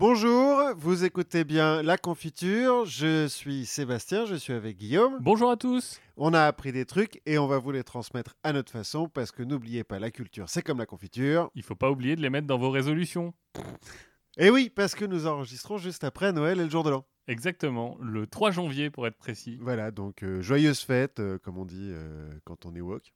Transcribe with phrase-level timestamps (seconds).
[0.00, 5.18] Bonjour, vous écoutez bien La Confiture, je suis Sébastien, je suis avec Guillaume.
[5.20, 6.00] Bonjour à tous.
[6.16, 9.30] On a appris des trucs et on va vous les transmettre à notre façon parce
[9.30, 11.50] que n'oubliez pas, la culture c'est comme la confiture.
[11.54, 13.34] Il faut pas oublier de les mettre dans vos résolutions.
[14.38, 17.04] Et oui, parce que nous enregistrons juste après Noël et le jour de l'an.
[17.28, 19.58] Exactement, le 3 janvier pour être précis.
[19.60, 23.12] Voilà, donc euh, joyeuse fête, euh, comme on dit euh, quand on est woke.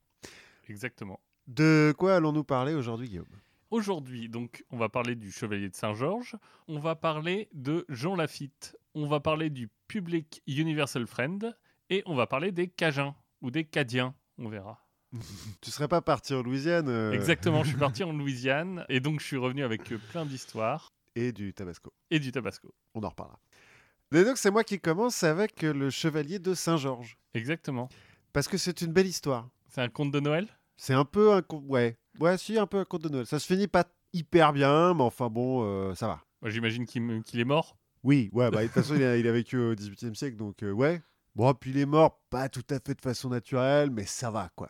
[0.69, 1.19] Exactement.
[1.47, 3.25] De quoi allons-nous parler aujourd'hui, Guillaume?
[3.71, 6.35] Aujourd'hui, donc, on va parler du Chevalier de Saint-Georges,
[6.67, 11.57] on va parler de Jean Lafitte, on va parler du Public Universal Friend
[11.89, 14.85] et on va parler des Cajuns ou des Cadiens, on verra.
[15.61, 19.19] Tu serais pas parti en Louisiane euh, Exactement, je suis parti en Louisiane et donc
[19.19, 21.91] je suis revenu avec euh, plein d'histoires Et du Tabasco.
[22.11, 22.73] et du Tabasco.
[22.93, 23.39] On en reparlera.
[24.13, 27.17] Et donc c'est moi qui commence avec euh, le Chevalier de Saint-Georges.
[27.33, 27.89] Exactement.
[28.31, 29.49] Parce que c'est une belle histoire.
[29.69, 30.47] C'est un conte de Noël?
[30.77, 31.63] C'est un peu un conte.
[31.67, 31.97] Ouais.
[32.19, 33.25] Ouais, si, un peu un conte de Noël.
[33.25, 36.21] Ça se finit pas hyper bien, mais enfin bon, euh, ça va.
[36.41, 37.77] Moi, J'imagine qu'il est mort.
[38.03, 40.61] Oui, ouais, bah de toute façon, il a, il a vécu au XVIIIe siècle, donc
[40.63, 41.01] euh, ouais.
[41.35, 44.49] Bon, puis il est mort pas tout à fait de façon naturelle, mais ça va,
[44.55, 44.69] quoi.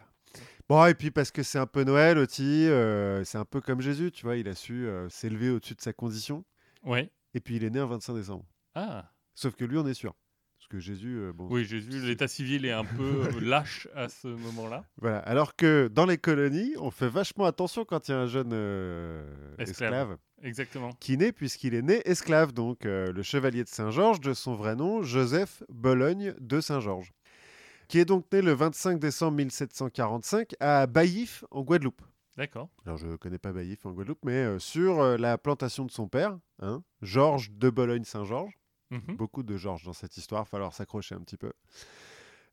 [0.70, 3.82] Bon, et puis parce que c'est un peu Noël aussi, euh, c'est un peu comme
[3.82, 6.44] Jésus, tu vois, il a su s'élever au-dessus de sa condition,
[6.84, 7.12] Ouais.
[7.34, 8.46] et puis il est né un 25 décembre.
[8.74, 9.12] Ah.
[9.36, 10.16] Sauf que lui, on est sûr.
[10.66, 11.48] Parce que Jésus, euh, bon.
[11.52, 14.84] Oui, Jésus, l'état civil est un peu euh, lâche à ce moment-là.
[14.98, 15.20] Voilà.
[15.20, 18.50] Alors que dans les colonies, on fait vachement attention quand il y a un jeune
[18.52, 19.24] euh,
[19.60, 19.70] Esclave.
[19.70, 20.90] esclave Exactement.
[21.00, 24.76] qui naît, puisqu'il est né esclave, donc euh, le chevalier de Saint-Georges, de son vrai
[24.76, 27.12] nom, Joseph Bologne de Saint-Georges,
[27.88, 32.02] qui est donc né le 25 décembre 1745 à Baillif, en Guadeloupe.
[32.38, 32.70] D'accord.
[32.88, 36.08] Alors, je ne connais pas Baillif en Guadeloupe, mais euh, sur la plantation de son
[36.08, 38.58] père, hein, Georges de Bologne-Saint-Georges.
[38.96, 39.16] Mhm.
[39.16, 41.52] Beaucoup de Georges dans cette histoire, il va falloir s'accrocher un petit peu.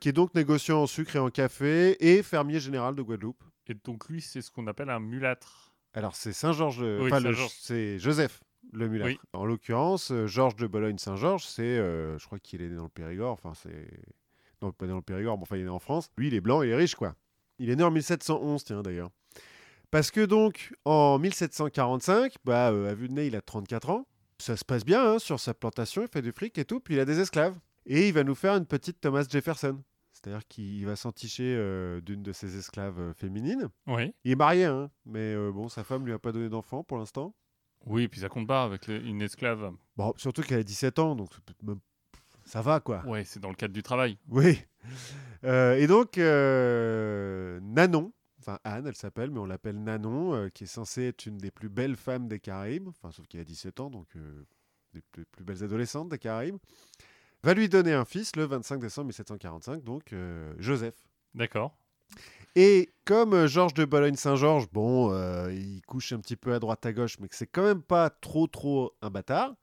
[0.01, 3.43] Qui est donc négociant en sucre et en café et fermier général de Guadeloupe.
[3.69, 5.73] Et donc lui, c'est ce qu'on appelle un mulâtre.
[5.95, 7.11] Alors, c'est Saint-Georges, Oui,
[7.51, 8.41] c'est Joseph
[8.73, 9.20] le mulâtre.
[9.23, 9.29] Oui.
[9.33, 12.89] En l'occurrence, euh, Georges de Bologne-Saint-Georges, c'est, euh, je crois qu'il est né dans le
[12.89, 13.89] Périgord, enfin, c'est.
[14.61, 16.08] Non, pas dans le Périgord, mais enfin, il est né en France.
[16.17, 17.14] Lui, il est blanc, il est riche, quoi.
[17.58, 19.11] Il est né en 1711, tiens, d'ailleurs.
[19.91, 24.07] Parce que donc, en 1745, bah, euh, à vue de nez, il a 34 ans.
[24.42, 26.95] Ça se passe bien hein, sur sa plantation, il fait du fric et tout, puis
[26.95, 27.55] il a des esclaves.
[27.86, 29.80] Et il va nous faire une petite Thomas Jefferson.
[30.11, 33.69] C'est-à-dire qu'il va s'enticher euh, d'une de ses esclaves euh, féminines.
[33.86, 34.13] Oui.
[34.25, 36.98] Il est marié, hein, mais euh, bon, sa femme lui a pas donné d'enfant pour
[36.98, 37.36] l'instant.
[37.86, 39.70] Oui, puis ça compte pas avec une esclave.
[39.97, 41.31] Bon, surtout qu'elle a 17 ans, donc
[41.63, 41.79] même-
[42.45, 43.05] ça va quoi.
[43.07, 44.19] Ouais, c'est dans le cadre du travail.
[44.29, 44.61] Oui.
[45.45, 50.64] Euh, et donc, euh, Nanon, enfin Anne, elle s'appelle, mais on l'appelle Nanon, euh, qui
[50.64, 53.80] est censée être une des plus belles femmes des Caraïbes, enfin, sauf qu'elle a 17
[53.80, 54.45] ans, donc euh,
[54.95, 56.57] des plus, plus belles adolescentes des Caraïbes,
[57.45, 60.95] va lui donner un fils le 25 décembre 1745, donc euh, Joseph.
[61.35, 61.77] D'accord.
[62.55, 65.11] Et comme Georges de Bologne-Saint-Georges, bon,
[65.48, 68.11] il couche un petit peu à droite à gauche, mais que c'est quand même pas
[68.11, 69.55] trop trop un bâtard,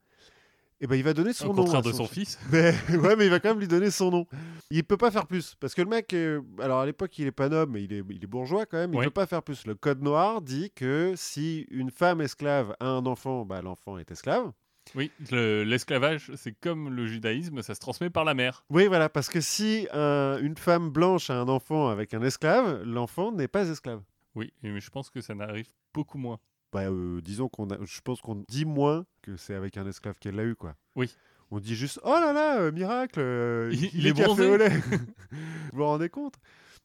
[0.82, 1.64] et ben il va donner son Au nom.
[1.64, 2.40] contraire à de son fils.
[2.52, 4.26] Mais, ouais, mais il va quand même lui donner son nom.
[4.72, 5.56] Il peut pas faire plus.
[5.60, 8.04] Parce que le mec, euh, alors à l'époque, il est pas noble, mais il est,
[8.10, 8.94] il est bourgeois quand même.
[8.94, 9.06] Il Oui.
[9.06, 9.66] peut pas faire plus.
[9.66, 14.10] Le code noir dit que si une femme esclave a un enfant, bah, l'enfant est
[14.12, 14.52] esclave.
[14.96, 18.64] Oui, le- l'esclavage, c'est comme le judaïsme, ça se transmet par la mère.
[18.72, 19.08] Oui, voilà.
[19.10, 23.48] Parce que si un- une femme blanche a un enfant avec un esclave, l'enfant n'est
[23.48, 24.02] pas esclave.
[24.36, 26.40] Oui, mais je pense que ça n'arrive beaucoup moins.
[26.72, 30.18] Bah, euh, disons qu'on a, je pense qu'on dit moins que c'est avec un esclave
[30.20, 30.76] qu'elle l'a eu, quoi.
[30.96, 31.12] Oui.
[31.52, 34.56] On dit juste, oh là là, euh, miracle, euh, Il- il, il est café au
[34.58, 34.70] lait.
[35.32, 35.38] vous
[35.74, 36.36] vous rendez compte?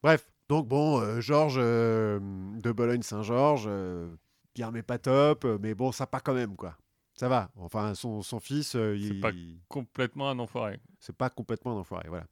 [0.02, 4.08] Bref, donc bon, Georges de Bologne-Saint-Georges, euh,
[4.56, 6.76] guerre mais pas top, mais bon, ça part quand même, quoi.
[7.14, 7.50] Ça va.
[7.56, 9.30] Enfin, son, son fils, euh, C'est il, pas-
[9.68, 10.80] Complètement un enfoiré.
[10.98, 12.26] c'est pas complètement un enfoiré, voilà.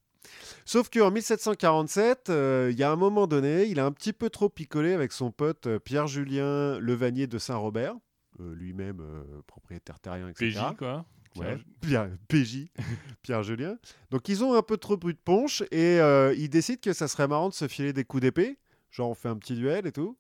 [0.65, 4.31] Sauf qu'en 1747, euh, il y a un moment donné, il a un petit peu
[4.31, 7.95] trop picolé avec son pote euh, Pierre-Julien Levanier de Saint-Robert,
[8.41, 10.51] euh, lui-même euh, propriétaire terrien, etc.
[10.71, 11.05] PJ, quoi.
[11.37, 12.67] Ouais, Pierre- Pierre, PJ,
[13.23, 13.77] Pierre-Julien.
[14.11, 15.97] Donc ils ont un peu trop bu de punch et
[16.37, 18.59] ils décident que ça serait marrant de se filer des coups d'épée,
[18.91, 20.17] genre on fait un petit duel et tout.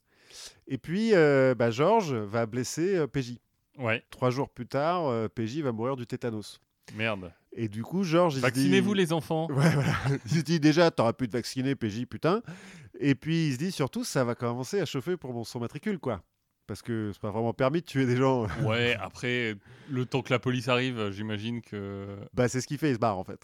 [0.66, 3.34] Et puis bah, Georges va blesser PJ.
[3.78, 6.60] Ouais, Trois jours plus tard, PJ va mourir du tétanos.
[6.94, 7.30] merde.
[7.54, 8.60] Et du coup, Georges, il se dit...
[8.60, 9.46] Vaccinez-vous les enfants.
[9.50, 9.94] Ouais, voilà.
[10.26, 12.42] Il se dit déjà, t'aurais pu te vacciner, PJ, putain.
[12.98, 15.98] Et puis il se dit surtout, ça va commencer à chauffer pour mon, son matricule,
[15.98, 16.22] quoi.
[16.66, 18.46] Parce que c'est pas vraiment permis de tuer des gens.
[18.62, 19.56] Ouais, après,
[19.90, 22.06] le temps que la police arrive, j'imagine que.
[22.32, 23.40] bah, c'est ce qu'il fait, il se barre en fait.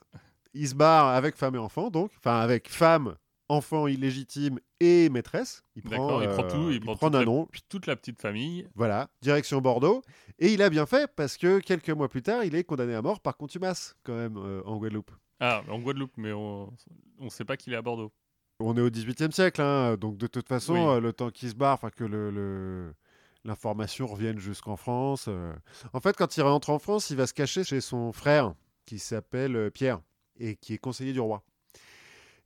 [0.55, 2.13] Il se barre avec femme et enfant, donc.
[2.19, 3.17] Enfin, avec femme,
[3.49, 5.63] enfant illégitime et maîtresse.
[5.77, 7.49] Il prend, il prend euh, tout, il, il prend, prend toute, la, Nanon.
[7.69, 8.69] toute la petite famille.
[8.75, 10.03] Voilà, direction Bordeaux.
[10.39, 13.03] Et il a bien fait parce que quelques mois plus tard, il est condamné à
[13.03, 15.11] mort par contumace, quand même, euh, en Guadeloupe.
[15.41, 16.73] Ah, en Guadeloupe, mais on
[17.21, 18.13] ne sait pas qu'il est à Bordeaux.
[18.61, 20.81] On est au XVIIIe siècle, hein, donc de toute façon, Oui.
[20.81, 22.93] euh, le temps qu'il se barre, enfin que le, le-
[23.45, 25.27] l'information revienne jusqu'en France.
[25.29, 25.53] euh.
[25.93, 28.55] En fait, quand il rentre en France, il va se cacher chez son frère,
[28.85, 30.01] qui s'appelle Pierre,
[30.41, 31.43] et qui est conseiller du roi.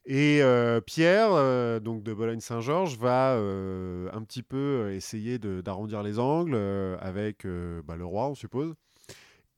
[0.05, 0.43] Et
[0.87, 6.57] Pierre, donc de Bologne-Saint-Georges, va un petit peu essayer d'arrondir les angles
[7.01, 7.47] avec
[7.85, 8.75] bah, le roi, on suppose.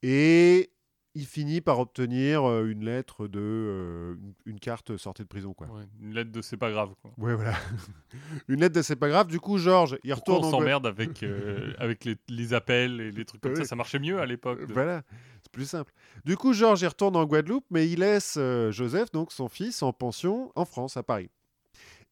[0.02, 0.73] Et
[1.16, 4.14] il finit par obtenir une lettre de euh,
[4.46, 5.68] une, carte sortie de prison, quoi.
[5.68, 6.90] Ouais, une lettre de c'est pas grave.
[7.02, 7.12] Quoi.
[7.18, 7.54] Ouais, voilà.
[8.48, 9.28] une lettre de c'est pas grave.
[9.28, 13.12] Du coup, Georges, il Pourquoi retourne on s'emmerde avec, euh, avec les, les appels et
[13.12, 13.58] les trucs comme Oui.
[13.58, 13.64] ça?
[13.64, 14.66] Ça marchait mieux à l'époque.
[14.66, 15.02] de- Voilà,
[15.42, 15.92] c'est plus simple.
[16.24, 19.82] Du coup, Georges y retourne en Guadeloupe, mais il laisse euh, Joseph, donc son fils,
[19.82, 21.30] en pension en France, à Paris.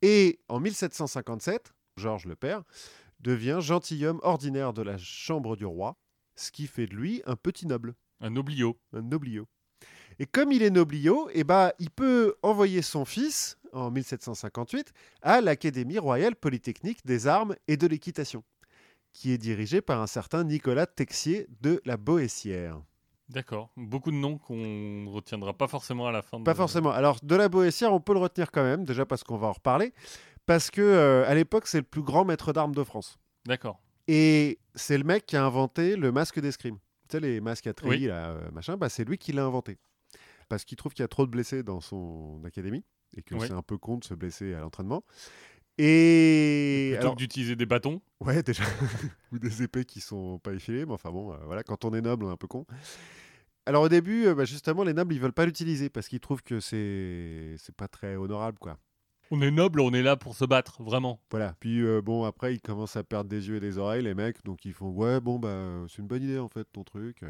[0.03, 2.63] Et en 1757, Georges le père
[3.21, 5.97] devient gentilhomme ordinaire de la chambre du roi,
[6.35, 8.79] ce qui fait de lui un petit noble, Un oblio.
[8.93, 9.47] un noblio.
[10.19, 14.93] Et comme il est noblio, eh ben, il peut envoyer son fils, en 1758,
[15.23, 18.45] à l'Académie royale polytechnique des armes et de l'équitation,
[19.13, 22.81] qui est dirigée par un certain Nicolas Texier de la Boétière.
[23.29, 23.71] D'accord.
[23.77, 26.39] Beaucoup de noms qu'on ne retiendra pas forcément à la fin.
[26.39, 26.45] De...
[26.45, 26.91] Pas forcément.
[26.91, 29.53] Alors, de la Boétière, on peut le retenir quand même, déjà parce qu'on va en
[29.53, 29.93] reparler,
[30.47, 33.19] parce que euh, à l'époque, c'est le plus grand maître d'armes de France.
[33.47, 33.81] D'accord.
[34.07, 36.79] Et c'est le mec qui a inventé le masque d'escrime.
[37.13, 38.09] Tu sais, les masques à treillis, Oui.
[38.09, 39.77] là, euh, machin, bah, c'est lui qui l'a inventé.
[40.49, 43.43] Parce qu'il trouve qu'il y a trop de blessés dans son académie et que Oui.
[43.47, 45.05] c'est un peu con de se blesser à l'entraînement.
[45.79, 46.89] Et.
[46.93, 48.01] Plutôt alors- que d'utiliser des bâtons.
[48.21, 48.65] Ouais, déjà.
[49.33, 52.01] Ou des épées qui sont pas effilées, mais enfin bon, euh, voilà, quand on est
[52.01, 52.67] noble, on est un peu con.
[53.67, 56.43] Alors au début, euh, bah, justement, les nobles, ils veulent pas l'utiliser parce qu'ils trouvent
[56.43, 58.79] que c'est c'est pas très honorable, quoi.
[59.35, 61.19] On est noble, on est là pour se battre, vraiment.
[61.31, 61.55] Voilà.
[61.59, 64.45] Puis euh, bon, après, ils commencent à perdre des yeux et des oreilles, les mecs,
[64.45, 65.57] donc ils font ouais, bon bah
[65.89, 67.25] c'est une bonne idée en fait ton truc.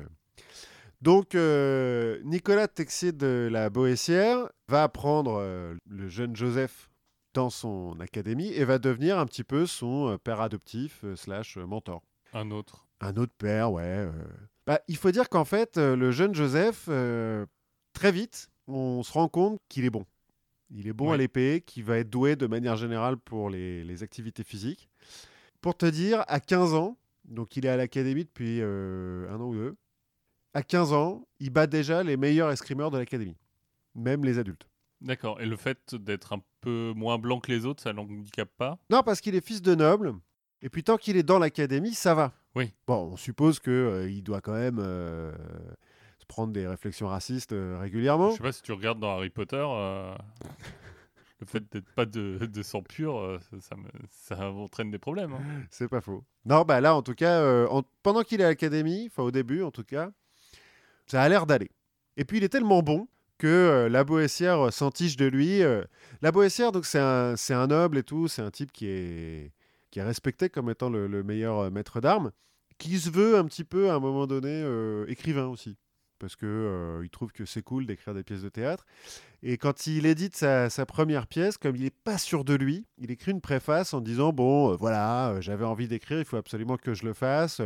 [1.00, 6.90] Donc euh, Nicolas Texier de la Boétière va apprendre euh, le jeune Joseph
[7.34, 12.02] dans son académie et va devenir un petit peu son père adoptif slash mentor.
[12.32, 12.88] Un autre.
[13.00, 14.08] Un autre père, ouais.
[14.66, 16.88] Bah, il faut dire qu'en fait, le jeune Joseph,
[17.92, 20.04] très vite, on se rend compte qu'il est bon.
[20.74, 24.02] Il est bon à l'épée, qu'il va être doué de manière générale pour les, les
[24.02, 24.88] activités physiques.
[25.60, 29.48] Pour te dire, à 15 ans, donc il est à l'académie depuis euh, un an
[29.48, 29.76] ou deux,
[30.54, 33.36] à 15 ans, il bat déjà les meilleurs escrimeurs de l'académie,
[33.94, 34.66] même les adultes.
[35.00, 35.40] D'accord.
[35.40, 38.78] Et le fait d'être un peu moins blanc que les autres, ça l'handicape pas?
[38.90, 40.14] Non, parce qu'il est fils de noble.
[40.62, 42.32] Et puis tant qu'il est dans l'académie, ça va.
[42.54, 42.72] Oui.
[42.86, 45.32] Bon, on suppose que euh, il doit quand même euh,
[46.32, 48.30] prendre des réflexions racistes euh, régulièrement.
[48.30, 50.14] Je sais pas si tu regardes dans Harry Potter, euh,
[51.40, 55.32] le fait d'être pas de, de sang pur, euh, ça, me- ça entraîne des problèmes.
[55.34, 55.42] hein.
[55.70, 56.24] C'est pas faux.
[56.46, 59.62] Non, bah là, en tout cas, en- pendant qu'il est à l'académie, enfin au début
[59.62, 60.10] en tout cas,
[61.06, 61.70] ça a l'air d'aller.
[62.16, 63.08] Et puis il est tellement bon
[63.38, 65.62] que euh, la Boétière euh, s'entiche de lui.
[65.62, 65.82] euh.
[66.22, 69.52] La Boétière, donc c'est un, c'est un noble et tout, c'est un type qui est,
[69.90, 72.30] qui est respecté comme étant le, le meilleur maître d'armes,
[72.78, 74.64] qui se veut un petit peu à un moment donné
[75.08, 75.76] écrivain aussi.
[76.22, 78.86] Parce que euh, trouve que c'est cool d'écrire des pièces de théâtre.
[79.42, 83.10] Et quand il édite sa, première pièce, comme il n'est pas sûr de lui, il
[83.10, 86.76] écrit une préface en disant Bon, euh, voilà, euh, j'avais envie d'écrire, il faut absolument
[86.76, 87.60] que je le fasse.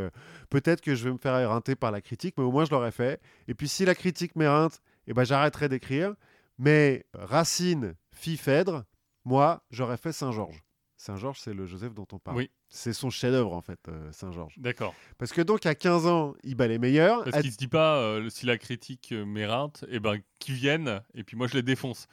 [0.49, 2.93] Peut-être que je vais me faire éreinter par la critique, mais au moins je l'aurais
[2.93, 3.21] fait.
[3.47, 6.15] Et puis si la critique m'éreinte, eh ben, j'arrêterai d'écrire.
[6.59, 8.85] Mais Racine fit Phèdre,
[9.27, 10.65] moi, j'aurais fait Saint-Georges.
[10.97, 12.39] Saint-Georges, c'est le Joseph dont on parle.
[12.39, 12.51] Oui.
[12.69, 14.55] C'est son chef-d'œuvre, en fait, euh, Saint-Georges.
[14.59, 14.95] D'accord.
[15.19, 17.25] Parce que donc, à 15 ans, il bat les meilleurs.
[17.25, 20.57] Parce À- qu'il se dit pas, euh, si la critique euh, m'éreinte, et ben qu'ils
[20.57, 22.07] viennent, et puis moi je les défonce.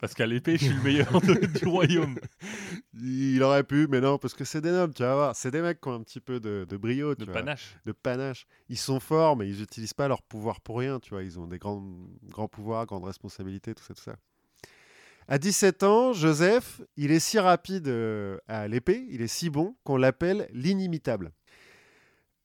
[0.00, 2.18] Parce qu'à l'épée, je suis le meilleur de- du royaume.
[3.00, 5.36] Il aurait pu, mais non, parce que c'est des nobles, tu vas voir.
[5.36, 7.76] C'est des mecs qui ont un petit peu de, de brio, De vois, panache.
[7.86, 8.46] de panache.
[8.68, 11.22] Ils sont forts, mais ils n'utilisent pas leur pouvoir pour rien, tu vois.
[11.22, 11.82] Ils ont des grands,
[12.28, 14.16] grands pouvoirs, grandes responsabilités, tout ça, tout ça.
[15.26, 19.74] À 17 ans, Joseph, il est si rapide euh, à l'épée, il est si bon
[19.84, 21.32] qu'on l'appelle l'inimitable.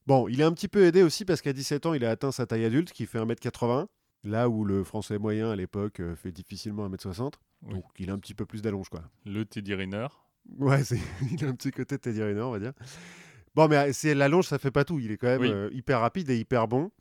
[0.08, 2.32] Bon, il est un petit peu aidé aussi parce qu'à 17 ans, il a atteint
[2.32, 3.88] sa taille adulte qui fait 1m80,
[4.24, 7.34] là où le français moyen à l'époque euh, fait difficilement 1m60.
[7.64, 7.74] Oui.
[7.74, 9.02] Donc il a un petit peu plus d'allonge, quoi.
[9.26, 10.08] Le Teddy Riner.
[10.58, 10.98] Ouais, c'est-
[11.32, 12.74] il a un petit côté Teddy Riner, on va dire.
[13.56, 15.00] Bon, mais euh, c'est la longe, ça fait pas tout.
[15.00, 15.52] Il est quand même Oui.
[15.52, 16.92] euh, hyper rapide et hyper bon.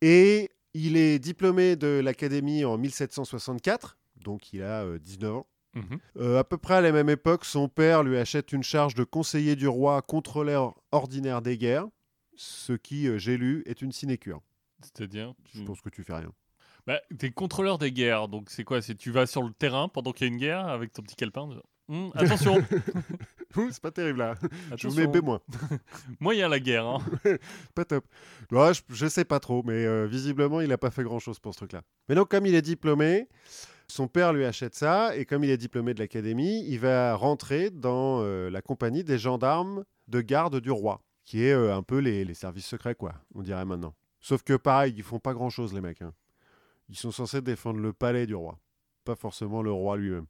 [0.00, 5.46] Et il est diplômé de l'académie en 1764, donc il a euh, 19 ans.
[5.74, 5.98] Mhm.
[6.18, 9.02] Euh, à peu près à la même époque, son père lui achète une charge de
[9.04, 11.86] conseiller du roi, contrôleur ordinaire des guerres,
[12.36, 14.40] ce qui, euh, j'ai lu, est une sinécure.
[14.82, 15.58] C'est-à-dire, tu...
[15.58, 16.30] Je pense que tu fais rien.
[16.86, 20.12] bah, t'es contrôleur des guerres, donc c'est quoi C'est tu vas sur le terrain pendant
[20.12, 21.50] qu'il y a une guerre avec ton petit calepin.
[21.50, 22.64] genre, Hum, attention,
[23.70, 24.34] c'est pas terrible là.
[24.76, 25.12] Je vous attention.
[25.12, 25.38] mets B-.
[26.18, 26.86] Moi, il y a la guerre.
[26.86, 26.98] hein.
[27.74, 28.06] pas top.
[28.50, 31.52] Ouais, je, je sais pas trop, mais euh, visiblement, il n'a pas fait grand-chose pour
[31.52, 31.82] ce truc-là.
[32.08, 33.28] Mais donc, comme il est diplômé,
[33.88, 37.70] son père lui achète ça, et comme il est diplômé de l'académie, il va rentrer
[37.70, 41.00] dans euh, la compagnie des gendarmes de garde du roi.
[41.24, 43.94] qui est euh, un peu les, les services secrets, quoi, on dirait maintenant.
[44.20, 46.02] Sauf que pareil, ils font pas grand-chose, les mecs.
[46.02, 46.12] hein.
[46.88, 48.58] Ils sont censés défendre le palais du roi,
[49.04, 50.26] pas forcément le roi lui-même.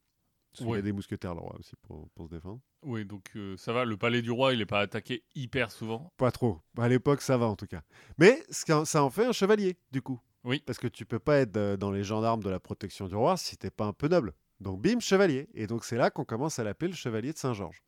[0.53, 2.61] Parce qu'il y a des mousquetaires, le roi, aussi, pour, pour se défendre.
[2.85, 6.13] Oui, donc euh, ça va, le palais du roi, il n'est pas attaqué hyper souvent.
[6.17, 6.61] Pas trop.
[6.79, 7.83] À l'époque, ça va en tout cas.
[8.19, 10.21] Mais ça en fait un chevalier, du coup.
[10.45, 10.63] Oui.
[10.65, 13.37] Parce que tu peux pas être euh, dans les gendarmes de la protection du roi
[13.37, 14.33] si t'es pas un peu noble.
[14.61, 15.49] Donc bim, chevalier.
[15.55, 17.83] Et donc c'est là qu'on commence à l'appeler le chevalier de Saint-Georges.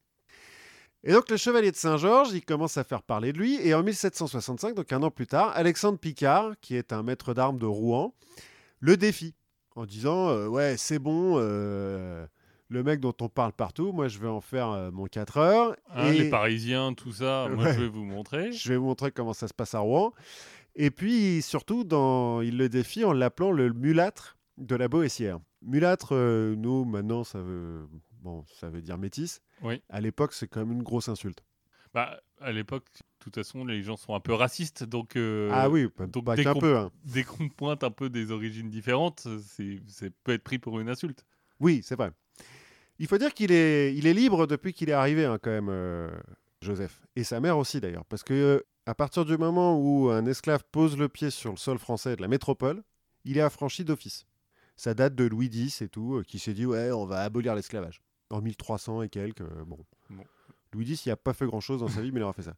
[1.05, 3.61] Et donc le chevalier de Saint-Georges, il commence à faire parler de lui.
[3.65, 7.59] Et en 1765, donc un an plus tard, Alexandre Picard, qui est un maître d'armes
[7.59, 8.13] de Rouen,
[8.81, 9.35] le défie
[9.77, 12.27] en disant euh, Ouais, c'est bon, euh,
[12.69, 15.77] le mec dont on parle partout, moi je vais en faire euh, mon 4 heures.
[15.95, 18.51] Hein, et Les Parisiens, tout ça, moi je vais vous montrer.
[18.51, 20.13] je vais vous montrer comment ça se passe à Rouen.
[20.77, 25.39] Et puis surtout, dans, il le défie en l'appelant le mulâtre de la Boétière.
[25.63, 27.89] Mulâtre, euh, nous maintenant, ça veut,
[28.21, 29.41] bon, ça veut dire métis.
[29.63, 29.83] Oui.
[29.89, 31.43] À l'époque, c'est quand même une grosse insulte.
[31.95, 35.71] Bah, à l'époque, de toute façon, les gens sont un peu racistes, donc, euh, ah
[35.71, 36.77] oui, pas, donc pas dès qu'un qu'on- peu.
[36.77, 36.91] hein.
[37.05, 40.91] dès qu'on pointe un peu des origines différentes, c'est c'est peut être pris pour une
[40.91, 41.25] insulte.
[41.59, 42.11] Oui, c'est vrai.
[42.99, 45.69] Il faut dire qu'il est, il est libre depuis qu'il est arrivé, hein, quand même,
[45.71, 46.11] euh,
[46.63, 47.01] Joseph.
[47.17, 48.05] Et sa mère aussi, d'ailleurs.
[48.07, 51.57] Parce que euh, à partir du moment où un esclave pose le pied sur le
[51.57, 52.83] sol français de la métropole,
[53.25, 54.27] il est affranchi d'office.
[54.77, 57.55] Ça date de Louis X et tout, euh, qui s'est dit, ouais, on va abolir
[57.55, 58.01] l'esclavage.
[58.31, 59.79] En 1300 et quelques, euh, bon.
[60.11, 60.25] Bon.
[60.73, 62.55] Louis X, il n'a pas fait grand-chose dans sa vie, mais il aura fait ça.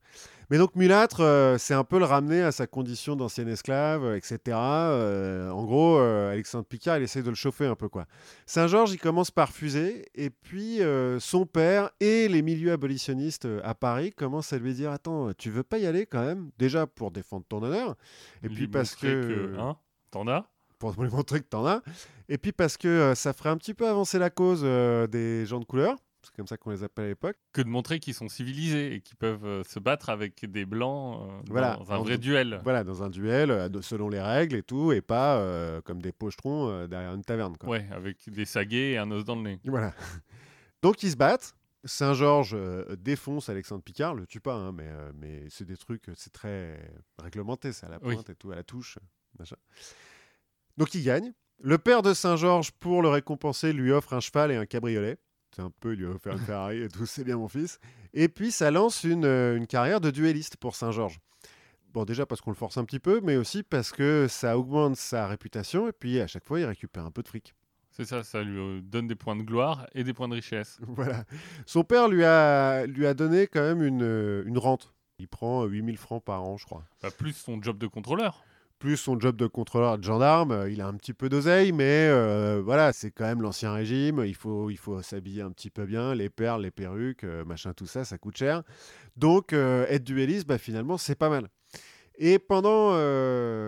[0.51, 4.17] Mais donc, mulâtre, euh, c'est un peu le ramener à sa condition d'ancien esclave, euh,
[4.17, 4.39] etc.
[4.57, 8.07] Euh, en gros, Alexandre Picard, il essaie de le chauffer un peu, quoi.
[8.47, 10.81] Saint-Georges, il commence par refuser, et puis
[11.21, 15.63] son père et les milieux abolitionnistes à Paris commencent à lui dire Attends, tu veux
[15.63, 16.51] pas y aller quand même?
[16.59, 17.95] Déjà pour défendre ton honneur,
[18.43, 19.57] et Lui puis parce montrer que.
[19.59, 19.77] hein,
[20.11, 20.45] T'en as?
[20.79, 21.83] Pour lui montrer que t'en as,
[22.29, 25.65] et puis parce que ça ferait un petit peu avancer la cause des gens de
[25.65, 25.97] couleur,
[26.31, 27.37] c'est comme ça qu'on les appelle à l'époque.
[27.53, 31.23] que de montrer qu'ils sont civilisés et qu'ils peuvent euh, se battre avec des blancs
[31.23, 31.77] euh, Voilà.
[31.77, 32.61] dans un vrai duel.
[32.63, 36.13] Voilà, dans un duel, euh, selon les règles et tout, et pas euh, comme des
[36.13, 37.57] pochetrons euh, derrière une taverne.
[37.57, 37.71] Quoi.
[37.71, 39.61] Ouais, avec des saguets et un os dans le nez.
[39.65, 39.95] Voilà.
[40.83, 41.55] Donc ils se battent.
[41.85, 42.57] Saint-Georges
[42.99, 46.77] défonce Alexandre Picard, le tue pas, hein, mais, mais c'est des trucs, c'est très
[47.19, 48.15] réglementé, c'est à la Oui.
[48.15, 48.99] pointe et tout, à la touche.
[49.39, 49.57] machin.
[50.77, 51.33] Donc il gagne.
[51.61, 55.19] Le père de Saint-Georges, pour le récompenser, lui offre un cheval et un cabriolet.
[55.55, 57.79] C'est un peu, il lui a offert une Ferrari et tout, c'est bien mon fils.
[58.15, 61.21] Et puis ça lance une, euh, une carrière de duelliste pour Saint-Georges.
[61.93, 64.97] Bon, déjà parce qu'on le force un petit peu, mais aussi parce que ça augmente
[64.97, 67.55] sa réputation et puis à chaque fois il récupère un peu de fric.
[67.91, 70.79] C'est ça, ça lui euh, donne des points de gloire et des points de richesse.
[70.87, 71.25] Voilà.
[71.67, 74.95] Son père lui a, lui a donné quand même une, euh, une rente.
[75.19, 76.85] Il prend 8000 francs par an, je crois.
[77.03, 78.45] Bah, plus son job de contrôleur.
[78.79, 82.07] Plus son job de contrôleur de gendarme, euh, il a un petit peu d'oseille, mais
[82.09, 84.23] euh, voilà, c'est quand même l'ancien régime.
[84.25, 87.73] Il faut, il faut s'habiller un petit peu bien, les perles, les perruques, euh, machin,
[87.73, 88.63] tout ça, ça coûte cher.
[89.17, 91.49] Donc, être duelliste, bah, finalement, c'est pas mal.
[92.19, 92.95] Et pendant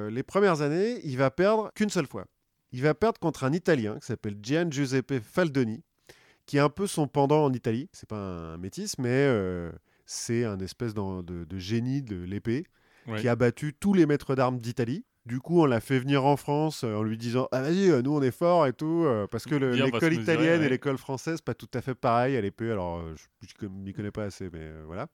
[0.09, 2.26] les premières années, il va perdre qu'une seule fois.
[2.71, 5.83] Il va perdre contre un Italien qui s'appelle Gian Giuseppe Faldoni,
[6.47, 7.88] qui est un peu son pendant en Italie.
[7.93, 9.29] C'est pas un métis, mais
[10.07, 12.64] c'est un espèce de génie de l'épée
[13.11, 13.21] Ouais.
[13.21, 15.05] qui a battu tous les maîtres d'armes d'Italie.
[15.26, 18.00] Du coup, on l'a fait venir en France euh, en lui disant Ah, vas-y, euh,
[18.02, 19.05] nous on est fort et tout.
[19.05, 22.40] euh, parce que l'école mesurer, italienne et l'école française, pas tout à fait pareil à
[22.40, 22.71] l'épée.
[22.71, 23.02] Alors,
[23.43, 25.09] je ne m'y connais pas assez, mais euh, voilà.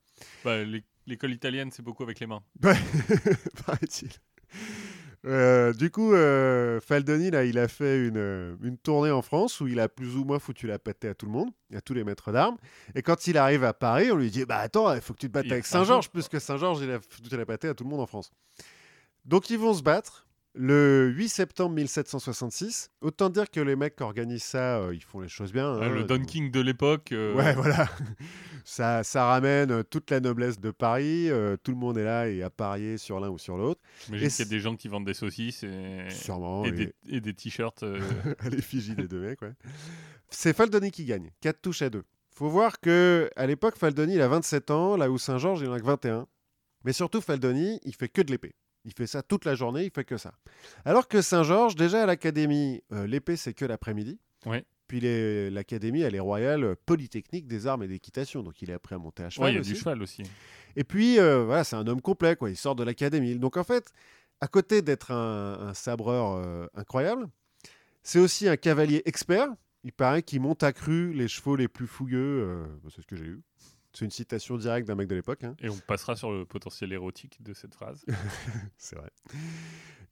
[0.45, 2.43] Bah, l'é- L'école italienne, c'est beaucoup avec les mains.
[2.65, 2.75] Ouais,
[3.67, 4.11] paraît-il.
[5.27, 9.61] Euh, du coup, euh, Faldoni, là, il a fait une, euh, une tournée en France
[9.61, 11.95] où il a plus ou moins foutu la pâtée à tout le monde, à tous
[11.95, 12.57] les maîtres d'armes.
[12.95, 15.27] Et quand il arrive à Paris, on lui dit Bah attends, il faut que tu
[15.27, 17.91] te battes Il avec Saint-Georges, puisque Saint-Georges, il a foutu la pâtée à tout le
[17.91, 18.31] monde en France.
[19.25, 20.26] Donc ils vont se battre.
[20.59, 25.21] Le 8 septembre 1766, autant dire que les mecs qui organisent ça, euh, ils font
[25.21, 25.79] les choses bien.
[25.81, 25.89] Ah, hein.
[25.91, 27.13] le Don King de l'époque.
[27.13, 27.89] euh, Ouais, voilà.
[28.65, 31.29] Ça, ça ramène euh, toute la noblesse de Paris.
[31.31, 33.83] euh, tout le monde est là et a parié sur l'un ou sur l'autre.
[34.07, 36.65] J'imagine qu'il y a c'est- des gens qui vendent des saucisses et, Sûrement.
[36.65, 37.83] et et- des, t-shirts.
[37.83, 38.01] euh,
[38.39, 39.43] à l'effigie des deux mecs.
[39.43, 39.53] Ouais.
[40.31, 41.33] C'est Faldoni qui gagne.
[41.43, 42.03] 4 touches à 2.
[42.35, 45.75] faut voir que à l'époque, Faldoni, il a 27 ans, là où Saint-Georges, il en
[45.75, 46.27] a que 21.
[46.85, 48.55] Mais surtout, Faldoni, il fait que de l'épée.
[48.87, 50.33] Il fait ça toute la journée, il fait que ça.
[50.87, 54.19] Alors que Saint-Georges, déjà à l'académie, euh, l'épée, c'est que l'après-midi.
[54.47, 54.65] Ouais.
[54.87, 55.01] Puis
[55.51, 58.43] l'académie, elle est royale euh, polytechnique des armes et d'équitation.
[58.45, 59.51] Donc il est appris à monter à cheval.
[59.51, 59.73] il y a aussi.
[59.73, 60.23] du cheval aussi.
[60.77, 62.49] Et puis, euh, voilà, c'est un homme complet, quoi.
[62.49, 63.37] Il sort de l'académie.
[63.37, 63.93] Donc, en fait,
[64.41, 67.27] à côté d'être un, un sabreur euh, incroyable,
[68.05, 69.49] c'est aussi un cavalier expert.
[69.83, 72.17] Il paraît qu'il monte à cru les chevaux les plus fougueux.
[72.45, 73.41] euh, c'est ce que j'ai eu.
[73.97, 75.43] C'est une citation directe d'un mec de l'époque.
[75.45, 75.57] hein.
[75.59, 78.05] Et on passera sur le potentiel érotique de cette phrase.
[78.77, 79.09] C'est vrai.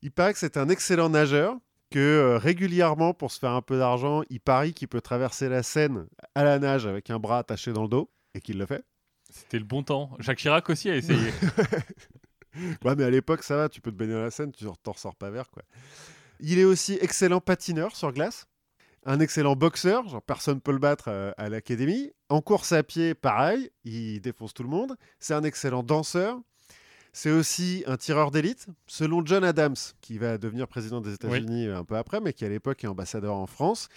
[0.00, 1.58] Il paraît que c'est un excellent nageur,
[1.90, 5.62] que euh, régulièrement, pour se faire un peu d'argent, il parie qu'il peut traverser la
[5.62, 8.86] Seine à la nage avec un bras attaché dans le dos, et qu'il le fait.
[9.28, 10.16] C'était le bon temps.
[10.18, 11.30] Jacques Chirac aussi a essayé.
[12.84, 14.92] ouais, mais à l'époque, ça va, tu peux te baigner dans la Seine, tu t'en
[14.92, 15.62] ressors pas vert, quoi.
[16.40, 18.46] Il est aussi excellent patineur sur glace,
[19.04, 22.12] un excellent boxeur, genre personne peut le battre euh, à l'académie.
[22.28, 24.96] En course à pied, pareil, il défonce tout le monde.
[25.20, 26.40] C'est un excellent danseur.
[27.12, 28.66] C'est aussi un tireur d'élite.
[28.87, 32.49] Selon John Adams, qui va devenir président des États-Unis un peu après, mais qui à
[32.49, 33.88] l'époque est ambassadeur en France,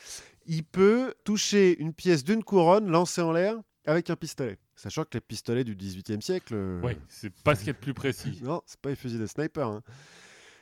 [0.46, 4.58] il peut toucher une pièce d'une couronne lancée en l'air avec un pistolet.
[4.76, 6.54] Sachant que les pistolets du XVIIIe siècle.
[6.56, 8.40] euh, Oui, c'est pas ce qu'il y a de plus précis.
[8.44, 9.68] Non, c'est pas les fusils de sniper.
[9.68, 9.82] hein.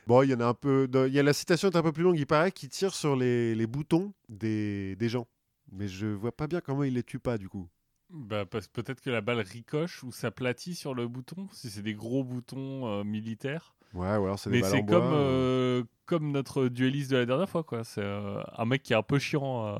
[0.06, 0.88] Bon, il y en a un peu.
[1.06, 2.18] Il y a la citation est un peu plus longue.
[2.18, 5.26] Il paraît qu'il tire sur les, les boutons des, des gens.
[5.72, 7.68] Mais je vois pas bien comment il les tue pas du coup.
[8.10, 11.94] Bah, parce peut-être que la balle ricoche ou s'aplatit sur le bouton, si c'est des
[11.94, 13.74] gros boutons euh, militaires.
[13.94, 15.80] Ouais, ou alors c'est des Mais balles c'est en bois, comme, euh.
[15.80, 17.82] euh, comme notre dueliste de la dernière fois, quoi.
[17.82, 19.76] C'est euh, un mec qui est un peu chiant.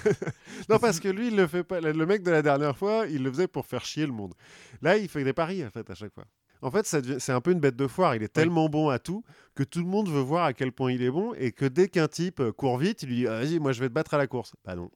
[0.70, 1.80] non, parce que lui, il le fait pas.
[1.80, 4.32] Le mec de la dernière fois, il le faisait pour faire chier le monde.
[4.80, 6.24] Là, il fait des paris en fait à chaque fois.
[6.62, 8.14] En fait, c'est un peu une bête de foire.
[8.14, 10.92] Il est tellement bon à tout que tout le monde veut voir à quel point
[10.92, 13.40] il est bon et que dès qu'un type euh, court vite, il lui dit Ah,
[13.40, 14.54] Vas-y, moi je vais te battre à la course.
[14.64, 14.90] Bah non.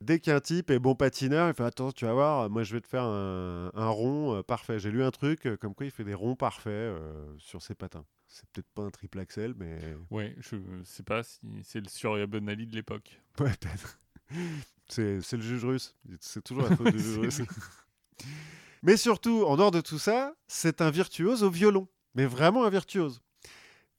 [0.00, 2.80] Dès qu'un type est bon patineur, il fait Attends, tu vas voir, moi je vais
[2.80, 4.78] te faire un, un rond euh, parfait.
[4.78, 7.74] J'ai lu un truc euh, comme quoi il fait des ronds parfaits euh, sur ses
[7.74, 8.04] patins.
[8.28, 9.78] C'est peut-être pas un triple axel, mais.
[10.10, 13.20] Ouais, je sais pas si c'est le Surya Ben Ali de l'époque.
[13.40, 13.98] Ouais, peut-être.
[14.88, 15.94] C'est c'est le juge russe.
[16.20, 17.42] C'est toujours la faute du juge russe.
[18.82, 21.88] Mais surtout, en dehors de tout ça, c'est un virtuose au violon.
[22.14, 23.20] Mais vraiment un virtuose.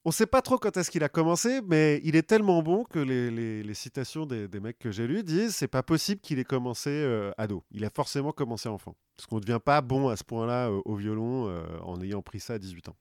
[0.05, 2.85] On ne sait pas trop quand est-ce qu'il a commencé, mais il est tellement bon
[2.85, 6.21] que les, les- les citations des, des mecs que j'ai lus disent c'est pas possible
[6.21, 7.63] qu'il ait commencé euh, ado.
[7.71, 8.95] Il a forcément commencé enfant.
[9.17, 12.21] Parce qu'on ne devient pas bon à ce point-là euh, au violon euh, en ayant
[12.21, 12.95] pris ça à 18 ans.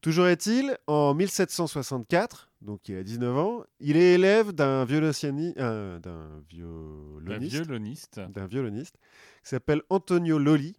[0.00, 4.86] Toujours est-il, en 1764, donc il a 19 ans, il est élève d'un d'un
[5.64, 8.20] Un violoniste, violoniste.
[8.20, 8.96] d'un violoniste
[9.42, 10.74] qui s'appelle Antonio Loli,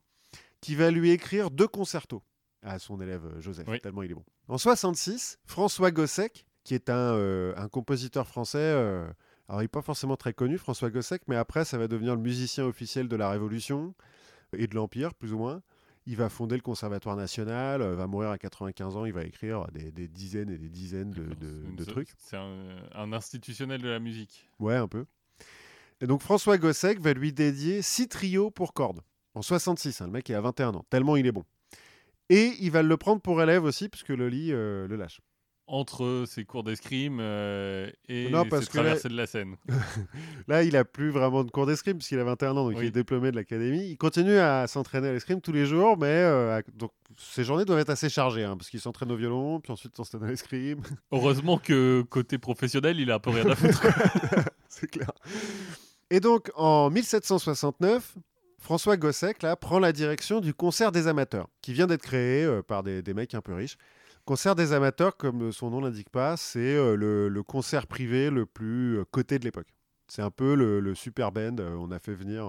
[0.63, 2.23] qui va lui écrire deux concertos
[2.61, 3.79] à son élève euh, Joseph, Oui.
[3.81, 4.23] tellement il est bon.
[4.47, 9.05] En 66, François Gossec, qui est un, euh, un compositeur français, euh,
[9.49, 12.21] alors il n'est pas forcément très connu, François Gossec, mais après ça va devenir le
[12.21, 13.93] musicien officiel de la Révolution
[14.57, 15.61] et de l'Empire, plus ou moins.
[16.05, 19.91] Il va fonder le Conservatoire national, va mourir à 95 ans, il va écrire des,
[19.91, 22.09] des dizaines et des dizaines de trucs.
[22.17, 24.49] C'est un, un institutionnel de la musique.
[24.59, 25.05] Ouais, un peu.
[26.01, 29.01] Et donc François Gossec va lui dédier six trios pour cordes.
[29.35, 31.43] En 66, hein, le mec il a 21 ans, tellement il est bon.
[32.29, 35.19] Et il va le prendre pour élève aussi, puisque Loli euh, le lâche.
[35.65, 39.55] Entre ses cours d'escrime euh, et Non, ses parce que là- traversées de la Seine.
[40.49, 42.83] Là, il a plus vraiment de cours d'escrime, puisqu'il a 21 ans, donc Oui.
[42.83, 43.87] il est diplômé de l'académie.
[43.89, 47.63] Il continue à s'entraîner à l'escrime tous les jours, mais euh, à- donc, ses journées
[47.65, 50.81] doivent être assez chargées, hein, parce qu'il s'entraîne au violon, puis ensuite s'entraîne à l'escrime.
[51.13, 53.83] Heureusement que côté professionnel, il a un peu rien à foutre.
[54.67, 55.11] C'est clair.
[56.09, 58.15] Et donc, en 1769,
[58.63, 62.61] François Gossec là, prend la direction du concert des amateurs, qui vient d'être créé euh,
[62.63, 63.75] par des, des mecs un peu riches.
[64.23, 68.45] Concert des amateurs, comme son nom l'indique pas, c'est euh, le, le concert privé le
[68.45, 69.67] plus euh, coté de l'époque.
[70.07, 71.57] C'est un peu le, le super band.
[71.59, 72.45] on a fait venir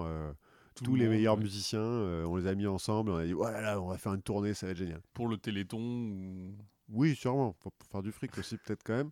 [0.73, 1.43] Tout tous le les monde, meilleurs ouais.
[1.43, 4.21] musiciens, on les a mis ensemble, on a dit voilà, là, on va faire une
[4.21, 5.01] tournée, ça va être génial.
[5.13, 5.79] Pour le Téléthon.
[5.81, 6.55] ou-
[6.89, 7.57] Oui, sûrement.
[7.59, 9.09] Pour, faire du fric aussi, peut-être quand même.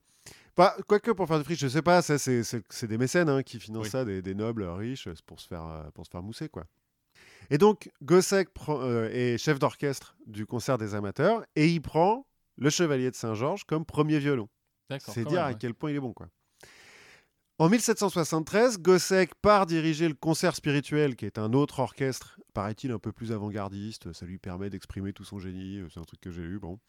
[0.55, 2.43] Pas, quoique pour faire du fric, je sais pas, ça c'est,
[2.87, 3.89] des mécènes hein, qui financent Oui.
[3.89, 6.63] ça, des, des nobles riches, pour se faire, pour se faire mousser quoi.
[7.53, 12.25] Et donc Gossec euh, est chef d'orchestre du concert des amateurs et il prend
[12.57, 14.49] le Chevalier de Saint-Georges comme premier violon.
[14.89, 15.13] D'accord.
[15.13, 16.29] C'est dire même, à quel point il est bon quoi.
[17.59, 22.97] En 1773, Gossec part diriger le concert spirituel, qui est un autre orchestre, paraît-il un
[22.97, 24.11] peu plus avant-gardiste.
[24.13, 25.77] Ça lui permet d'exprimer tout son génie.
[25.77, 26.79] euh, C'est un truc que j'ai eu, bon.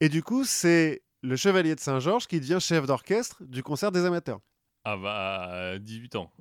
[0.00, 4.04] Et du coup, c'est le Chevalier de Saint-Georges qui devient chef d'orchestre du concert des
[4.04, 4.40] amateurs.
[4.84, 6.32] Ah bah, à 18 ans.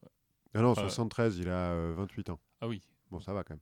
[0.56, 0.76] Ah non, ouais.
[0.82, 2.39] 73, il a euh, 28 ans.
[2.62, 2.82] Ah oui.
[3.12, 3.62] Bon, ça va quand même.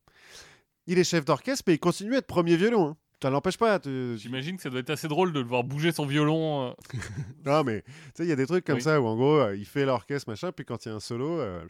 [0.88, 2.90] Il est chef d'orchestre, mais il continue à être premier violon.
[2.90, 2.98] Hein.
[3.22, 3.80] Ça l'empêche pas.
[3.80, 6.68] tu- J'imagine que ça doit être assez drôle de le voir bouger son violon.
[6.70, 6.74] euh.
[7.46, 8.82] Non, mais tu sais, il y a des trucs comme Oui.
[8.82, 11.00] ça où en gros, euh, il fait l'orchestre, machin, puis quand il y a un
[11.00, 11.66] solo, euh,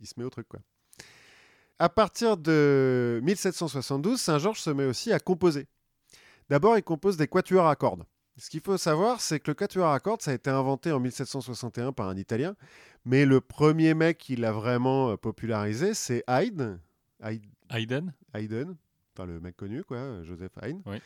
[0.00, 0.60] il se met au truc, quoi.
[1.78, 5.66] À partir de 1772, Saint-Georges se met aussi à composer.
[6.50, 8.04] D'abord, il compose des quatuors à cordes.
[8.36, 11.00] Ce qu'il faut savoir, c'est que le quatuor à cordes, ça a été inventé en
[11.00, 12.54] 1761 par un Italien,
[13.06, 16.78] mais le premier mec qui l'a vraiment popularisé, c'est Haydn.
[17.22, 18.74] Haydn, Haydn
[19.14, 20.98] enfin le mec connu, quoi, Joseph Haydn, Oui.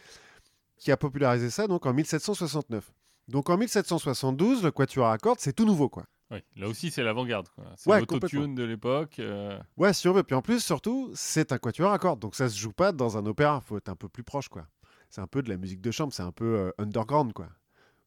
[0.77, 2.93] qui a popularisé ça donc en 1769.
[3.29, 6.05] Donc en 1772, le quatuor à cordes, c'est tout nouveau, quoi.
[6.31, 7.49] Oui, là aussi c'est l'avant-garde.
[7.51, 7.65] quoi.
[7.77, 9.19] C'est Ouais, l'autotune de l'époque.
[9.19, 10.23] euh, Ouais, si on veut.
[10.23, 13.17] Puis en plus, surtout, c'est un quatuor à cordes, donc ça se joue pas dans
[13.19, 13.61] un opéra.
[13.61, 14.67] Faut être un peu plus proche, quoi.
[15.11, 17.49] C'est un peu de la musique de chambre, c'est un peu euh, underground, quoi.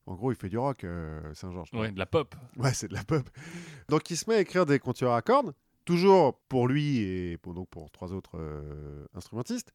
[0.08, 1.70] En gros, il fait du rock, euh, Saint-Georges.
[1.74, 2.34] Ouais, de la pop.
[2.58, 3.28] Ouais, c'est de la pop.
[3.90, 5.54] Donc il se met à écrire des quatuors à cordes,
[5.88, 9.72] toujours pour lui et pour, donc pour trois autres euh, instrumentistes.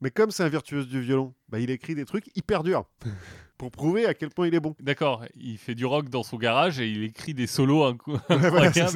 [0.00, 2.84] Mais comme c'est un virtuose du violon, bah, il écrit des trucs hyper durs
[3.58, 4.74] pour prouver à quel point il est bon.
[4.80, 8.74] D'accord, il fait du rock dans son garage et il écrit des solos Ouais, incroyables
[8.74, 8.88] ça.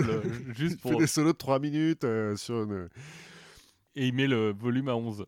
[0.55, 0.99] juste Il fait pour...
[0.99, 2.89] des solos de 3 minutes euh, sur une...
[3.95, 5.27] Et il met le volume à 11.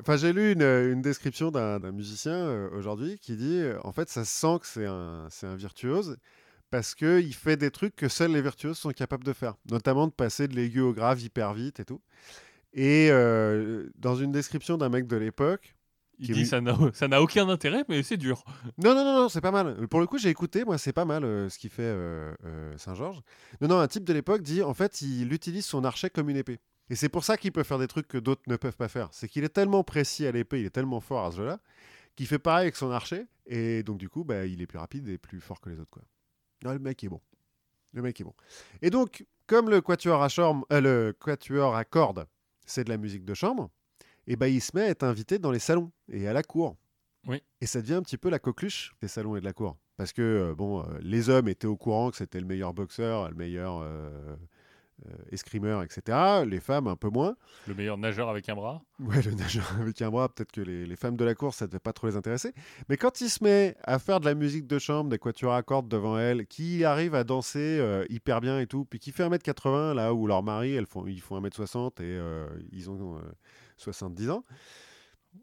[0.00, 4.08] Enfin, j'ai lu une, une description d'un musicien euh, aujourd'hui qui dit euh, en fait,
[4.08, 6.18] ça se sent que c'est un, c'est un virtuose
[6.74, 10.12] parce qu'il fait des trucs que seuls les virtuoses sont capables de faire, notamment de
[10.12, 12.00] passer de l'aigu au grave hyper vite et tout.
[12.72, 15.76] Et euh, dans une description d'un mec de l'époque,
[16.18, 18.42] Il dit ça n'a ça n'a aucun intérêt, mais c'est dur.
[18.78, 19.86] non, non, non, non, c'est pas mal.
[19.86, 22.76] Pour le coup, j'ai écouté, moi, c'est pas mal euh, ce qu'il fait euh, euh,
[22.76, 23.20] Saint-Georges.
[23.60, 26.36] Non, non, un type de l'époque dit en fait, il utilise son archet comme une
[26.36, 26.58] épée.
[26.90, 29.10] Et c'est pour ça qu'il peut faire des trucs que d'autres ne peuvent pas faire.
[29.12, 31.60] C'est qu'il est tellement précis à l'épée, il est tellement fort à ce jeu-là,
[32.16, 33.26] qu'il fait pareil avec son archer.
[33.46, 35.92] Et donc, du coup, bah, il est plus rapide et plus fort que les autres.
[35.92, 36.02] Quoi.
[36.64, 37.20] Non, le mec est bon.
[37.92, 38.34] Le mec est bon.
[38.82, 42.26] Et donc, comme le quatuor à, chambre, euh, le quatuor à cordes,
[42.64, 43.70] c'est de la musique de chambre,
[44.26, 46.76] et ben il se met à être invité dans les salons et à la cour.
[47.26, 47.42] Oui.
[47.60, 49.76] Et ça devient un petit peu la coqueluche des salons et de la cour.
[49.96, 53.28] Parce que, euh, bon, euh, les hommes étaient au courant que c'était le meilleur boxeur,
[53.28, 53.86] le meilleur
[55.06, 56.44] euh, euh, escrimeur, etc.
[56.46, 57.36] Les femmes, un peu moins.
[57.66, 58.82] Le meilleur nageur avec un bras.
[59.00, 61.66] Ouais, le nageur avec un bras, peut-être que les, les femmes de la course, ça
[61.66, 62.52] devait pas trop les intéresser.
[62.88, 65.62] Mais quand il se met à faire de la musique de chambre, des quatuors à
[65.62, 69.24] cordes devant elle, qui arrive à danser euh, hyper bien et tout, puis qui fait
[69.24, 73.20] 1m80, là où leur mari, elles font, ils font 1m60 et euh, ils ont euh,
[73.78, 74.44] 70 ans.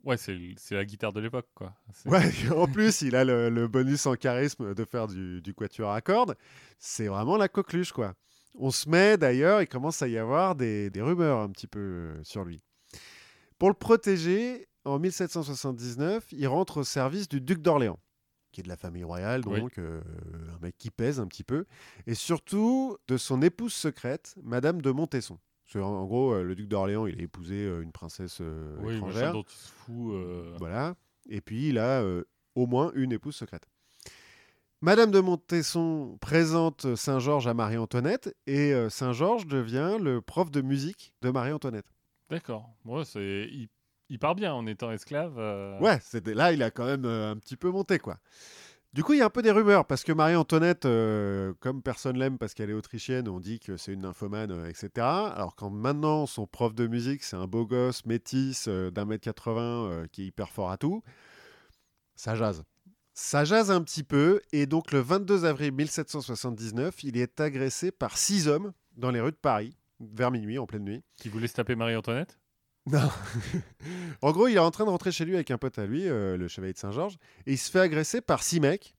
[0.06, 0.38] Ouais, c'est
[0.72, 1.74] la guitare de l'époque, quoi.
[2.06, 2.24] Ouais,
[2.56, 6.00] en plus, il a le, le bonus en charisme de faire du, du quatuor à
[6.00, 6.38] cordes.
[6.80, 8.16] C'est vraiment la coqueluche, quoi.
[8.56, 11.80] On se met d'ailleurs, il commence à y avoir des, des rumeurs un petit peu
[11.80, 12.62] euh, sur lui.
[13.58, 18.00] Pour le protéger, en 1779, il rentre au service du duc d'Orléans,
[18.52, 19.60] qui est de la famille royale, Oui.
[19.62, 20.02] donc euh,
[20.56, 21.66] un mec qui pèse un petit peu,
[22.08, 25.38] et surtout de son épouse secrète, Madame de Montesson.
[25.64, 28.42] Parce que, en, en gros, euh, le duc d'Orléans, il a épousé euh, une princesse
[28.80, 29.32] oui, étrangère.
[29.34, 30.14] dont il se fout.
[30.58, 30.96] Voilà.
[31.30, 32.04] Et puis, il a
[32.56, 33.70] au moins une épouse secrète.
[34.82, 41.14] Madame de Montesson présente Saint-Georges à Marie-Antoinette et euh, Saint-Georges devient le prof de musique
[41.22, 41.86] de Marie-Antoinette.
[42.32, 42.68] D'accord.
[42.86, 43.70] Ouais, c'est il,
[44.10, 45.38] il part bien en étant esclave.
[45.38, 48.18] euh, Ouais, c'était là, il a quand même euh, un petit peu monté, quoi.
[48.94, 52.18] Du coup, il y a un peu des rumeurs parce que Marie-Antoinette, euh, comme personne
[52.18, 54.90] l'aime parce qu'elle est autrichienne, on dit que c'est une nymphomane, etc.
[54.98, 59.62] Alors quand maintenant son prof de musique, c'est un beau gosse métis d'un mètre 80
[59.62, 61.04] euh, qui est hyper fort à tout,
[62.16, 62.64] ça jase.
[63.14, 68.18] Ça jase un petit peu et donc le 22 avril 1779, il est agressé par
[68.18, 71.04] six hommes dans les rues de Paris vers minuit, en pleine nuit.
[71.18, 72.40] Qui voulait se taper Marie-Antoinette?
[72.88, 73.10] Non.
[74.22, 76.08] en gros, il est en train de rentrer chez lui avec un pote à lui,
[76.08, 78.96] euh, le chevalier de Saint-Georges, et il se fait agresser par six mecs.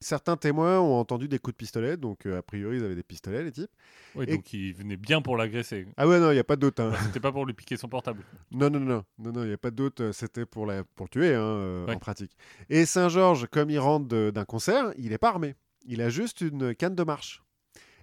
[0.00, 3.02] Certains témoins ont entendu des coups de pistolet, donc euh, a priori ils avaient des
[3.02, 3.70] pistolets, les types.
[4.14, 5.86] Oui, Et- donc il venait bien pour l'agresser.
[5.96, 6.78] Ah ouais, non, il n'y a pas de doute.
[6.80, 6.92] hein.
[7.04, 8.22] C'était pas pour lui piquer son portable.
[8.50, 10.00] Non, non, non, non, non, il n'y a pas de doute.
[10.02, 10.84] euh, C'était pour, la...
[10.84, 11.94] pour le tuer, hein, euh, Ouais.
[11.94, 12.36] en pratique.
[12.68, 15.54] Et Saint-Georges, comme il rentre d'un concert, il n'est pas armé.
[15.86, 17.42] Il a juste une canne de marche.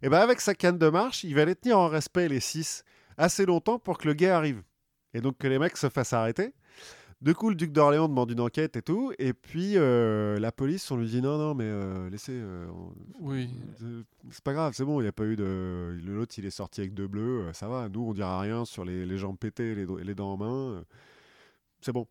[0.01, 2.83] Et ben avec sa canne de marche, il va les tenir en respect, les six,
[3.17, 4.63] assez longtemps pour que le gars arrive.
[5.13, 6.53] Et donc que les mecs se fassent arrêter.
[7.23, 9.13] Du coup, le duc d'Orléans demande une enquête et tout.
[9.17, 12.33] Et puis, euh, la police, on lui dit non, non, mais euh, laissez.
[12.33, 13.49] euh, on- Oui.
[14.29, 15.97] C'est pas grave, c'est bon, il n'y a pas eu de.
[16.05, 17.87] L'autre, il est sorti avec deux bleus, ça va.
[17.87, 20.83] Nous, on dira rien sur les, les jambes pétées les, dents en main.
[21.79, 22.07] C'est bon.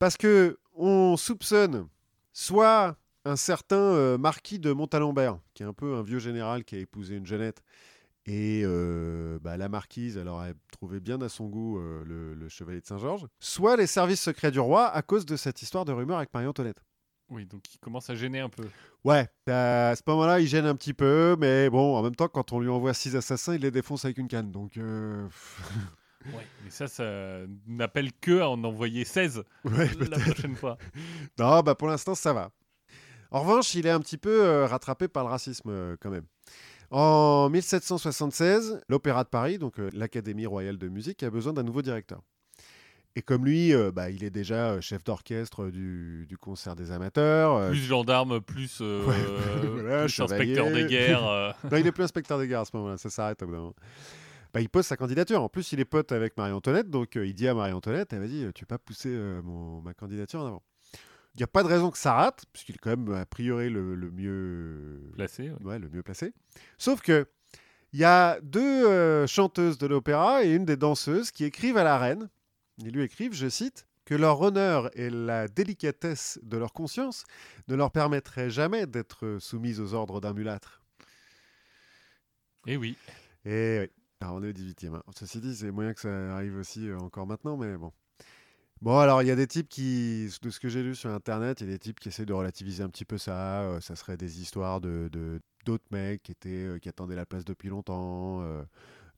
[0.00, 1.86] Parce que on soupçonne
[2.32, 6.78] soit un certain marquis de Montalembert, qui est un peu un vieux général qui a
[6.80, 7.62] épousé une jeunette.
[8.26, 12.48] Et euh, bah, la marquise, elle aurait trouvé bien à son goût euh, le, le
[12.48, 13.26] chevalier de Saint-Georges.
[13.38, 16.82] Soit les services secrets du roi à cause de cette histoire de rumeur avec Marie-Antoinette.
[17.30, 18.64] Oui, donc il commence à gêner un peu.
[19.02, 22.52] Ouais, à ce moment-là, il gêne un petit peu, mais bon, en même temps, quand
[22.52, 24.50] on lui envoie six assassins, il les défonce avec une canne.
[24.50, 25.26] Donc, euh,
[26.26, 26.46] Ouais.
[26.64, 30.78] Mais ça, ça n'appelle que à en envoyer 16 ouais, la prochaine fois.
[31.38, 32.50] non, bah pour l'instant, ça va.
[33.30, 36.24] En revanche, il est un petit peu rattrapé par le racisme quand même.
[36.96, 41.82] En 1776, l'Opéra de Paris, donc euh, l'Académie royale de musique, a besoin d'un nouveau
[41.82, 42.22] directeur.
[43.16, 46.92] Et comme lui, euh, bah, il est déjà euh, chef d'orchestre du, du concert des
[46.92, 47.54] amateurs.
[47.56, 49.14] euh, Plus gendarme, plus, euh, Ouais,
[49.82, 51.56] voilà, plus inspecteur des guerres.
[51.70, 53.58] Non, il est plus inspecteur des gares à ce moment-là, ça s'arrête au bout d'un
[53.58, 53.74] moment.
[54.52, 55.42] Bah, il pose sa candidature.
[55.42, 58.66] En plus, il est pote avec Marie-Antoinette, donc il dit à Marie-Antoinette, eh, vas-y, tu
[58.66, 59.08] peux pas pousser
[59.42, 60.62] mon- ma candidature en avant.
[61.34, 63.68] Il n'y a pas de raison que ça rate, puisqu'il est quand même a priori
[63.68, 65.50] le, le mieux placé.
[65.50, 65.64] ouais.
[65.64, 66.32] ouais, le mieux placé.
[66.78, 67.26] Sauf que
[67.92, 71.84] il y a deux euh, chanteuses de l'opéra et une des danseuses qui écrivent à
[71.84, 72.28] la reine.
[72.78, 77.24] Ils lui écrivent, je cite, que leur honneur et la délicatesse de leur conscience
[77.68, 80.82] ne leur permettraient jamais d'être soumises aux ordres d'un mulâtre.
[82.66, 82.96] Et oui.
[83.44, 84.94] Et oui, alors on est au 18e.
[84.96, 85.02] hein.
[85.16, 87.92] Ceci dit, c'est moyen que ça arrive aussi euh, encore maintenant, mais bon.
[88.84, 91.62] Bon, alors il y a des types qui, de ce que j'ai lu sur internet,
[91.62, 93.62] il y a des types qui essaient de relativiser un petit peu ça.
[93.62, 97.24] euh, ça serait des histoires de de- d'autres mecs qui étaient euh, qui attendaient la
[97.24, 98.62] place depuis longtemps, euh,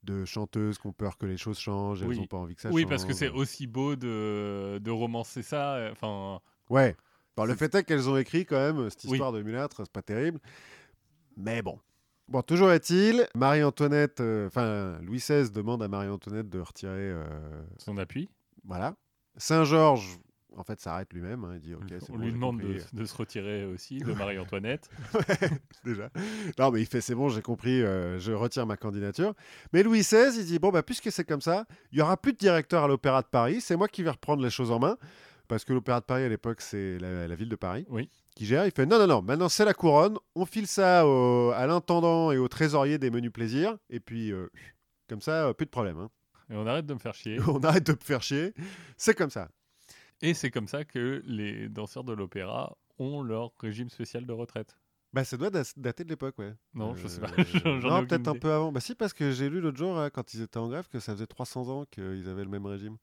[0.05, 2.19] de chanteuses qui ont peur que les choses changent, elles Oui.
[2.21, 2.91] n'ont pas envie que ça Oui, change.
[2.91, 5.89] parce que c'est aussi beau de, de romancer ça.
[5.91, 6.95] Enfin, Ouais.
[7.37, 9.15] Bon, le fait est qu'elles ont écrit quand même cette Oui.
[9.15, 10.39] histoire de mulâtre, c'est pas terrible.
[11.37, 11.79] Mais bon.
[12.29, 17.13] Bon, toujours est-il, Marie-Antoinette, enfin, Louis XVI demande à Marie-Antoinette de retirer.
[17.79, 18.29] son appui.
[18.65, 18.95] voilà.
[19.37, 20.19] Saint-Georges,
[20.57, 21.45] en fait, s'arrête lui-même.
[21.45, 22.61] hein, il dit Ok, c'est On bon, lui demande
[22.93, 24.89] de, se retirer aussi de Marie-Antoinette.
[25.85, 26.09] déjà.
[26.59, 29.35] Non, mais il fait c'est bon, j'ai compris, euh, je retire ma candidature.
[29.73, 32.33] Mais Louis XVI, il dit bon, bah, puisque c'est comme ça, il y aura plus
[32.33, 34.97] de directeur à l'Opéra de Paris, c'est moi qui vais reprendre les choses en main.
[35.49, 38.11] Parce que l'Opéra de Paris, à l'époque, c'est la, la ville de Paris Oui.
[38.35, 38.67] qui gère.
[38.67, 42.33] Il fait non, non, non, maintenant c'est la couronne, on file ça au- à l'intendant
[42.33, 44.49] et au trésorier des menus plaisirs, et puis euh,
[45.09, 45.99] comme ça, euh, plus de problème.
[45.99, 46.09] hein.
[46.51, 47.39] Et on arrête de me faire chier.
[47.49, 48.55] on arrête de me faire chier,
[48.97, 49.51] c'est comme ça.
[50.23, 54.77] Et c'est comme ça que les danseurs de l'opéra ont leur régime spécial de retraite.
[55.13, 56.55] Bah, ça doit dater de l'époque, ouais.
[56.75, 57.31] Non, je sais pas.
[57.67, 58.73] Euh, ai non, peut-être un peu avant.
[58.73, 61.01] Bah si, parce que j'ai lu l'autre jour, hein, quand ils étaient en grève, que
[61.01, 62.97] ça faisait 300 ans qu'ils avaient le même régime.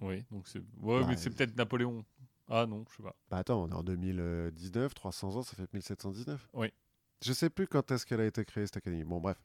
[0.00, 0.60] Oui, donc c'est.
[0.80, 2.04] Ouais, Bah, mais c'est peut-être Napoléon.
[2.48, 3.16] Ah non, je sais pas.
[3.28, 6.48] Bah attends, on est en 2019, 300 ans, ça fait 1719.
[6.52, 6.72] Oui.
[7.24, 9.04] Je sais plus quand est-ce qu'elle a été créée, cette académie.
[9.04, 9.42] Bon, bref.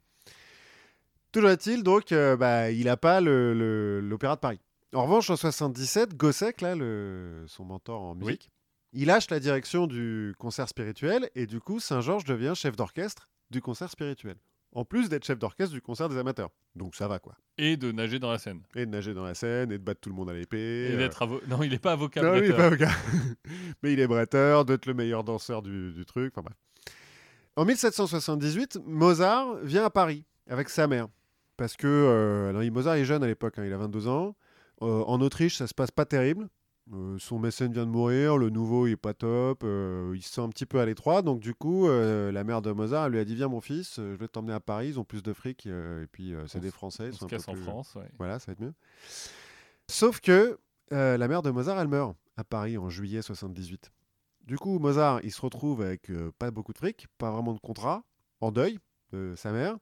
[1.31, 4.59] Toujours est-il, donc, euh, bah, il n'a pas le- le- l'Opéra de Paris.
[4.93, 8.49] En revanche, en 77, Gossec, là, le, son mentor en musique,
[8.93, 13.61] il lâche la direction du concert spirituel et du coup, Saint-Georges devient chef d'orchestre du
[13.61, 14.35] concert spirituel.
[14.73, 16.49] En plus d'être chef d'orchestre du concert des amateurs.
[16.75, 17.35] Donc ça va, quoi.
[17.57, 18.61] Et de nager dans la Seine.
[18.75, 20.57] Et de nager dans la Seine, et de battre tout le monde à l'épée.
[20.89, 21.45] Et euh, d'être avocat.
[21.47, 22.21] Non, il n'est pas avocat.
[22.21, 22.89] non, il est pas avocat.
[23.83, 26.33] Mais il est bretteur, d'être le meilleur danseur du, du truc.
[26.37, 26.57] Enfin bref.
[27.57, 31.07] En 1778, Mozart vient à Paris avec sa mère.
[31.61, 34.35] Parce que euh, alors, Mozart est jeune à l'époque, hein, il a 22 ans.
[34.81, 36.49] Euh, en Autriche, ça se passe pas terrible.
[36.91, 40.41] Euh, son mécène vient de mourir, le nouveau il est pas top, il se sent
[40.41, 41.21] un petit peu à l'étroit.
[41.21, 44.15] Donc du coup, la mère de Mozart elle lui a dit viens mon fils, je
[44.15, 47.13] vais t'emmener à Paris, ils ont plus de fric et puis c'est des Français, ils
[47.13, 48.09] On sont se un peu en plus- France, ouais.
[48.17, 48.73] voilà, ça va être mieux.
[49.87, 50.57] Sauf que
[50.89, 53.91] la mère de Mozart, elle meurt à Paris en juillet 78.
[54.45, 57.59] Du coup, Mozart, il se retrouve avec euh, pas beaucoup de fric, pas vraiment de
[57.59, 58.03] contrat,
[58.41, 58.79] en deuil
[59.13, 59.77] de sa mère.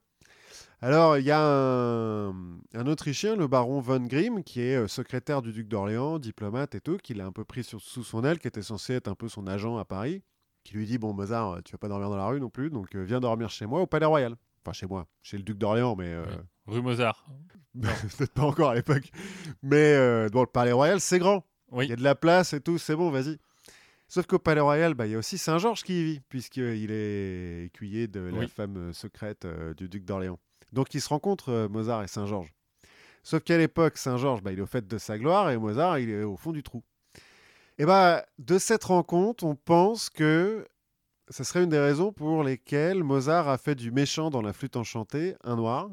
[0.80, 5.42] Alors, il y a un, un Autrichien, le baron von Grimm, qui est euh, secrétaire
[5.42, 8.38] du duc d'Orléans, diplomate et tout, qui l'a un peu pris sur- sous son aile,
[8.38, 10.22] qui était censé être un peu son agent à Paris,
[10.64, 12.70] qui lui dit Bon, Mozart, euh, tu vas pas dormir dans la rue non plus,
[12.70, 14.34] donc euh, viens dormir chez moi au Palais Royal.
[14.64, 16.12] Enfin, chez moi, chez le duc d'Orléans, mais.
[16.12, 16.24] euh.
[16.66, 17.24] Rue Mozart.
[17.74, 19.10] Peut-être pas encore à l'époque.
[19.62, 21.44] Mais euh, bon, le Palais Royal, c'est grand.
[21.72, 21.86] Il Oui.
[21.88, 23.38] y a de la place et tout, c'est bon, vas-y.
[24.12, 27.66] Sauf qu'au Palais Royal, bah, il y a aussi Saint-Georges qui y vit, puisqu'il est
[27.66, 28.48] écuyer de la Oui.
[28.48, 30.40] femme euh, secrète euh, du duc d'Orléans.
[30.72, 32.52] Donc ils se rencontrent, euh, Mozart et Saint-Georges.
[33.22, 36.10] Sauf qu'à l'époque, Saint-Georges, bah, il est au fait de sa gloire et Mozart, il
[36.10, 36.82] est au fond du trou.
[37.78, 40.66] Et bah, de cette rencontre, on pense que
[41.28, 44.74] ce serait une des raisons pour lesquelles Mozart a fait du méchant dans la flûte
[44.76, 45.88] enchantée un noir,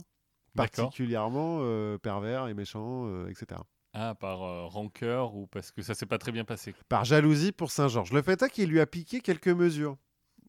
[0.56, 3.62] particulièrement euh, pervers et méchant, etc.
[4.00, 6.76] Ah, par euh, rancœur ou parce que ça s'est pas très bien passé.
[6.88, 8.12] Par jalousie pour Saint-Georges.
[8.14, 9.98] Le fait est qu'il lui a piqué quelques mesures.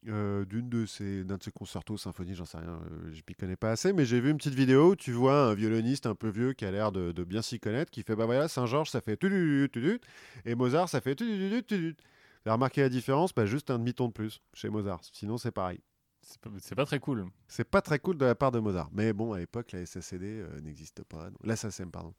[0.08, 3.34] euh, d'une de ses d'un de ses concertos symphoniques, j'en sais rien, euh, je m'y
[3.34, 6.14] connais pas assez, mais j'ai vu une petite vidéo où tu vois un violoniste un
[6.14, 8.90] peu vieux qui a l'air de, de bien s'y connaître, qui fait bah voilà, Saint-Georges
[8.90, 10.00] ça fait tudut, tudut,
[10.44, 11.96] et Mozart ça fait tudut, tudut.
[12.44, 13.34] Avez remarqué la différence?
[13.34, 15.80] Bah, Juste un demi-ton de plus chez Mozart, sinon c'est pareil.
[16.22, 17.26] C'est pas, c'est pas très cool.
[17.48, 20.24] C'est pas très cool de la part de Mozart, mais bon, à l'époque, la SACD
[20.24, 21.30] euh, n'existe pas.
[21.42, 22.12] La SACM, pardon.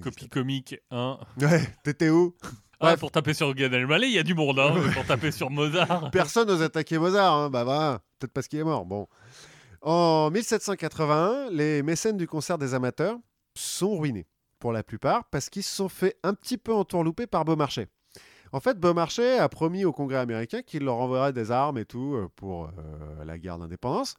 [0.00, 1.18] Copie comique 1.
[1.38, 1.46] pas.
[1.46, 2.34] Ouais, t'étais où?
[2.80, 5.50] Ah, pour taper sur Gad Elmaleh, il y a du monde, hein, pour taper sur
[5.50, 6.10] Mozart.
[6.12, 7.50] Personne n'ose attaquer Mozart, hein.
[7.50, 8.84] bah voilà, peut-être parce qu'il est mort.
[8.84, 9.08] Bon.
[9.80, 13.16] En 1781, les mécènes du concert des amateurs
[13.54, 14.26] sont ruinés,
[14.58, 17.86] pour la plupart, parce qu'ils se sont fait un petit peu entourlouper par Beaumarchais.
[18.52, 22.14] En fait, Beaumarchais a promis au Congrès américain qu'il leur enverrait des armes et tout
[22.14, 24.14] euh, pour euh, la guerre d'indépendance.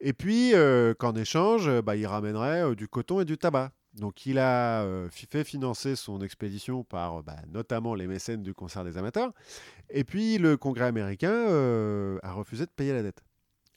[0.00, 3.70] Et puis, euh, qu'en échange, bah, il ramènerait euh, du coton et du tabac.
[3.94, 8.54] Donc, il a euh, fait financer son expédition par euh, bah, notamment les mécènes du
[8.54, 9.32] concert des amateurs.
[9.88, 13.22] Et puis, le Congrès américain euh, a refusé de payer la dette.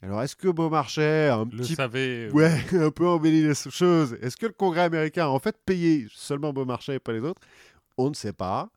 [0.02, 2.30] Alors, est-ce que Beaumarchais a un Le petit savait.
[2.30, 4.16] Ouais, un peu embelli les choses.
[4.20, 7.40] Est-ce que le Congrès américain a en fait payé seulement Beaumarchais et pas les autres?
[7.96, 8.70] On ne sait pas.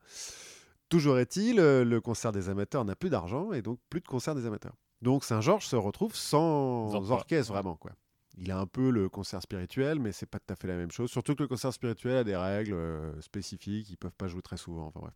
[0.88, 4.46] Toujours est-il, le concert des amateurs n'a plus d'argent et donc plus de concert des
[4.46, 4.74] amateurs.
[5.02, 7.92] Donc Saint-Georges se retrouve sans Sans orchestre vraiment quoi.
[8.40, 10.90] Il a un peu le concert spirituel, mais c'est pas tout à fait la même
[10.92, 11.10] chose.
[11.10, 14.56] Surtout que le concert spirituel a des règles euh, spécifiques, ils peuvent pas jouer très
[14.56, 14.86] souvent.
[14.86, 15.14] Enfin bref.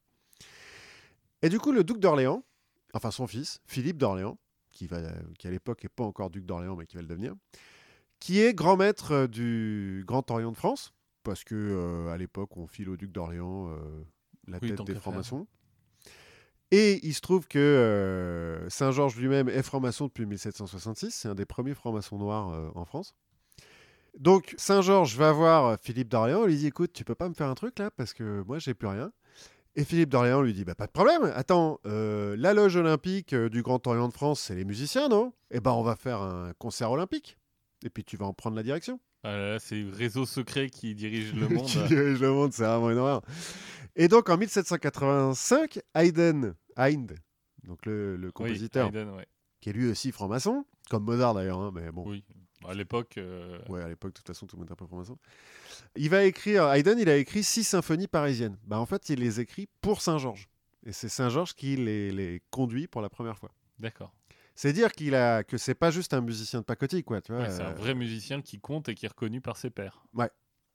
[1.43, 2.45] Et du coup, le duc d'Orléans,
[2.95, 4.39] enfin son fils, Philippe d'Orléans,
[4.73, 5.01] qui, va,
[5.39, 7.35] qui à l'époque n'est pas encore duc d'Orléans, mais qui va le devenir,
[8.19, 12.57] qui est grand maître euh, du Grand Orient de France, parce que euh, à l'époque,
[12.57, 14.05] on file au duc d'Orléans euh,
[14.47, 15.47] la Oui, tête des francs-maçons.
[16.73, 21.11] Et il se trouve que euh, Saint-Georges lui-même est franc-maçon depuis 1766.
[21.11, 23.15] C'est un des premiers francs-maçons noirs euh, en France.
[24.19, 27.55] Donc Saint-Georges va voir Philippe d'Orléans, lui dit écoute, tu peux pas me faire un
[27.55, 29.13] truc là parce que moi j'ai plus rien.
[29.75, 31.33] Et Philippe d'Orléans lui dit bah pas de problème.
[31.35, 35.33] Attends, euh, la loge olympique euh, du Grand Orient de France, c'est les musiciens, non?
[35.51, 37.39] Eh ben on va faire un concert olympique.
[37.85, 39.01] Et puis tu vas en prendre la direction.
[39.25, 41.67] Ah là là, c'est réseau secret qui dirige le monde.
[41.67, 43.23] qui dirige le monde, c'est vraiment horreur.
[43.97, 47.15] Et donc en 1785, Haydn, Haydn,
[47.65, 49.27] donc le, le Oui, compositeur, ouais.
[49.61, 52.25] qui est lui aussi franc-maçon, comme Mozart d'ailleurs, hein, mais bon, Oui.
[52.65, 54.87] À l'époque, euh, ouais, à l'époque, de toute façon, tout le monde était un peu
[54.87, 55.19] franc-maçon.
[55.97, 58.57] Il va écrire, Haydn, il a écrit six symphonies parisiennes.
[58.65, 60.49] Bah, en fait, il les écrit pour Saint-Georges.
[60.87, 63.51] Et c'est Saint-Georges qui les, les conduit pour la première fois.
[63.81, 64.15] d'accord.
[64.55, 67.21] C'est dire qu'il a que c'est pas juste un musicien de pacotille, quoi.
[67.23, 69.57] Tu vois, Ouais, c'est un euh, vrai musicien qui compte et qui est reconnu par
[69.57, 70.05] ses pairs.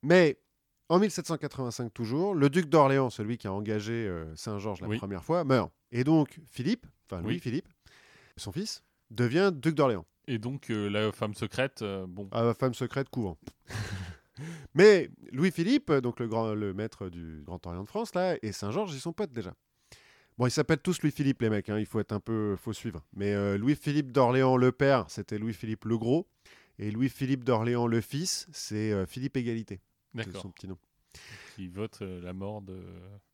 [0.02, 0.40] Mais
[0.90, 4.98] en 1785 toujours, le duc d'Orléans, celui qui a engagé euh, Saint-Georges la Oui.
[4.98, 5.72] première fois, meurt.
[5.92, 7.32] Et donc Philippe, enfin Oui.
[7.34, 7.68] Louis-Philippe,
[8.38, 10.06] son fils, devient duc d'Orléans.
[10.28, 13.38] Et donc, euh, la femme secrète, euh, bon, à femme secrète couvent.
[14.76, 18.94] Mais Louis-Philippe, donc le, grand, le maître du Grand Orient de France, là, et Saint-Georges,
[18.94, 19.54] ils sont potes déjà.
[20.38, 23.04] Bon, ils s'appellent tous Louis-Philippe, les mecs, hein, il faut être un peu, faut suivre.
[23.16, 26.28] Mais euh, Louis-Philippe d'Orléans, le père, c'était Louis-Philippe le Gros.
[26.78, 29.80] Et Louis-Philippe d'Orléans, le fils, c'est Philippe Égalité.
[30.40, 30.78] Son petit nom.
[31.56, 32.78] Qui vote euh, la mort de.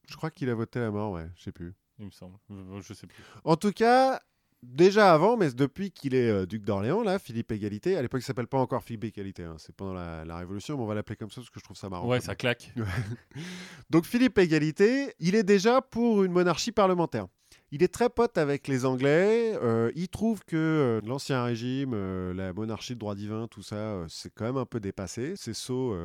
[0.08, 1.74] Je crois qu'il a voté la mort, ouais, je sais plus.
[2.00, 2.38] Il me semble.
[2.82, 3.24] Je sais plus.
[3.44, 4.22] En tout cas,
[4.62, 8.26] déjà avant, mais depuis qu'il est euh, duc d'Orléans, là, Philippe Égalité, à l'époque, il
[8.26, 11.16] s'appelle pas encore Philippe Égalité, hein, c'est pendant la, la Révolution, mais on va l'appeler
[11.18, 12.08] comme ça parce que je trouve ça marrant.
[12.08, 12.74] Ouais, ça claque.
[13.90, 17.28] Donc Philippe Égalité, il est déjà pour une monarchie parlementaire.
[17.72, 19.58] Il est très pote avec les Anglais.
[19.62, 21.96] euh, il trouve que euh, l'ancien régime,
[22.34, 25.34] la monarchie de droit divin, tout ça, c'est quand même un peu dépassé.
[25.36, 25.96] C'est saut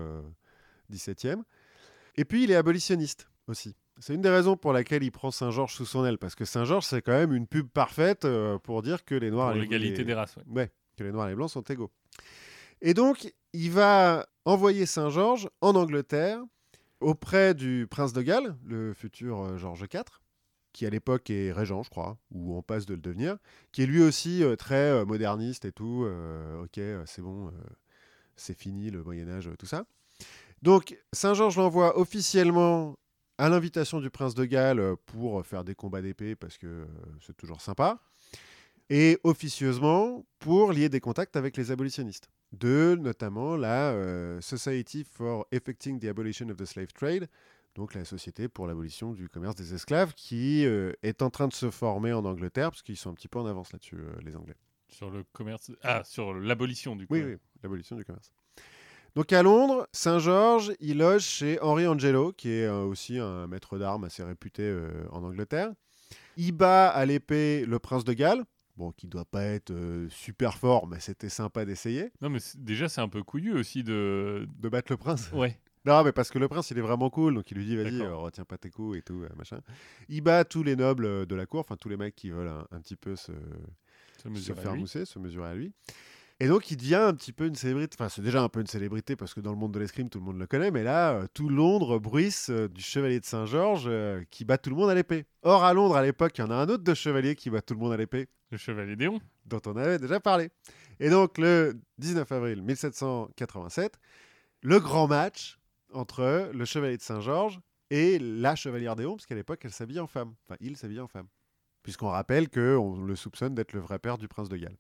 [0.91, 1.43] 17e.
[2.17, 3.77] Et puis il est abolitionniste aussi.
[4.01, 6.85] C'est une des raisons pour laquelle il prend Saint-Georges sous son aile, parce que Saint-Georges,
[6.85, 10.05] c'est quand même une pub parfaite euh, pour dire que les Noirs Pour l'égalité les-
[10.05, 10.37] des races.
[10.37, 10.45] ouais.
[10.49, 11.91] Ouais, que les Noirs et les Blancs sont égaux.
[12.81, 16.41] Et donc, il va envoyer Saint-Georges en Angleterre
[17.01, 20.03] auprès du prince de Galles, le futur euh, Georges IV,
[20.73, 23.37] qui à l'époque est régent, je crois, ou en passe de le devenir,
[23.73, 26.05] qui est lui aussi euh, très moderniste et tout.
[26.05, 27.51] euh, ok, c'est bon, euh,
[28.37, 29.85] c'est fini le Moyen Âge, tout ça.
[30.63, 32.97] Donc, Saint-Georges l'envoie officiellement
[33.39, 36.87] à l'invitation du prince de Galles euh, pour faire des combats d'épée parce que euh,
[37.21, 38.01] c'est toujours sympa
[38.91, 42.31] et officieusement pour lier des contacts avec les abolitionnistes.
[42.53, 47.29] De notamment la euh, Society for Effecting the Abolition of the Slave Trade,
[47.75, 51.53] donc la société pour l'abolition du commerce des esclaves, qui euh, est en train de
[51.53, 54.35] se former en Angleterre, parce qu'ils sont un petit peu en avance là-dessus, euh, les
[54.35, 54.57] Anglais.
[54.89, 55.71] Sur le commerce.
[55.83, 57.07] Ah, sur l'abolition du.
[57.11, 58.33] Oui, oui, l'abolition du commerce.
[59.15, 63.79] Donc à Londres, Saint-Georges, il loge chez Henri Angelo, qui est euh, aussi un maître
[63.79, 65.73] d'armes assez réputé euh, en Angleterre.
[66.37, 68.45] Il bat à l'épée le prince de Galles,
[68.79, 72.89] bon, qui doit pas être euh, super fort, mais c'était sympa d'essayer Non, mais déjà,
[72.89, 74.49] c'est un peu couillu aussi de.
[74.59, 75.31] de battre le prince.
[75.35, 75.59] Ouais.
[75.85, 78.03] Non, mais parce que le prince, il est vraiment cool, donc il lui dit, vas-y,
[78.03, 79.61] euh, retiens pas tes coups et tout, euh, machin.
[80.09, 82.67] Il bat tous les nobles de la cour, enfin tous les mecs qui veulent un,
[82.73, 83.33] un petit peu se,
[84.35, 85.73] Se faire mousser, se mesurer à lui.
[86.41, 87.97] Et donc, il devient un petit peu une célébrité.
[87.99, 90.21] Enfin, c'est déjà un peu une célébrité parce que dans le monde de l'escrime, tout
[90.21, 90.71] le monde le connaît.
[90.71, 94.71] Mais là, euh, tout Londres bruisse euh, du chevalier de Saint-Georges euh, qui bat tout
[94.71, 95.27] le monde à l'épée.
[95.43, 97.61] Or, à Londres, à l'époque, il y en a un autre de chevalier qui bat
[97.61, 99.21] tout le monde à l'épée, Le chevalier Déon.
[99.47, 100.51] dont on avait déjà parlé.
[101.01, 103.99] Et donc, le 19 avril 1787,
[104.63, 105.59] le grand match
[105.93, 107.59] entre le chevalier de Saint-Georges
[107.91, 110.35] et la chevalière d'Éon, parce qu'à l'époque, elle s'habillait en femme.
[110.47, 111.27] Enfin, il s'habillait en femme.
[111.83, 114.77] Puisqu'on rappelle qu'on le soupçonne d'être le vrai père du prince de Galles.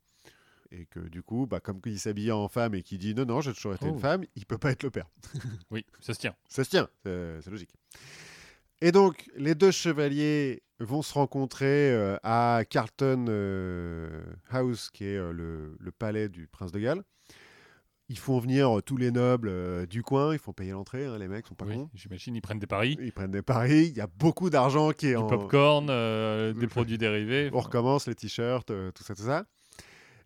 [0.71, 3.41] Et que du coup, bah, comme il s'habillait en femme et qu'il dit non, non,
[3.41, 3.95] j'ai toujours été Oh.
[3.95, 5.07] une femme, il peut pas être le père.
[5.71, 6.35] Oui, ça se tient.
[6.49, 7.71] Ça se tient, c'est logique.
[8.81, 15.17] Et donc, les deux chevaliers vont se rencontrer euh, à Carlton euh, House, qui est
[15.17, 17.03] euh, le, le palais du prince de Galles.
[18.11, 21.47] Ils font venir tous les nobles du coin, ils font payer l'entrée, hein, les mecs
[21.47, 21.91] sont pas Oui, cons.
[21.95, 22.97] J'imagine ils prennent des paris.
[23.03, 25.27] Ils prennent des paris, il y a beaucoup d'argent qui est Du en...
[25.27, 27.51] popcorn, euh, des produits dérivés.
[27.53, 29.45] On recommence les t-shirts, tout ça, tout ça.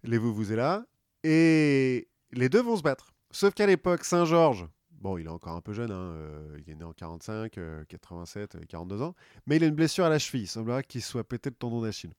[0.04, 0.84] Les vous vous là.
[1.24, 3.12] Et les deux vont se battre.
[3.30, 6.74] Sauf qu'à l'époque, Saint-Georges, bon, il est encore un peu jeune, hein, euh, il est
[6.74, 9.14] né en 45, euh, 87, euh, 42 ans,
[9.46, 10.42] mais il a une blessure à la cheville.
[10.42, 12.12] Il semblerait qu'il soit pété le tendon d'Achille.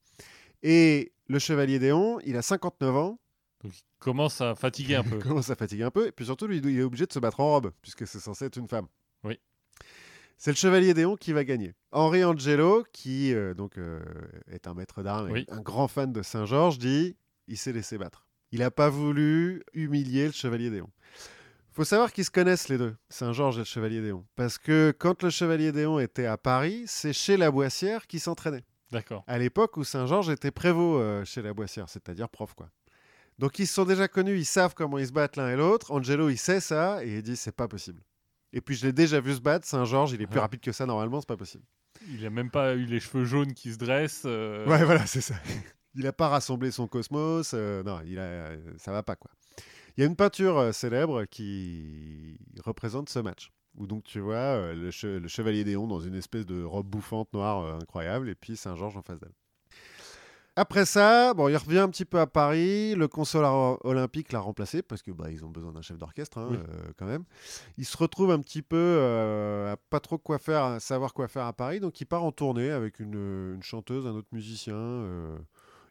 [0.64, 3.20] Et le chevalier Déon, il a 59 ans,
[3.64, 5.16] Donc ils commencent à fatiguer un peu.
[5.18, 7.20] il commence à fatiguer un peu, et puis surtout, lui, il est obligé de se
[7.20, 8.88] battre en robe, puisque c'est censé être une femme.
[9.24, 9.40] Oui.
[10.38, 11.74] C'est le chevalier Déon qui va gagner.
[11.92, 14.02] Henri Angelo, qui euh, donc euh,
[14.52, 17.16] est un maître d'armes, et un grand fan de Saint-Georges, dit
[17.48, 18.26] il s'est laissé battre.
[18.52, 20.90] Il n'a pas voulu humilier le chevalier Déon.
[21.72, 24.26] faut savoir qu'ils se connaissent les deux, Saint-Georges et le chevalier Déon.
[24.36, 28.64] Parce que quand le chevalier Déon était à Paris, c'est chez la Boissière qu'il s'entraînait.
[28.92, 29.24] D'accord.
[29.26, 32.70] À l'époque où Saint-Georges était prévôt euh, chez la Boissière, c'est-à-dire prof, quoi.
[33.40, 35.92] Donc ils se sont déjà connus, ils savent comment ils se battent l'un et l'autre.
[35.92, 38.04] Angelo, il sait ça et il dit c'est pas possible.
[38.56, 40.42] Et puis je l'ai déjà vu se battre, Saint-Georges, il est plus Ouais.
[40.42, 41.64] rapide que ça normalement, c'est pas possible.
[42.10, 44.24] Il a même pas eu les cheveux jaunes qui se dressent.
[44.28, 45.34] euh, Ouais, voilà, c'est ça.
[45.96, 47.52] Il n'a pas rassemblé son cosmos.
[47.54, 49.32] euh, non, il a, ça va pas, quoi.
[49.96, 53.52] Il y a une peinture euh, célèbre qui représente ce match.
[53.76, 56.88] Où donc tu vois euh, le, che- le chevalier Déon dans une espèce de robe
[56.88, 59.34] bouffante noire euh, incroyable et puis Saint-Georges en face d'elle.
[60.56, 62.94] Après ça, bon, il revient un petit peu à Paris.
[62.94, 63.52] Le consulat
[63.84, 66.58] olympique l'a remplacé parce que bah, ils ont besoin d'un chef d'orchestre hein, Oui.
[66.58, 67.24] euh, quand même.
[67.80, 71.28] Il se retrouve un petit peu euh, à pas trop quoi faire, à savoir quoi
[71.28, 71.80] faire à Paris.
[71.80, 74.76] Donc il part en tournée avec une, une chanteuse, un autre musicien.
[74.76, 75.36] euh,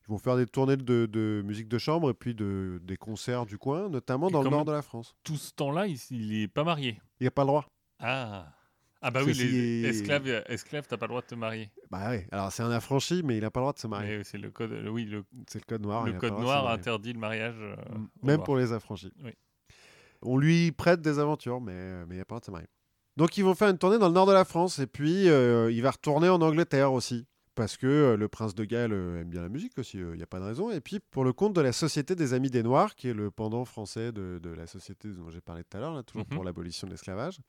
[0.07, 3.47] ils vont faire des tournées de, de musique de chambre et puis de, des concerts
[3.47, 5.15] du coin, notamment Et dans le nord de la France.
[5.23, 7.01] Tout ce temps-là, il, il est pas marié.
[7.21, 7.67] Il n'a pas le droit.
[7.99, 8.47] Ah.
[9.05, 11.71] Ah bah oui, les esclaves, esclaves, t'as pas le droit de te marier.
[11.91, 14.23] Bah oui, alors c'est un affranchi, mais il n'a pas le droit de se marier.
[14.23, 16.05] C'est le code, le- oui, le, C'est le code noir.
[16.07, 17.57] le code noir interdit le mariage.
[17.59, 17.75] euh,
[18.23, 19.13] Même pour les affranchis.
[19.25, 19.33] Oui.
[20.23, 22.51] On lui prête des aventures, mais mais il n'y a pas le droit de se
[22.53, 22.69] marier.
[23.17, 25.71] Donc ils vont faire une tournée dans le nord de la France, et puis euh,
[25.73, 27.27] il va retourner en Angleterre aussi.
[27.55, 30.41] Parce que le prince de Galles aime bien la musique aussi, il n'y a pas
[30.41, 30.71] de raison.
[30.71, 33.31] Et puis pour le compte de la Société des Amis des Noirs, qui est le
[33.31, 36.35] pendant français de, de la société dont j'ai parlé tout à l'heure, toujours Mhm.
[36.35, 37.41] pour l'abolition de l'esclavage.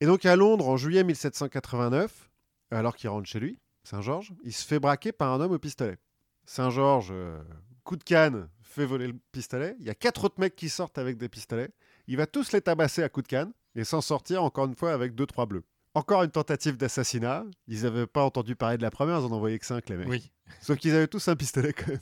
[0.00, 2.30] Et donc à Londres, en juillet 1789,
[2.70, 5.98] alors qu'il rentre chez lui, Saint-Georges, il se fait braquer par un homme au pistolet.
[6.46, 7.42] Saint-Georges, euh,
[7.84, 9.76] coup de canne, fait voler le pistolet.
[9.80, 11.70] Il y a quatre autres mecs qui sortent avec des pistolets.
[12.06, 14.92] Il va tous les tabasser à coup de canne et s'en sortir encore une fois
[14.92, 15.64] avec deux trois bleus.
[15.94, 17.44] Encore une tentative d'assassinat.
[17.68, 20.08] Ils n'avaient pas entendu parler de la première, ils en envoyaient que cinq les mecs.
[20.08, 20.30] Oui.
[20.60, 22.00] Sauf qu'ils avaient tous un pistolet quand même.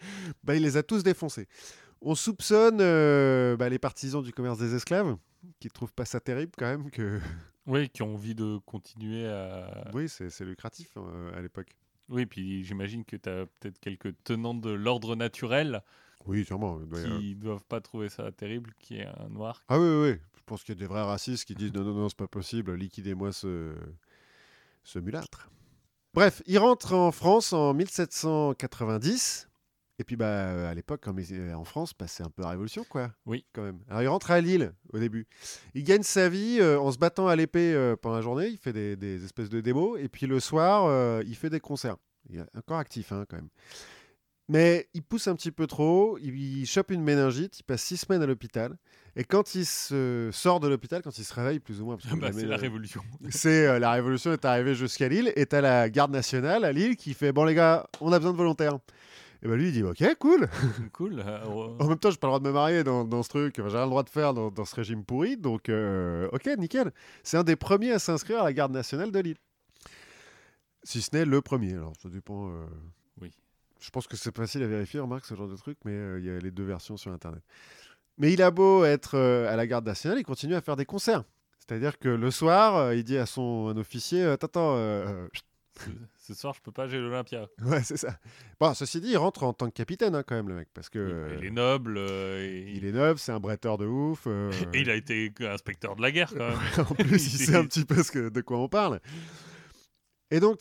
[0.44, 1.46] bah, il les a tous défoncés.
[2.02, 5.16] On soupçonne euh, bah, les partisans du commerce des esclaves,
[5.60, 7.20] qui trouvent pas ça terrible quand même que...
[7.66, 9.90] Oui, qui ont envie de continuer à.
[9.92, 11.76] Oui, c'est lucratif euh, à l'époque.
[12.08, 15.82] Oui, puis j'imagine que tu as peut-être quelques tenants de l'ordre naturel
[16.26, 16.80] Oui, sûrement.
[17.18, 19.62] qui doivent pas trouver ça terrible, qui est un noir.
[19.68, 20.18] Ah oui, oui, oui.
[20.50, 22.26] Je pense qu'il y a des vrais racistes qui disent non, non, non, c'est pas
[22.26, 23.72] possible, liquidez-moi ce,
[24.82, 25.48] ce mulâtre.
[26.12, 29.48] Bref, il rentre en France en 1790.
[30.00, 33.12] Et puis, bah, à l'époque, est en France, bah, c'est un peu la révolution, quoi.
[33.26, 33.44] Oui.
[33.52, 33.78] Quand même.
[33.88, 35.28] Alors, il rentre à Lille au début.
[35.74, 38.48] Il gagne sa vie euh, en se battant à l'épée euh, pendant la journée.
[38.48, 40.00] Il fait des, des espèces de démos.
[40.00, 41.96] Et puis, le soir, euh, il fait des concerts.
[42.28, 43.50] Il est encore actif, hein, quand même.
[44.48, 46.18] Mais il pousse un petit peu trop.
[46.18, 47.60] Il, il chope une méningite.
[47.60, 48.76] Il passe six semaines à l'hôpital.
[49.16, 52.30] Et quand il se sort de l'hôpital, quand il se réveille, plus ou moins, Bah,
[52.32, 53.02] c'est la méning- révolution.
[53.30, 56.96] c'est euh, la révolution est arrivée jusqu'à Lille et t'as la garde nationale à Lille
[56.96, 58.78] qui fait bon les gars, on a besoin de volontaires.
[59.42, 60.48] Et ben lui il dit ok cool.
[60.92, 61.22] cool.
[61.26, 63.30] euh, oh, En même temps j'ai pas le droit de me marier dans, dans ce
[63.30, 66.46] truc, j'ai rien le droit de faire dans, dans ce régime pourri, donc euh, ok
[66.58, 66.92] nickel.
[67.22, 69.36] C'est un des premiers à s'inscrire à la garde nationale de Lille.
[70.82, 72.48] Si ce n'est le premier, alors ça dépend.
[72.50, 72.64] euh,
[73.20, 73.30] Oui.
[73.80, 76.26] Je pense que c'est facile à vérifier, remarque ce genre de truc, mais euh, il
[76.26, 77.42] y a les deux versions sur internet.
[78.20, 80.84] Mais il a beau être euh, à la garde nationale, il continue à faire des
[80.84, 81.24] concerts.
[81.58, 85.26] C'est-à-dire que le soir, euh, il dit à son un officier euh, Attends, attends, euh,
[86.18, 87.48] Ce, soir, je peux pas, j'ai l'Olympia.
[87.64, 88.18] ouais, c'est ça.
[88.58, 90.90] Bon, ceci dit, il rentre en tant que capitaine hein, quand même, le mec, parce
[90.90, 91.96] que euh, Il est noble.
[91.96, 94.24] euh, et, il est neuf, c'est un bretteur de ouf.
[94.26, 96.58] euh, et il a été inspecteur de la guerre quand même.
[96.90, 99.00] en plus, il sait un petit peu ce que, de quoi on parle.
[100.30, 100.60] Et donc,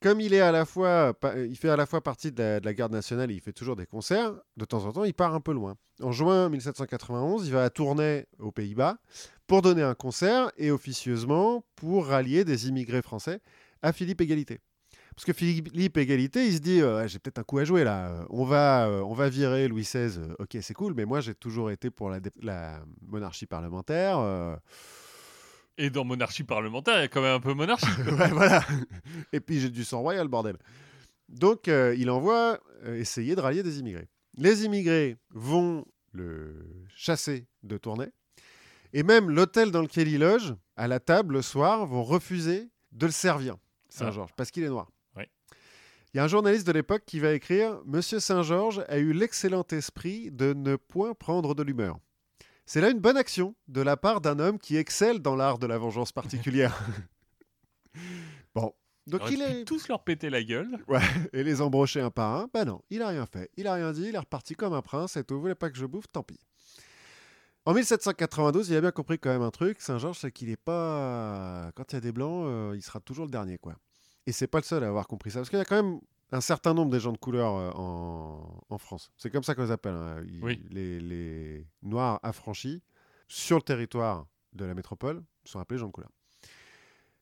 [0.00, 2.60] comme il est à la fois, pa- il fait à la fois partie de la,
[2.60, 5.14] de la garde nationale et il fait toujours des concerts, de temps en temps, il
[5.14, 5.76] part un peu loin.
[6.02, 8.96] En juin 1791, il va à Tournai, aux Pays-Bas,
[9.46, 13.40] pour donner un concert et officieusement pour rallier des immigrés français
[13.82, 14.60] à Philippe Égalité.
[15.14, 18.08] Parce que Philippe Égalité, il se dit, euh, j'ai peut-être un coup à jouer là.
[18.08, 20.18] Euh, On va, euh, on va virer Louis XVI.
[20.18, 24.18] euh, ok, c'est cool, mais moi j'ai toujours été pour la, monarchie parlementaire.
[24.18, 24.56] euh,
[25.78, 27.86] Et dans monarchie parlementaire, il y a quand même un peu monarchie.
[28.06, 28.62] ouais, voilà.
[29.32, 30.56] Et puis j'ai du sang royal, bordel.
[31.28, 34.08] Donc euh, il envoie euh, essayer de rallier des immigrés.
[34.36, 38.08] Les immigrés vont le chasser de Tournai.
[38.92, 43.06] Et même l'hôtel dans lequel il loge, à la table le soir, vont refuser de
[43.06, 43.56] le servir,
[43.88, 44.90] Saint-Georges, parce qu'il est noir.
[45.16, 45.30] Ouais.
[46.12, 49.64] Il y a un journaliste de l'époque qui va écrire Monsieur Saint-Georges a eu l'excellent
[49.70, 51.98] esprit de ne point prendre de l'humeur.
[52.72, 55.66] C'est là une bonne action de la part d'un homme qui excelle dans l'art de
[55.66, 56.80] la vengeance particulière.
[58.54, 58.72] bon,
[59.08, 60.78] donc il est tous leur péter la gueule.
[61.32, 62.48] et les embrocher un par un.
[62.54, 63.50] Bah non, il a rien fait.
[63.56, 65.34] Il a rien dit, il est reparti comme un prince et tout.
[65.34, 66.38] Vous voulez pas que je bouffe Tant pis.
[67.64, 71.72] En 1792, il a bien compris quand même un truc, Saint-Georges, c'est qu'il est pas.
[71.74, 73.74] Quand il y a des blancs, euh, il sera toujours le dernier, quoi.
[74.28, 75.40] Et c'est pas le seul à avoir compris ça.
[75.40, 75.98] Parce qu'il y a quand même
[76.32, 79.10] un certain nombre des gens de couleur euh, en, en France.
[79.16, 80.22] C'est comme ça qu'on les appelle, hein.
[80.28, 80.62] Ils- Oui.
[80.70, 82.82] les, les Noirs affranchis
[83.28, 86.10] sur le territoire de la métropole sont appelés gens de couleur.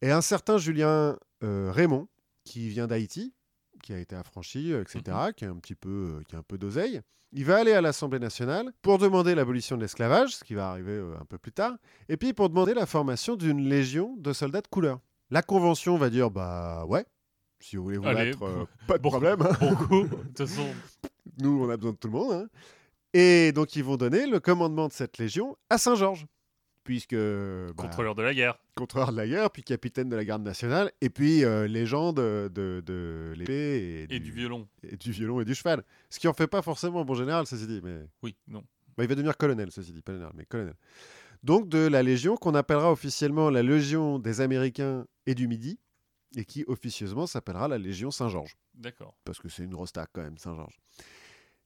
[0.01, 2.09] Et un certain Julien euh, Raymond,
[2.45, 3.35] qui vient d'Haïti,
[3.83, 6.43] qui a été affranchi, euh, etc., qui, a un petit peu, euh, qui a un
[6.43, 7.01] peu d'oseille,
[7.33, 10.93] il va aller à l'Assemblée nationale pour demander l'abolition de l'esclavage, ce qui va arriver
[10.93, 11.77] euh, un peu plus tard,
[12.09, 15.01] et puis pour demander la formation d'une légion de soldats de couleur.
[15.31, 17.05] La Convention va dire, bah ouais,
[17.61, 19.11] si vous voulez vous Allez, battre, euh, pas de bon.
[19.11, 19.39] problème.
[19.61, 20.67] Bon coup, de toute façon,
[21.39, 22.33] nous on a besoin de tout le monde.
[22.33, 22.49] hein.
[23.15, 26.27] Et donc ils vont donner le commandement de cette légion à Saint-Georges,
[26.85, 28.59] puisque bah, contrôleur de la guerre.
[28.77, 32.51] contrôleur de la guerre, puis capitaine de la garde nationale, et puis euh, légende de,
[32.55, 34.69] de, de l'épée et, Et du violon.
[34.83, 35.85] et du violon et du cheval.
[36.11, 38.63] Ce qui en fait pas forcément un bon général, ceci dit, mais Oui, non.
[38.97, 40.75] bah, il va devenir colonel, ceci dit, pas général, mais colonel.
[41.43, 45.79] Donc de la Légion qu'on appellera officiellement la Légion des Américains et du Midi,
[46.37, 49.15] et qui officieusement s'appellera la Légion Saint-Georges, D'accord.
[49.25, 50.79] parce que c'est une rostaque quand même, Saint-Georges.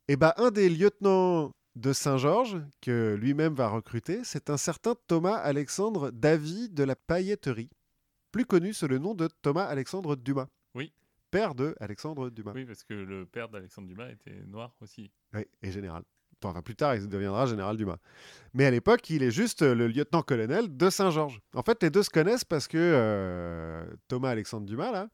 [0.08, 5.36] Et bah un des lieutenants de Saint-Georges, que lui-même va recruter, c'est un certain Thomas
[5.36, 7.70] Alexandre Davy de la Pailletterie,
[8.30, 10.48] plus connu sous le nom de Thomas Alexandre Dumas.
[10.74, 10.92] Oui.
[11.30, 12.52] Père de Alexandre Dumas.
[12.54, 15.10] Oui, parce que le père d'Alexandre Dumas était noir aussi.
[15.32, 16.02] Oui, et général.
[16.50, 17.98] Enfin, plus tard, il deviendra général Dumas.
[18.54, 21.40] Mais à l'époque, il est juste le lieutenant-colonel de Saint-Georges.
[21.54, 25.08] En fait, les deux se connaissent parce que euh, Thomas Alexandre Dumas, là,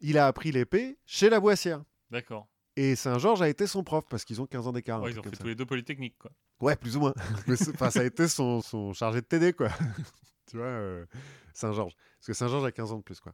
[0.00, 1.82] il a appris l'épée chez la Boissière.
[2.10, 2.48] D'accord.
[2.76, 5.02] Et Saint-Georges a été son prof parce qu'ils ont 15 ans d'écart.
[5.02, 5.42] Ouais, ils ont fait ça.
[5.42, 6.30] tous les deux Polytechnique, quoi.
[6.60, 7.14] Ouais, plus ou moins.
[7.74, 9.68] Enfin, ça a été son, son chargé de TD, quoi.
[10.50, 11.04] tu vois, euh,
[11.52, 11.94] Saint-Georges.
[12.18, 13.32] Parce que Saint-Georges a 15 ans de plus, quoi.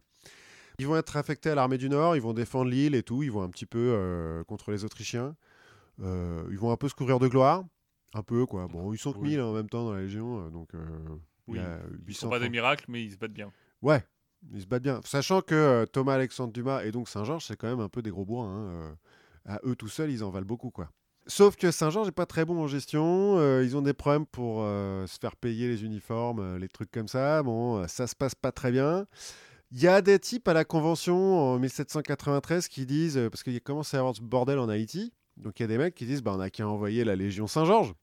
[0.80, 3.32] Ils vont être affectés à l'armée du Nord, ils vont défendre l'île et tout, ils
[3.32, 5.34] vont un petit peu euh, contre les Autrichiens.
[6.00, 7.64] Euh, ils vont un peu se couvrir de gloire.
[8.14, 8.66] Un peu, quoi.
[8.68, 9.30] Bon, ils sont que Oui.
[9.30, 10.74] 1000 en même temps dans la Légion, euh, donc...
[10.74, 10.78] euh,
[11.46, 11.58] Oui.
[11.58, 13.52] Ils 800 sont pas des miracles, mais ils se battent bien.
[13.82, 14.04] Ouais,
[14.52, 15.00] ils se battent bien.
[15.04, 18.10] Sachant que euh, Thomas Alexandre Dumas et donc Saint-Georges, c'est quand même un peu des
[18.10, 18.48] gros bourrins.
[18.92, 18.96] hein,
[19.44, 20.90] À eux tout seuls, ils en valent beaucoup, quoi.
[21.26, 23.36] Sauf que Saint-Georges n'est pas très bon en gestion.
[23.38, 26.90] euh, ils ont des problèmes pour euh, se faire payer les uniformes, euh, les trucs
[26.90, 27.42] comme ça.
[27.42, 29.06] Bon, ça se passe pas très bien.
[29.70, 33.92] Il y a des types à la Convention en 1793 qui disent, parce qu'il commence
[33.92, 36.22] à y avoir ce bordel en Haïti, donc il y a des mecs qui disent,
[36.22, 37.94] bah, on n'a qu'à envoyer la Légion Saint-Georges.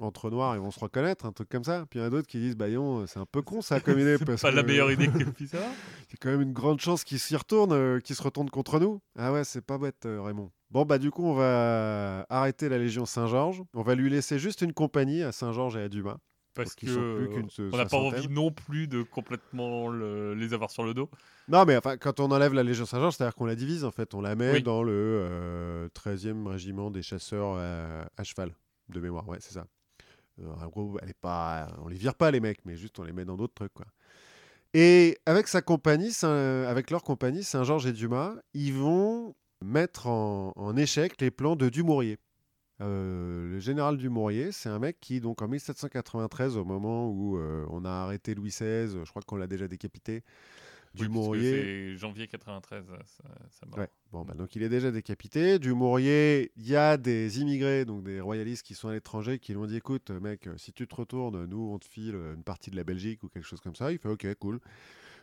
[0.00, 1.86] Entre noirs, ils vont se reconnaître, un truc comme ça.
[1.88, 2.66] Puis il y en a d'autres qui disent, bah,
[3.06, 4.16] c'est un peu con ça comme idée.
[4.26, 5.70] C'est pas la meilleure idée que puisse avoir.
[6.08, 9.00] c'est quand même une grande chance qu'ils s'y retournent, euh, qu'ils se retournent contre nous.
[9.16, 10.50] Ah ouais, c'est pas bête, euh, Raymond.
[10.70, 13.62] Bon, bah du coup, on va arrêter la Légion Saint-Georges.
[13.74, 16.18] On va lui laisser juste une compagnie à Saint-Georges et à Dumas.
[16.54, 20.84] Parce qu'ils plus on n'a pas envie non plus de complètement le- les avoir sur
[20.84, 21.10] le dos.
[21.48, 24.14] Non, mais enfin, quand on enlève la Légion Saint-Georges, c'est-à-dire qu'on la divise, en fait.
[24.14, 24.62] On la met Oui.
[24.62, 28.54] dans le euh, 13e régiment des chasseurs à, à cheval,
[28.88, 29.28] de mémoire.
[29.28, 29.66] Ouais, c'est ça.
[30.40, 31.68] Euh, en gros, elle est pas...
[31.84, 33.86] on les vire pas, les mecs, mais juste on les met dans d'autres trucs, quoi.
[34.72, 39.34] Et avec sa compagnie, Saint- avec leur compagnie, Saint-Georges et Dumas, ils vont
[39.64, 42.18] mettre en, en échec les plans de Dumouriez.
[42.80, 47.64] Euh, le général Dumouriez, c'est un mec qui, donc en 1793, au moment où euh,
[47.70, 51.52] on a arrêté Louis XVI, je crois qu'on l'a déjà décapité, Oui, parce que Dumouriez.
[51.52, 53.78] C'est janvier 93, ça, ça.
[53.78, 53.88] Ouais.
[54.10, 55.58] Bon, bah, donc il est déjà décapité.
[55.60, 59.58] Dumouriez, il y a des immigrés, donc des royalistes qui sont à l'étranger, qui lui
[59.58, 62.76] ont dit écoute, mec, si tu te retournes, nous, on te file une partie de
[62.76, 63.92] la Belgique ou quelque chose comme ça.
[63.92, 64.60] Il fait ok, cool.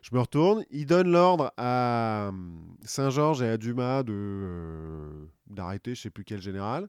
[0.01, 0.65] Je me retourne.
[0.71, 6.23] Il donne l'ordre à hum, Saint-Georges et à Dumas de, euh, d'arrêter, je sais plus
[6.23, 6.87] quel général.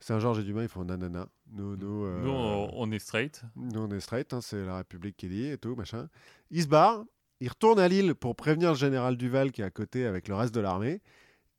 [0.00, 1.28] Saint-Georges et Dumas, ils font nanana.
[1.52, 3.42] Nous, nous, euh, Nous, on, on est straight.
[3.56, 6.08] nous, on est straight, hein, c'est la République qui dit et tout, machin.
[6.50, 7.04] Il se barre,
[7.40, 10.34] il retourne à Lille pour prévenir le général Duval qui est à côté avec le
[10.34, 11.00] reste de l'armée.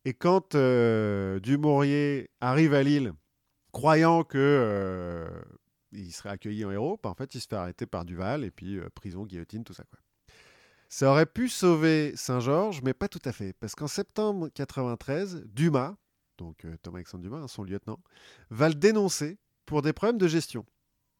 [0.04, 3.12] Et quand euh, Dumouriez arrive à Lille,
[3.72, 5.28] croyant que euh,
[5.92, 8.50] il serait accueilli en héros, bah, en fait, il se fait arrêter par Duval et
[8.50, 9.84] puis euh, prison, guillotine, tout ça.
[9.90, 9.98] Quoi.
[10.88, 13.52] Ça aurait pu sauver Saint-Georges, mais pas tout à fait.
[13.60, 15.96] Parce qu'en septembre 93, Dumas,
[16.38, 17.98] donc euh, Thomas-Alexandre Dumas, hein, son lieutenant,
[18.50, 19.36] va le dénoncer
[19.66, 20.64] pour des problèmes de gestion.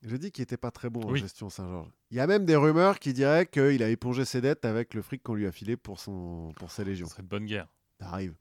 [0.02, 1.18] Je dis qu'il n'était pas très bon en Oui.
[1.20, 1.90] gestion Saint-Georges.
[2.12, 5.02] Il y a même des rumeurs qui diraient qu'il a épongé ses dettes avec le
[5.02, 7.06] fric qu'on lui a filé pour, son, pour sa légion.
[7.08, 7.66] serait de bonne guerre.
[8.00, 8.34] Ça arrive.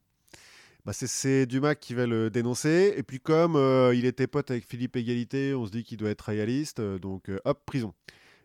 [0.86, 2.94] Bah, c'est- c'est Dumas qui va le dénoncer.
[2.96, 6.12] Et puis comme euh, il était pote avec Philippe Égalité, on se dit qu'il doit
[6.12, 6.80] être royaliste.
[6.80, 7.94] euh, donc euh, hop, prison.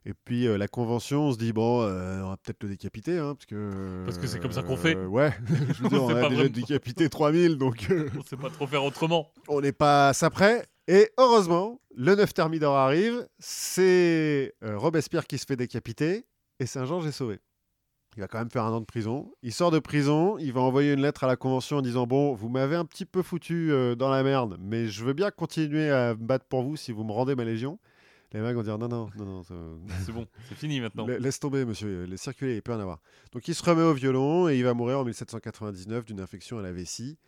[0.04, 3.18] Et puis euh, la convention, on se dit, bon, euh, on va peut-être le décapiter.
[3.18, 4.96] hein, parce que, Parce que c'est comme ça qu'on fait.
[4.96, 5.32] euh, ouais,
[5.74, 6.48] je veux dire, On on a déjà vraiment.
[6.50, 7.86] décapité 3000, donc
[8.18, 9.30] On sait pas trop faire autrement.
[9.48, 10.66] on n'est pas à ça près.
[10.88, 16.26] Et heureusement, le 9 Thermidor arrive, c'est Robespierre qui se fait décapiter,
[16.58, 17.38] et Saint-Georges est sauvé.
[18.16, 19.32] Il va quand même faire un an de prison.
[19.42, 22.34] Il sort de prison, il va envoyer une lettre à la Convention en disant Bon,
[22.34, 26.14] vous m'avez un petit peu foutu dans la merde, mais je veux bien continuer à
[26.14, 27.78] me battre pour vous si vous me rendez ma légion.
[28.32, 29.42] Les mecs vont dire non, non, non, non.
[29.42, 29.54] ça-
[30.06, 31.06] C'est bon, c'est fini maintenant.
[31.06, 32.04] La- Laisse tomber, monsieur.
[32.04, 33.00] Les circuler, il peut en avoir.
[33.32, 36.62] Donc il se remet au violon et il va mourir en 1799 d'une infection à
[36.62, 37.18] la vessie.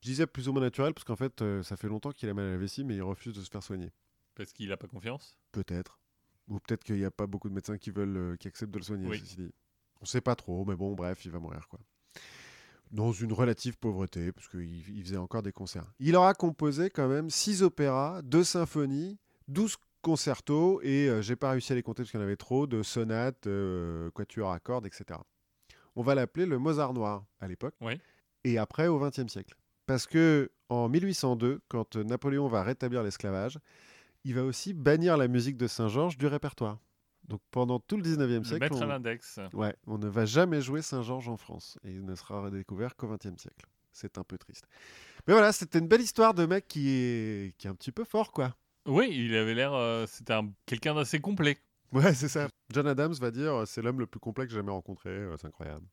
[0.00, 2.34] Je disais plus ou moins naturel parce qu'en fait, euh, ça fait longtemps qu'il a
[2.34, 3.90] mal à la vessie, mais il refuse de se faire soigner.
[4.34, 5.36] Parce qu'il a pas confiance?
[5.52, 5.98] Peut-être.
[6.48, 8.78] Ou peut-être qu'il n'y a pas beaucoup de médecins qui veulent, euh, qui acceptent de
[8.78, 9.06] le soigner.
[9.08, 9.18] Oui.
[9.20, 9.52] ceci dit.
[10.00, 11.78] On sait pas trop, mais bon, bref, il va mourir quoi.
[12.90, 15.90] Dans une relative pauvreté, parce qu'il il faisait encore des concerts.
[16.00, 19.18] Il aura composé quand même six opéras, deux symphonies,
[19.48, 22.36] 12 concertos et euh, j'ai pas réussi à les compter parce qu'il y en avait
[22.36, 25.18] trop de sonates, euh, quatuors à cordes, etc.
[25.96, 27.74] On va l'appeler le Mozart noir à l'époque.
[27.80, 27.98] Oui.
[28.44, 29.54] Et après au XXe siècle.
[29.86, 33.58] Parce que en 1802, quand euh, Napoléon va rétablir l'esclavage,
[34.24, 36.78] il va aussi bannir la musique de Saint-Georges du répertoire.
[37.26, 38.88] Donc pendant tout le 19e Le siècle, mettre à on...
[38.88, 39.40] l'index.
[39.54, 43.08] Ouais, on ne va jamais jouer Saint-Georges en France et il ne sera redécouvert qu'au
[43.08, 43.66] XXe siècle.
[43.90, 44.66] C'est un peu triste.
[45.26, 48.04] Mais voilà, c'était une belle histoire de mec qui est, qui est un petit peu
[48.04, 48.54] fort, quoi.
[48.86, 49.72] Oui, il avait l'air.
[49.72, 51.58] euh, C'était un- quelqu'un d'assez complet.
[51.92, 52.48] Ouais, c'est ça.
[52.72, 55.10] John Adams va dire euh, c'est l'homme le plus complet que j'ai jamais rencontré.
[55.10, 55.86] euh, C'est incroyable.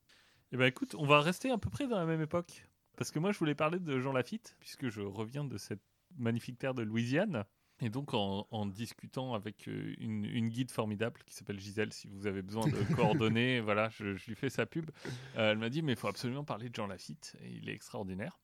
[0.52, 2.66] Eh ben écoute, on va rester à peu près dans la même époque.
[2.98, 5.82] Parce que moi, je voulais parler de Jean Lafitte, puisque je reviens de cette
[6.18, 7.46] magnifique terre de Louisiane.
[7.84, 12.28] Et donc, en, en discutant avec une, une guide formidable qui s'appelle Gisèle, si vous
[12.28, 14.92] avez besoin de coordonnées, voilà, je, je lui fais sa pub.
[15.38, 18.40] Euh, elle m'a dit, mais il faut absolument parler de Jean Lafitte, il est extraordinaire.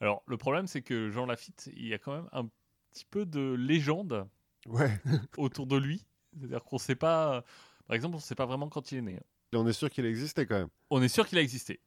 [0.00, 2.48] Alors, le problème, c'est que Jean Lafitte, il y a quand même un
[2.92, 4.26] petit peu de légende
[4.66, 5.00] Ouais.
[5.38, 6.04] autour de lui.
[6.38, 7.44] C'est-à-dire qu'on ne sait pas,
[7.86, 9.20] par exemple, on ne sait pas vraiment quand il est né.
[9.52, 10.68] Et on est sûr qu'il existait quand même.
[10.90, 11.80] On est sûr qu'il a existé.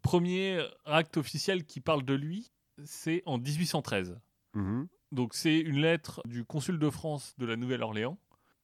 [0.00, 2.50] Premier acte officiel qui parle de lui,
[2.84, 4.16] c'est en 1813.
[4.54, 4.88] Mhm.
[5.10, 8.18] Donc c'est une lettre du consul de France de la Nouvelle-Orléans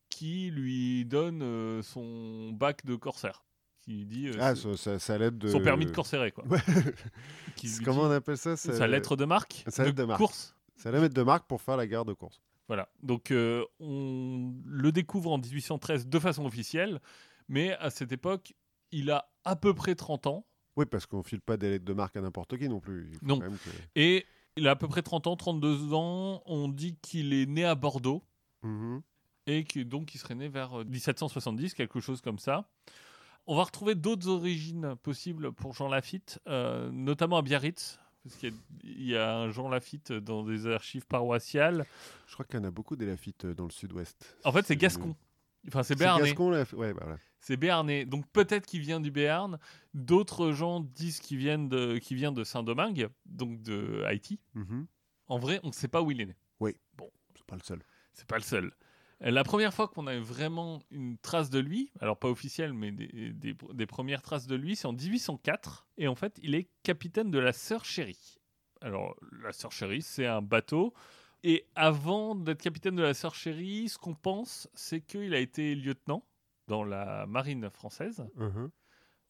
[0.08, 3.44] qui lui donne euh, son bac de corsaire.
[3.82, 5.48] Qui dit euh, Ah, ça, ça l'aide de.
[5.48, 6.44] son permis de corsaire quoi.
[6.48, 6.60] Ouais.
[7.56, 10.18] Qui Comment dit- on appelle ça sa lettre de marque sa lettre de marque.
[10.18, 10.54] course.
[10.78, 12.40] C'est la lettre de marque pour faire la gare de course.
[12.68, 12.88] Voilà.
[13.02, 17.00] Donc euh, on le découvre en 1813 de façon officielle,
[17.48, 18.54] mais à cette époque,
[18.92, 20.46] il a à peu près 30 ans.
[20.76, 23.08] Oui, parce qu'on file pas des lettres de marque à n'importe qui non plus.
[23.12, 23.38] Il faut Non.
[23.38, 24.24] quand même que- Et
[24.56, 26.42] il a à peu près 30 ans, 32 ans.
[26.46, 28.22] On dit qu'il est né à Bordeaux
[28.62, 29.02] Mhm.
[29.46, 32.68] et que donc il serait né vers euh, 1770, quelque chose comme ça.
[33.46, 37.98] On va retrouver d'autres origines possibles pour Jean Lafitte, euh, notamment à Biarritz,
[38.28, 41.86] parce qu'il y, a- il y a un Jean Lafitte dans des archives paroissiales.
[42.26, 44.36] Je crois qu'il y en a beaucoup des Lafitte euh, dans le sud-ouest.
[44.44, 45.16] En fait, c'est Gascon.
[45.66, 46.28] Enfin, c'est C'est Béarnais.
[46.28, 46.64] Gascon, là.
[46.74, 47.18] Ouais, bah voilà.
[47.40, 48.04] C'est Béarnais.
[48.04, 49.58] Donc peut-être qu'il vient du Béarn.
[49.94, 54.38] D'autres gens disent qu'il vient de, qu'il vient de Saint-Domingue, donc de Haïti.
[54.54, 54.86] Mhm.
[55.26, 56.36] En vrai, on ne sait pas où il est né.
[57.34, 57.80] C'est pas le seul.
[58.12, 58.72] C'est pas le seul.
[59.20, 62.92] La première fois qu'on a eu vraiment une trace de lui, alors pas officielle, mais
[62.92, 65.88] des, des- des premières traces de lui, c'est en 1804.
[65.96, 68.36] Et en fait, il est capitaine de la Sœur Chérie.
[68.80, 70.94] Alors, la Sœur Chérie, c'est un bateau.
[71.42, 75.74] Et avant d'être capitaine de la Sœur Chérie, ce qu'on pense, c'est qu'il a été
[75.74, 76.24] lieutenant
[76.68, 78.70] dans la marine française Mhm.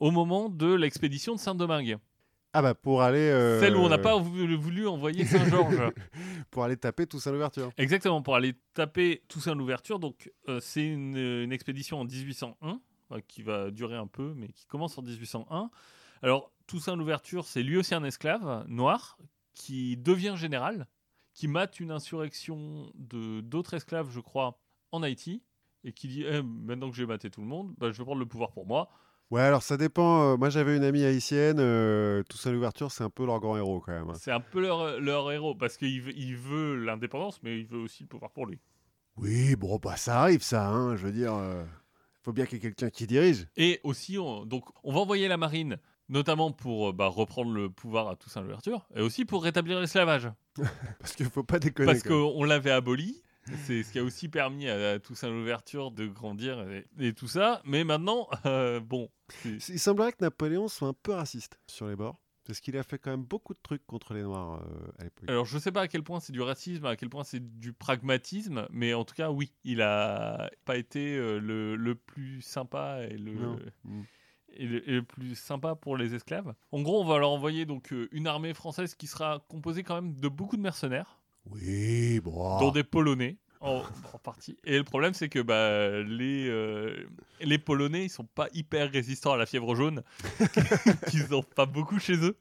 [0.01, 1.97] au moment de l'expédition de Saint-Domingue.
[2.53, 3.19] Ah bah pour aller.
[3.19, 5.93] euh, Celle où on n'a pas voulu, voulu envoyer Saint-Georges.
[6.51, 7.71] Pour aller taper à l'ouverture.
[7.77, 9.99] Exactement, pour aller taper Toussaint l'ouverture.
[9.99, 12.81] Donc, euh, c'est une, une expédition en 1801
[13.13, 15.71] euh, qui va durer un peu, mais qui commence en 1801.
[16.23, 19.19] Alors, Toussaint l'ouverture, c'est lui aussi un esclave noir
[19.55, 20.87] qui devient général,
[21.35, 24.59] qui mate une insurrection de d'autres esclaves, je crois,
[24.91, 25.43] en Haïti,
[25.85, 28.21] et qui dit Eh, maintenant que j'ai maté tout le monde, bah, je vais prendre
[28.21, 28.89] le pouvoir pour moi.
[29.31, 30.39] Ouais, alors ça dépend.
[30.39, 31.59] moi j'avais une amie haïtienne.
[31.61, 34.15] euh, tout ça l'ouverture, c'est un peu leur grand héros quand même.
[34.19, 37.79] C'est un peu leur, leur héros, parce qu'il veut, il veut l'indépendance, mais il veut
[37.79, 38.59] aussi le pouvoir pour lui.
[39.17, 40.69] Oui, bon, bah ça arrive ça.
[40.69, 41.65] Hein, je veux dire, euh,
[42.23, 43.47] faut bien qu'il y ait quelqu'un qui dirige.
[43.57, 45.77] Et aussi, on, donc, on va envoyer la marine,
[46.09, 50.31] notamment pour euh, bah, reprendre le pouvoir à Toussaint l'ouverture, et aussi pour rétablir l'esclavage.
[51.01, 51.87] Parce qu'il faut pas déconner.
[51.93, 53.23] Parce qu'on l'avait aboli.
[53.67, 57.29] C'est ce qui a aussi permis à, à Toussaint l'ouverture de grandir et, et tout
[57.29, 57.63] ça.
[57.65, 59.09] Mais maintenant, euh, bon,
[59.45, 62.21] Il semblerait que Napoléon soit un peu raciste sur les bords.
[62.45, 65.29] Parce qu'il a fait quand même beaucoup de trucs contre les Noirs euh, à l'époque.
[65.29, 67.75] alors je sais pas à quel point c'est du racisme, à quel point c'est du
[67.75, 73.01] pragmatisme, mais en tout cas, oui, il a pas été euh, le, le plus sympa
[73.03, 73.35] et le,
[74.55, 76.55] et le, et le plus sympa pour les esclaves.
[76.73, 80.15] En gros, on va leur envoyer donc une armée française qui sera composée quand même
[80.15, 81.18] de beaucoup de mercenaires,
[81.53, 82.59] Oui, bon.
[82.61, 83.37] dont des Polonais.
[83.61, 83.83] En,
[84.13, 84.57] en partie.
[84.63, 86.95] Et le problème, c'est que bah, les, euh,
[87.41, 90.05] les Polonais, ils sont pas hyper résistants à la fièvre jaune,
[91.11, 92.39] qu'ils ont pas beaucoup chez eux.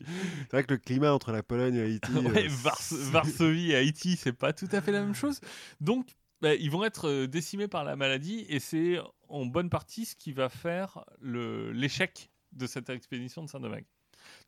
[0.00, 2.10] C'est vrai que le climat entre la Pologne et Haïti.
[2.12, 5.40] Ouais, euh, Vars- Varsovie et Haïti, c'est pas tout à fait la même chose.
[5.80, 6.08] Donc,
[6.40, 10.16] bah, ils vont être euh, décimés par la maladie et c'est en bonne partie ce
[10.16, 13.84] qui va faire l'échec de cette expédition de Saint-Domingue.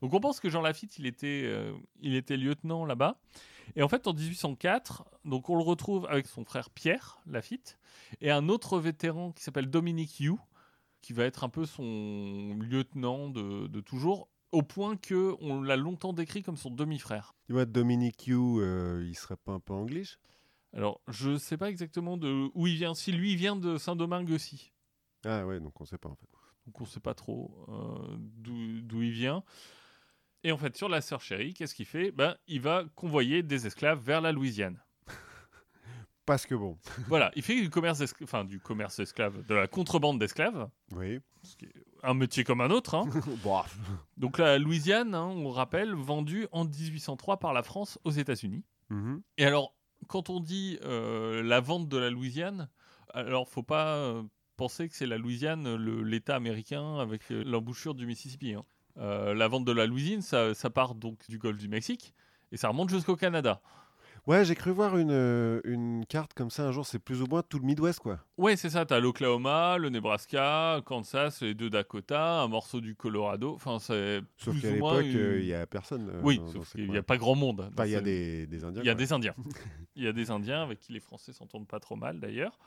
[0.02, 3.20] Donc, on pense que Jean Lafitte, il était, euh, il était lieutenant là-bas.
[3.76, 7.78] Et en fait, en 1804, donc on le retrouve avec son frère Pierre Lafitte
[8.20, 10.38] et un autre vétéran qui s'appelle Dominique You,
[11.00, 15.76] qui va être un peu son lieutenant de, de toujours, au point que on l'a
[15.76, 17.34] longtemps décrit comme son demi-frère.
[17.48, 20.02] Dis-moi, Dominique Yu, euh, il serait pas un peu anglais
[20.72, 22.94] Alors, je sais pas exactement de où il vient.
[22.94, 24.72] Si lui il vient de Saint-Domingue aussi.
[25.24, 26.28] Ah ouais, donc on sait pas en fait.
[26.66, 29.44] Donc on sait pas trop euh, d'où il vient.
[30.44, 32.10] Et en fait, sur la sœur chérie, qu'est-ce qu'il fait?
[32.12, 34.80] Ben, Il va convoyer des esclaves vers la Louisiane.
[36.26, 36.78] Parce que bon.
[37.08, 41.18] voilà, il fait du commerce, enfin, du commerce d'esclaves, de la contrebande d'esclaves, Oui.
[41.42, 41.72] ce qui est
[42.02, 42.94] un métier comme un autre.
[42.94, 43.04] hein.
[44.16, 48.64] Donc la Louisiane, hein, on rappelle, vendue en 1803 par la France aux États-Unis.
[48.90, 49.22] Mhm.
[49.38, 49.74] Et alors,
[50.08, 52.68] quand on dit euh, la vente de la Louisiane,
[53.12, 54.22] alors faut pas euh,
[54.56, 58.54] penser que c'est la Louisiane, l'État américain avec euh, l'embouchure du Mississippi.
[58.54, 58.64] hein.
[59.00, 62.14] Euh, la vente de la Louisiane, ça, ça part donc du golfe du Mexique
[62.52, 63.60] et ça remonte jusqu'au Canada.
[64.26, 67.26] Ouais, j'ai cru voir une, euh, une carte comme ça un jour, c'est plus ou
[67.26, 68.18] moins tout le Midwest quoi.
[68.36, 68.84] Ouais, c'est ça.
[68.84, 73.54] T'as l'Oklahoma, le Nebraska, Kansas, les deux Dakota, un morceau du Colorado.
[73.54, 76.10] Enfin, c'est Sauf plus qu'à ou moins l'époque, euh, une- il y a personne.
[76.10, 77.70] euh, Oui, dans- sauf qu'il n'y a pas grand monde.
[77.72, 78.82] Enfin, il y a des, des Indiens.
[78.82, 78.98] Il y a quoi.
[78.98, 79.34] des Indiens.
[79.96, 82.58] Il y a des Indiens avec qui les Français s'entendent pas trop mal d'ailleurs.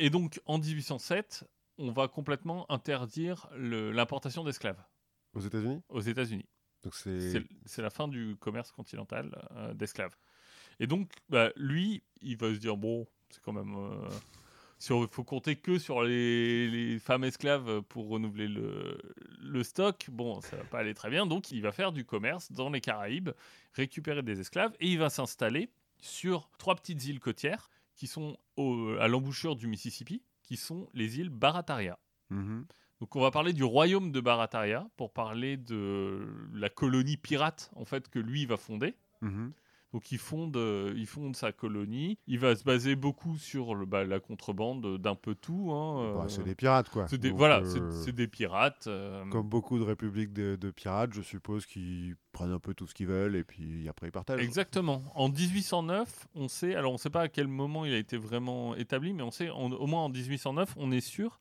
[0.00, 1.44] Et donc en 1807,
[1.78, 4.82] on va complètement interdire l'importation d'esclaves
[5.34, 5.82] Aux États-Unis?
[5.88, 6.46] Aux États-Unis.
[6.82, 7.44] Donc c'est.
[7.78, 10.16] La fin du commerce continental euh, d'esclaves.
[10.80, 13.74] Et donc bah, lui, il va se dire bon, c'est quand même.
[13.76, 14.08] euh,
[14.90, 18.98] il faut compter que sur les, les femmes esclaves pour renouveler le,
[19.40, 21.24] le stock, bon, ça va pas aller très bien.
[21.24, 23.30] Donc, il va faire du commerce dans les Caraïbes,
[23.74, 25.70] récupérer des esclaves et il va s'installer
[26.00, 31.20] sur trois petites îles côtières qui sont au- à l'embouchure du Mississippi, qui sont les
[31.20, 31.96] îles Barataria.
[32.30, 32.66] Mhm.
[33.02, 36.24] Donc on va parler du royaume de Barataria pour parler de
[36.54, 38.94] la colonie pirate en fait que lui va fonder.
[39.22, 39.50] Mhm.
[39.92, 42.16] Donc il fonde, euh, il fonde sa colonie.
[42.28, 45.72] Il va se baser beaucoup sur le- bah, la contrebande d'un peu tout.
[45.72, 47.08] hein, Bah, euh, c'est des pirates quoi.
[47.08, 48.86] c'est des- Donc, voilà, euh, c'est- des pirates.
[48.86, 52.86] euh, Comme beaucoup de républiques de, de pirates, je suppose qu'ils prennent un peu tout
[52.86, 54.40] ce qu'ils veulent et puis après ils partagent.
[54.40, 55.02] Exactement.
[55.16, 58.16] En 1809, on sait, alors on ne sait pas à quel moment il a été
[58.16, 61.40] vraiment établi, mais on sait, au moins en 1809, on est sûr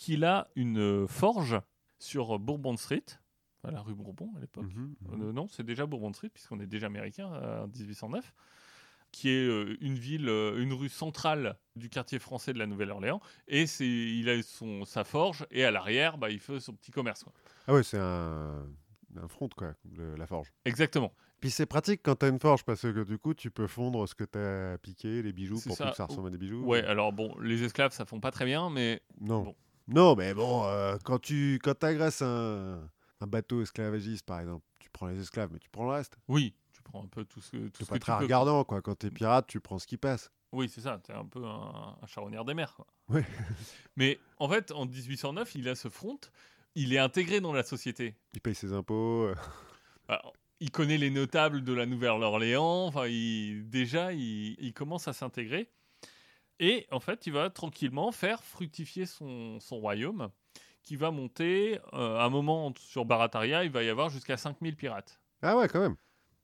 [0.00, 1.60] qu'il a une euh, forge
[1.98, 3.04] sur Bourbon Street,
[3.62, 4.64] à la rue Bourbon à l'époque.
[4.74, 5.22] Mhm, mhm.
[5.28, 8.32] Euh, non, c'est déjà Bourbon Street, puisqu'on est déjà américain euh, en 1809,
[9.12, 9.46] qui est
[9.80, 13.20] une ville, une rue centrale du quartier français de la Nouvelle-Orléans.
[13.48, 16.92] Et c'est, il a son, sa forge, et à l'arrière, bah, il fait son petit
[16.92, 17.24] commerce.
[17.24, 17.32] quoi.
[17.66, 18.64] Ah ouais, c'est un,
[19.16, 20.52] un front quoi, le- la forge.
[20.64, 21.12] Exactement.
[21.40, 24.14] Puis c'est pratique quand t'as une forge parce que du coup tu peux fondre ce
[24.14, 25.84] que t'as piqué, les bijoux pour ça.
[25.84, 26.62] plus que ça ressemble à des bijoux.
[26.64, 29.42] Ouais, alors bon, les esclaves, ça font pas très bien, mais Non.
[29.42, 29.56] bon.
[29.90, 32.80] Non, mais bon, euh, quand tu quand t'agresses un,
[33.20, 36.16] un bateau esclavagiste par exemple, tu prends les esclaves, mais tu prends le reste.
[36.28, 38.24] oui, tu prends un peu tout ce que, tout ce pas que tu très peux.
[38.24, 38.80] regardant quoi.
[38.82, 40.30] Quand t'es pirate, tu prends ce qui passe.
[40.52, 42.74] Oui, c'est ça, t'es un peu un, un charognard des mers.
[42.74, 42.86] Quoi.
[43.08, 43.24] Ouais.
[43.96, 46.18] mais en fait, en 1809, il a ce front,
[46.74, 48.16] il est intégré dans la société.
[48.34, 49.24] Il paye ses impôts.
[49.28, 49.34] euh.
[50.08, 52.86] Alors, il connaît les notables de la Nouvelle-Orléans.
[52.86, 55.68] Enfin, il- déjà, il, il commence à s'intégrer.
[56.60, 60.28] Et en fait, il va tranquillement faire fructifier son, son royaume,
[60.82, 61.80] qui va monter.
[61.94, 65.18] euh, à un moment sur Barataria, il va y avoir jusqu'à 5000 pirates.
[65.42, 65.96] Ah ouais, quand même.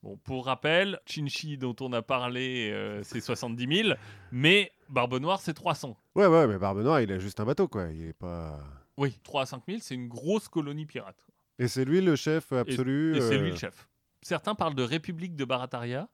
[0.02, 3.94] Bon, pour rappel, Chinchi, dont on a parlé, euh, c'est 70 000,
[4.32, 5.96] mais Barbe Noire, c'est 300.
[6.14, 7.90] Ouais, ouais, mais Barbe Noire, il a juste un bateau quoi.
[7.92, 8.58] Il est pas.
[8.96, 11.26] Oui, 3 à 5 000, c'est une grosse colonie pirate.
[11.58, 13.16] Et c'est lui le chef absolu.
[13.16, 13.88] Et c'est euh, lui le chef.
[14.22, 16.08] Certains parlent de République de Barataria.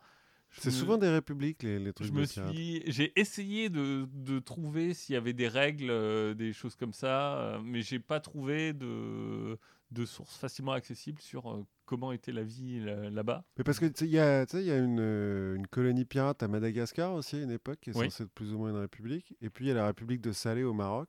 [0.60, 2.52] C'est me- souvent des républiques les, les trucs Je de me pirates.
[2.54, 6.92] suis, j'ai essayé de, de trouver s'il y avait des règles, euh, des choses comme
[6.92, 9.58] ça, euh, mais j'ai pas trouvé de,
[9.90, 13.44] de sources facilement accessibles sur euh, comment était la vie là- là-bas.
[13.56, 17.42] Mais parce que il y a, y euh, une colonie pirate à Madagascar aussi à
[17.42, 18.10] une époque qui est Oui.
[18.10, 19.34] censée être plus ou moins une république.
[19.40, 21.08] Et puis il y a la république de Salé au Maroc.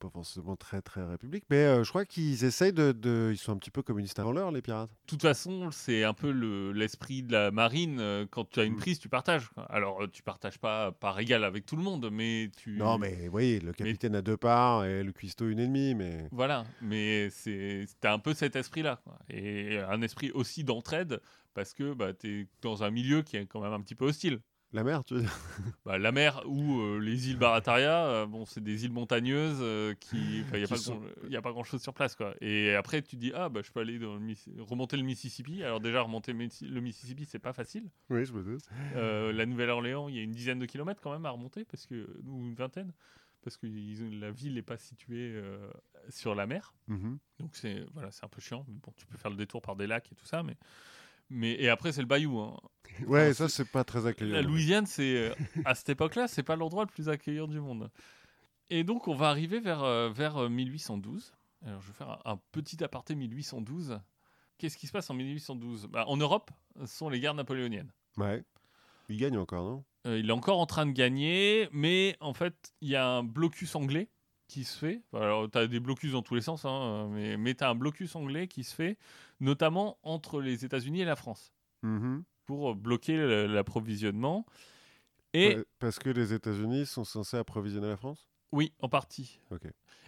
[0.00, 3.50] Pas forcément très très république, mais euh, je crois qu'ils essayent de, de- Ils sont
[3.52, 4.90] un petit peu communistes avant l'heure, les pirates.
[4.90, 7.98] De toute façon, c'est un peu le- l'esprit de la marine.
[7.98, 8.78] euh, Quand tu as une Mm.
[8.78, 9.50] prise, tu partages.
[9.68, 12.76] Alors, euh, tu partages pas par égal avec tout le monde, mais tu.
[12.76, 16.28] Non, mais voyez, le capitaine a deux parts et le cuistot une et demie, mais.
[16.30, 19.00] Voilà, mais c'est t'as un peu cet esprit-là.
[19.30, 21.20] Et un esprit aussi d'entraide,
[21.54, 24.04] parce que bah, tu es dans un milieu qui est quand même un petit peu
[24.04, 24.38] hostile.
[24.74, 25.32] La mer, tu veux dire?
[25.86, 29.94] Bah, la mer ou euh, les îles Barataria, euh, bon, c'est des îles montagneuses euh,
[29.94, 32.34] qui, il n'y a, pas sont- grand- y a pas grand chose sur place, quoi.
[32.42, 35.62] Et après, tu dis ah bah je peux aller dans le Miss- remonter le Mississippi.
[35.62, 37.88] Alors déjà remonter le Missi- le Mississippi, c'est pas facile.
[38.10, 38.62] Oui, je me doute.
[38.94, 42.06] La Nouvelle-Orléans, il y a une dizaine de kilomètres quand même à remonter, parce que
[42.26, 42.92] ou une vingtaine,
[43.42, 45.40] parce que ils la ville n'est pas située
[46.10, 46.74] sur la mer.
[46.88, 47.18] Mhm.
[47.40, 48.66] Donc c'est voilà, un peu chiant.
[48.68, 50.58] Bon, tu peux faire le détour par des lacs et tout ça, mais
[51.30, 52.38] mais et après c'est le bayou.
[52.40, 52.56] hein.
[53.06, 54.34] Ouais, ça, c'est pas très accueillant.
[54.34, 57.90] La Louisiane, c'est euh, à cette époque-là, c'est pas l'endroit le plus accueillant du monde.
[58.70, 61.32] Et donc, on va arriver vers, euh, vers euh, 1812.
[61.64, 64.00] Alors, je vais faire un, un petit aparté 1812.
[64.58, 66.50] Qu'est-ce qui se passe en 1812 Bah, En Europe,
[66.80, 67.92] ce sont les guerres napoléoniennes.
[68.16, 68.42] Ouais.
[69.08, 69.84] Il gagne encore, non?
[70.06, 73.22] Euh, il est encore en train de gagner, mais en fait, il y a un
[73.22, 74.08] blocus anglais
[74.48, 75.02] qui se fait.
[75.12, 77.68] Enfin, Alors, tu as des blocus dans tous les sens, hein, mais, mais tu as
[77.70, 78.98] un blocus anglais qui se fait,
[79.40, 82.24] notamment entre les États-Unis et la France, Mhm.
[82.46, 84.46] pour bloquer le- l'approvisionnement.
[85.34, 88.28] Et Pa- Parce que les États-Unis sont censés approvisionner la France?
[88.52, 89.40] Oui, en partie.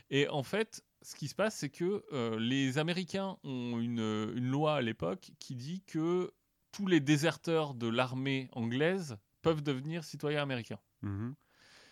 [0.08, 4.00] Et en fait, ce qui se passe, c'est que euh, les Américains ont une,
[4.34, 6.32] une loi à l'époque qui dit que
[6.72, 10.78] tous les déserteurs de l'armée anglaise peuvent devenir citoyens américains.
[11.02, 11.34] Mhm.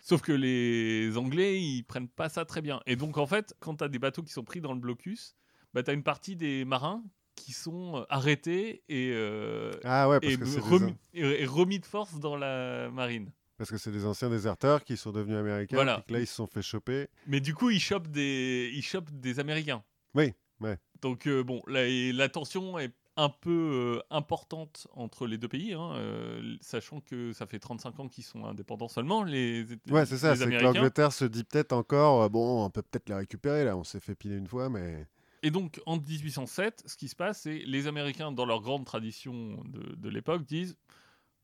[0.01, 2.81] Sauf que les Anglais, ils prennent pas ça très bien.
[2.87, 5.35] Et donc, en fait, quand tu as des bateaux qui sont pris dans le blocus,
[5.73, 7.03] bah, tu as une partie des marins
[7.39, 11.21] qui sont arrêtés et, euh, Ah ouais, parce et, que c'est remis, des...
[11.21, 13.31] et- et remis de force dans la marine.
[13.57, 15.75] parce que c'est des anciens déserteurs qui sont devenus américains.
[15.77, 16.03] Voilà.
[16.09, 17.07] là, ils se sont fait choper.
[17.27, 19.83] Mais du coup, ils chopent des, ils chopent des Américains.
[20.15, 20.77] Oui, ouais.
[21.01, 25.73] Donc, euh, bon, la, la tension est un peu euh, importante entre les deux pays,
[25.73, 30.17] hein, euh, sachant que ça fait 35 ans qu'ils sont indépendants seulement, les, Ouais, c'est
[30.17, 30.37] ça.
[30.37, 33.75] C'est que l'Angleterre se dit peut-être encore, euh, bon, on peut peut-être les récupérer là.
[33.75, 35.05] On s'est fait piler une fois, mais.
[35.43, 39.61] Et donc, en 1807, ce qui se passe, c'est les Américains, dans leur grande tradition
[39.65, 40.77] de, de l'époque, disent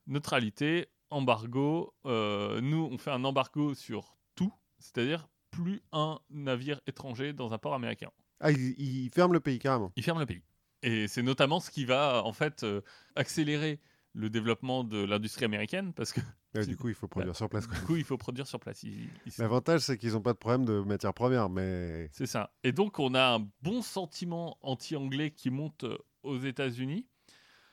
[0.08, 1.94] neutralité, embargo.
[2.06, 7.58] euh, nous, on fait un embargo sur tout, c'est-à-dire plus un navire étranger dans un
[7.58, 8.12] port américain.
[8.42, 9.92] Ah, ils, ils ferment le pays carrément.
[9.96, 10.44] Ils ferment le pays.
[10.82, 12.82] Et c'est notamment ce qui va, en fait, euh,
[13.16, 13.80] accélérer
[14.16, 16.22] le développement de l'industrie américaine, parce que
[16.56, 16.70] Ouais, Si.
[16.70, 17.68] du coup, il faut produire sur place.
[17.68, 17.78] quoi.
[17.78, 18.86] du coup, il faut produire sur place.
[19.38, 22.08] L'avantage, c'est qu'ils n'ont pas de problème de matières premières, mais.
[22.14, 22.54] C'est ça.
[22.64, 27.06] Et donc, on a un bon sentiment anti-anglais qui monte euh, aux États-Unis.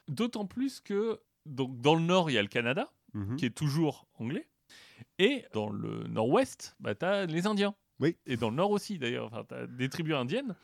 [0.08, 3.36] D'autant plus que donc, dans le nord, il y a le Canada, Mhm.
[3.36, 4.48] qui est toujours anglais.
[5.18, 7.74] Et dans le nord-ouest, bah, tu as les Indiens.
[8.00, 8.16] Oui.
[8.26, 9.26] Et dans le nord aussi, d'ailleurs.
[9.26, 10.56] Enfin, tu as des tribus indiennes.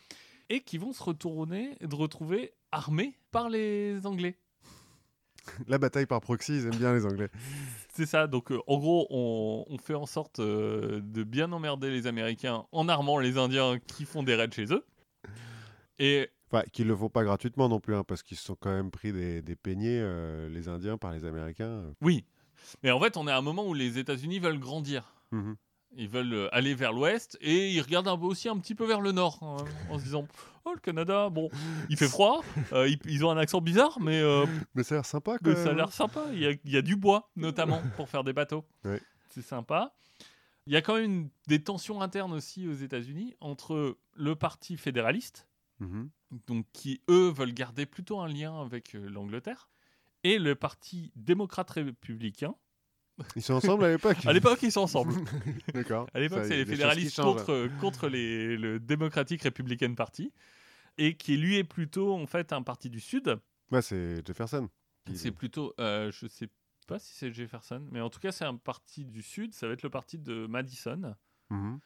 [0.49, 4.39] Et qui vont se retourner et de retrouver armés par les Anglais.
[5.67, 7.29] La bataille par proxy, ils aiment bien les Anglais.
[7.95, 8.27] C'est ça.
[8.27, 12.65] Donc, euh, en gros, on, on fait en sorte euh, de bien emmerder les Américains
[12.73, 14.85] en armant les Indiens qui font des raids chez eux.
[15.99, 18.71] Et Enfin, qu'ils le font pas gratuitement non plus, hein, parce qu'ils se sont quand
[18.71, 21.83] même pris des, des euh, les Indiens, par les Américains.
[22.01, 22.25] Oui.
[22.83, 25.15] Mais en fait, on est à un moment où les États-Unis veulent grandir.
[25.31, 25.57] Mhm.
[25.97, 28.85] Ils veulent euh, aller vers l'ouest et ils regardent un peu aussi un petit peu
[28.87, 30.27] vers le nord hein, en se disant
[30.65, 31.49] Oh, le Canada, bon,
[31.89, 32.43] il fait froid,
[32.75, 35.51] euh, ils, ils ont un accent bizarre, mais, euh, Mais ça a l'air sympa, quand
[35.51, 35.57] même.
[35.65, 36.27] ça a l'air sympa.
[36.33, 38.65] Il y a, il y a du bois, notamment, pour faire des bateaux.
[38.85, 39.01] Ouais.
[39.31, 39.95] C'est sympa.
[40.67, 44.77] Il y a quand même une- des tensions internes aussi aux États-Unis entre le parti
[44.77, 45.47] fédéraliste,
[45.81, 46.11] Mhm.
[46.49, 49.71] donc qui eux veulent garder plutôt un lien avec euh, l'Angleterre,
[50.25, 52.55] et le parti démocrate républicain.
[53.37, 55.13] Ils sont ensemble à l'époque À l'époque, ils sont ensemble.
[55.75, 56.09] D'accord.
[56.15, 60.33] À l'époque, c'est les fédéralistes contre, contre les, le Democratic Republican Party,
[60.99, 63.39] et qui lui est plutôt en fait un parti du Sud.
[63.71, 64.69] Ouais, c'est Jefferson.
[65.15, 66.49] C'est plutôt, euh, je sais
[66.87, 69.55] pas si c'est Jefferson, mais en tout cas c'est un parti du Sud.
[69.55, 71.15] Ça va être le parti de Madison,
[71.51, 71.81] Mhm.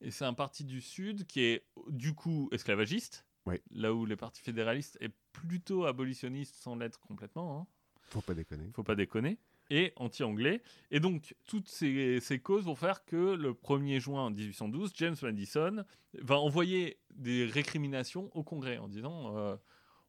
[0.00, 3.26] et c'est un parti du Sud qui est du coup esclavagiste.
[3.46, 3.60] Oui.
[3.70, 7.60] Là où le parti fédéraliste est plutôt abolitionniste sans l'être complètement.
[7.60, 7.66] hein.
[8.08, 8.70] Faut pas déconner.
[8.74, 9.38] faut pas déconner,
[9.70, 10.62] et anti-anglais.
[10.90, 15.84] Et donc, toutes ces, ces causes vont faire que le 1er juin 1812, James Madison
[16.20, 19.56] va envoyer des récriminations au Congrès en disant euh,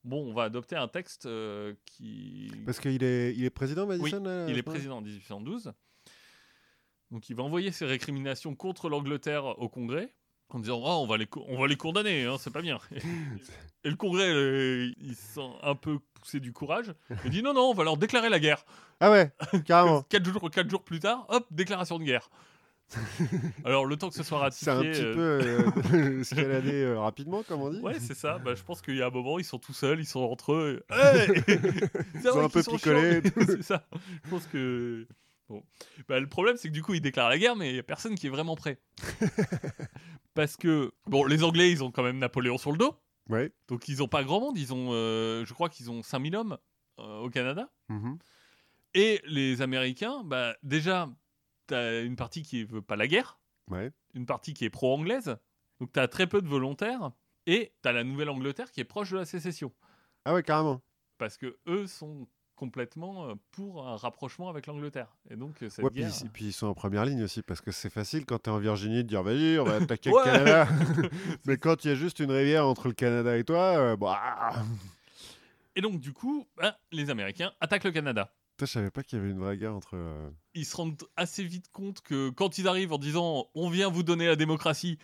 [0.04, 2.52] Bon, on va adopter un texte euh, qui.
[2.66, 5.74] Parce qu'il est, il est président, Madison à Il est président en 1812.
[7.12, 10.14] Donc, il va envoyer ses récriminations contre l'Angleterre au Congrès
[10.50, 12.80] en disant oh, on, va les on va les condamner, hein, c'est pas bien.
[13.84, 16.94] Et le Congrès, euh, il sent un peu pousser du courage.
[17.26, 18.66] Il dit non, non, on va leur déclarer la guerre.
[19.00, 19.32] Ah ouais,
[19.66, 20.02] carrément.
[20.04, 22.30] Quatre jours, quatre jours plus tard, hop, déclaration de guerre.
[23.66, 24.90] Alors, le temps que ce soit C'est ratifié.
[24.90, 25.14] un petit euh,
[25.72, 27.80] peu euh, escaladé euh, rapidement, comme on dit.
[27.82, 28.38] Ouais, c'est ça.
[28.40, 30.54] Bah, je pense qu'il y a un moment, ils sont tout seuls, ils sont entre
[30.54, 30.84] eux.
[30.90, 31.60] et- Hey C'est
[32.24, 33.46] Ils ont vrai un peu qu'ils sont picolé et chauds.
[33.46, 33.86] c'est ça.
[34.24, 35.06] Je pense que.
[35.50, 35.64] Bon.
[36.10, 37.84] Bah, le problème, c'est que du coup, ils déclarent la guerre, mais il n'y a
[37.84, 38.80] personne qui est vraiment prêt.
[40.34, 42.96] Parce que, bon, les Anglais, ils ont quand même Napoléon sur le dos.
[43.30, 43.52] Ouais.
[43.68, 44.58] Donc, ils n'ont pas grand monde.
[44.58, 46.58] Ils ont, euh, je crois qu'ils ont 5000 hommes
[47.00, 47.70] euh, au Canada.
[47.90, 48.18] Mhm.
[48.94, 51.10] Et les Américains, bah, déjà,
[51.68, 53.92] tu as une partie qui veut pas la guerre, Ouais.
[54.14, 55.38] une partie qui est pro-anglaise.
[55.80, 57.12] Donc tu as très peu de volontaires.
[57.46, 59.72] Et tu as la Nouvelle-Angleterre qui est proche de la sécession.
[60.26, 60.82] Ah ouais, carrément.
[61.18, 62.28] Parce que eux sont
[62.58, 65.16] complètement euh, pour un rapprochement avec l'Angleterre.
[65.30, 66.10] Et donc euh, cette Ouais, guerre...
[66.26, 68.58] et puis ils sont en première ligne aussi, parce que c'est facile quand t'es en
[68.58, 70.68] Virginie de dire vas-y, on va attaquer le Canada.
[71.46, 74.52] Mais quand il y a juste une rivière entre le Canada et toi, euh, bah,
[75.76, 78.34] Et donc du coup, bah, les Américains attaquent le Canada.
[78.58, 79.92] Toi, je savais pas qu'il y avait une vraie guerre entre.
[79.96, 83.88] euh, Ils se rendent assez vite compte que quand ils arrivent en disant on vient
[83.90, 84.98] vous donner la démocratie,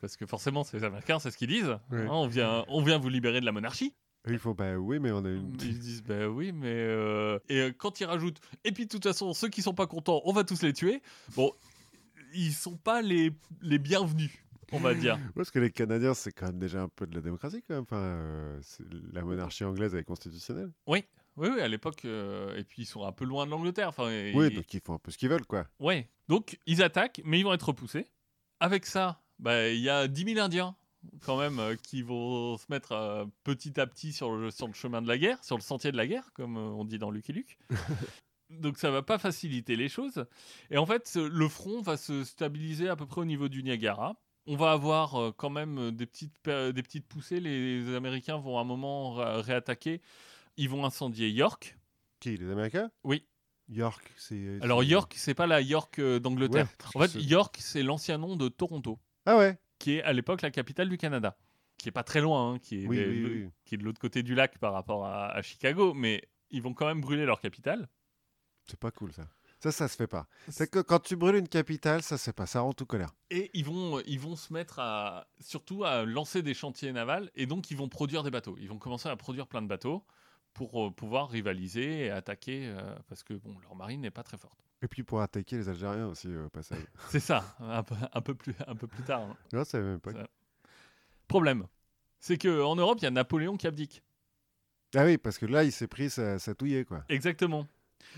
[0.00, 2.98] parce que forcément c'est les Américains, c'est ce qu'ils disent, hein, on, vient, on vient
[2.98, 3.94] vous libérer de la monarchie.
[4.28, 5.56] Ils font bah oui, mais on a une.
[5.62, 6.66] Ils disent bah oui, mais.
[6.68, 9.86] euh, Et euh, quand ils rajoutent et puis de toute façon, ceux qui sont pas
[9.86, 11.02] contents, on va tous les tuer.
[11.34, 11.52] Bon,
[12.34, 14.30] ils sont pas les, les bienvenus,
[14.72, 15.18] on va dire.
[15.34, 17.84] Parce que les Canadiens, c'est quand même déjà un peu de la démocratie, quand même.
[17.84, 18.60] Enfin, euh,
[19.12, 20.70] la monarchie anglaise, elle est constitutionnelle.
[20.86, 21.04] Oui,
[21.36, 22.04] oui, oui, à l'époque.
[22.04, 23.88] euh, et puis ils sont un peu loin de l'Angleterre.
[23.88, 25.66] Enfin, et- Oui, donc ils font un peu ce qu'ils veulent, quoi.
[25.80, 26.08] Ouais.
[26.28, 28.06] Donc, ils attaquent, mais ils vont être repoussés.
[28.60, 30.76] Avec ça, bah, il y a 10 000 Indiens,
[31.24, 34.74] quand même, euh, qui vont se mettre euh, petit à petit sur le, sur le
[34.74, 37.10] chemin de la guerre, sur le sentier de la guerre, comme euh, on dit dans
[37.10, 37.58] Lucky Luke.
[38.50, 40.24] Donc, ça va pas faciliter les choses.
[40.70, 44.16] Et en fait, le front va se stabiliser à peu près au niveau du Niagara.
[44.46, 47.40] On va avoir quand même des petites, péri- des petites poussées.
[47.40, 50.00] Les Américains vont à un moment ré- réattaquer.
[50.56, 51.76] Ils vont incendier York.
[52.20, 52.90] Qui, les Américains?
[53.04, 53.26] Oui.
[53.68, 54.58] York, c'est.
[54.62, 56.68] Alors York, c'est pas la York d'Angleterre.
[56.94, 59.58] Ouais, en fait, York, c'est l'ancien nom de Toronto, Ah ouais?
[59.78, 61.36] Qui est à l'époque la capitale du Canada,
[61.78, 63.50] qui est pas très loin, hein, qui, est Oui, de, oui, le- oui.
[63.64, 66.74] qui est de l'autre côté du lac par rapport à, à Chicago, mais ils vont
[66.74, 67.88] quand même brûler leur capitale.
[68.66, 69.28] C'est pas cool, ça.
[69.60, 70.28] Ça, ça se fait pas.
[70.48, 72.46] C'est que quand tu brûles une capitale, ça se fait pas.
[72.46, 73.10] Ça rend tout colère.
[73.30, 77.46] Et ils vont, ils vont se mettre à, surtout à lancer des chantiers navals, et
[77.46, 78.56] donc ils vont produire des bateaux.
[78.60, 80.04] Ils vont commencer à produire plein de bateaux
[80.58, 84.36] pour euh, pouvoir rivaliser et attaquer, euh, parce que bon, leur marine n'est pas très
[84.36, 84.58] forte.
[84.82, 86.82] Et puis pour attaquer les Algériens aussi, euh, au passage.
[87.10, 89.20] C'est ça, un peu, un peu plus, un peu plus tard.
[89.20, 89.36] hein.
[89.52, 90.12] Non, ça même pas.
[90.12, 90.26] Ça-
[91.28, 91.66] Problème,
[92.18, 94.02] c'est que en Europe, il y a Napoléon qui abdique.
[94.96, 97.04] Ah oui, parce que là, il s'est pris sa, sa touillée, quoi.
[97.08, 97.66] Exactement.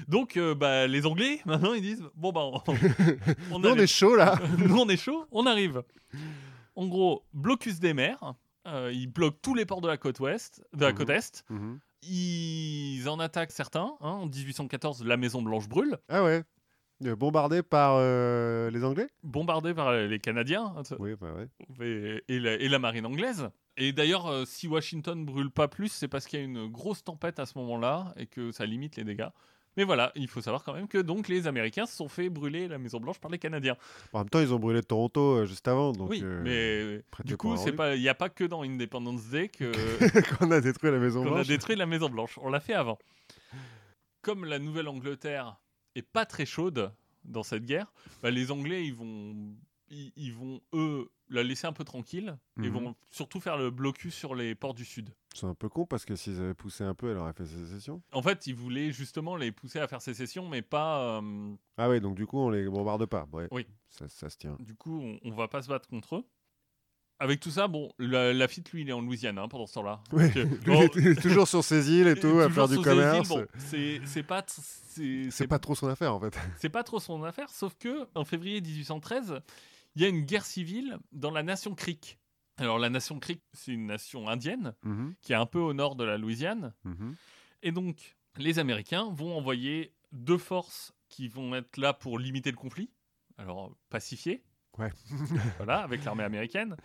[0.08, 2.62] Donc, euh, bah, les Anglais, maintenant, ils disent Bon, bah, on,
[3.50, 3.80] on Nous, on arrive.
[3.82, 5.82] est chaud, là Nous, on est chaud, on arrive.
[6.76, 8.34] En gros, blocus des mers.
[8.66, 10.96] euh, ils bloquent tous les ports de la côte ouest, de la Mhm.
[10.98, 11.44] côte est.
[11.50, 11.80] Mhm.
[12.02, 13.94] Ils en attaquent certains.
[14.00, 14.08] hein.
[14.10, 16.42] En 1814, la Maison Blanche brûle, Ah ouais
[17.04, 19.08] Euh, Bombardé par euh, les Anglais?
[19.22, 21.48] Bombardée par les Canadiens hein, Oui, bah ouais.
[21.86, 23.48] et, et la, et la marine anglaise.
[23.76, 27.02] Et d'ailleurs, euh, si Washington brûle pas plus, c'est parce qu'il y a une grosse
[27.04, 29.28] tempête à ce moment-là et que ça limite les dégâts.
[29.76, 32.66] Mais voilà, il faut savoir quand même que donc les Américains se sont fait brûler
[32.68, 33.76] la Maison Blanche par les Canadiens.
[34.12, 36.10] En même temps, ils ont brûlé Toronto euh, juste avant, donc...
[36.10, 39.48] oui, euh, mais du coup, c'est pas, il n'y a pas que dans Independence Day
[39.48, 39.70] que
[40.38, 41.46] qu'on a détruit la Maison qu'on a Blanche.
[41.46, 42.36] détruit la Maison Blanche.
[42.42, 42.98] On l'a fait avant.
[44.22, 45.56] Comme la Nouvelle-Angleterre
[45.94, 46.92] est pas très chaude
[47.24, 47.92] dans cette guerre,
[48.22, 49.34] bah, les Anglais ils vont,
[49.88, 52.70] ils, ils vont eux la laisser un peu tranquille et Mhm.
[52.70, 55.10] vont surtout faire le blocus sur les ports du sud.
[55.34, 58.02] C'est un peu con, parce que s'ils avaient poussé un peu, elle aurait fait sécession.
[58.12, 61.20] En fait, ils voulaient justement les pousser à faire sécession, mais pas.
[61.20, 63.26] euh, Ah ouais, donc du coup, on les bombarde pas.
[63.32, 63.66] Ouais, Oui.
[63.88, 64.56] Ça, ça se tient.
[64.58, 66.24] du coup, on, on va pas se battre contre eux.
[67.22, 70.02] Avec tout ça, bon, la, Lafitte, lui, il est en Louisiane hein, pendant ce temps-là.
[70.12, 72.68] Oui, Donc, lui, bon, il est toujours sur ses îles et tout, à toujours faire
[72.68, 73.28] du sous ses îles, commerce.
[73.28, 76.36] bon, c'est c'est pas, C'est pas trop son affaire, en fait.
[76.58, 79.40] c'est pas trop son affaire, sauf que en février 1813,
[79.96, 82.18] il y a une guerre civile dans la nation Creek.
[82.60, 85.96] Alors la nation Creek, c'est une nation indienne Mhm, qui est un peu au nord
[85.96, 87.16] de la Louisiane, mhm.
[87.62, 92.56] et donc les Américains vont envoyer deux forces qui vont être là pour limiter le
[92.56, 92.90] conflit,
[93.38, 94.44] alors pacifier.
[94.78, 94.90] Ouais.
[95.56, 96.76] voilà, avec l'armée américaine.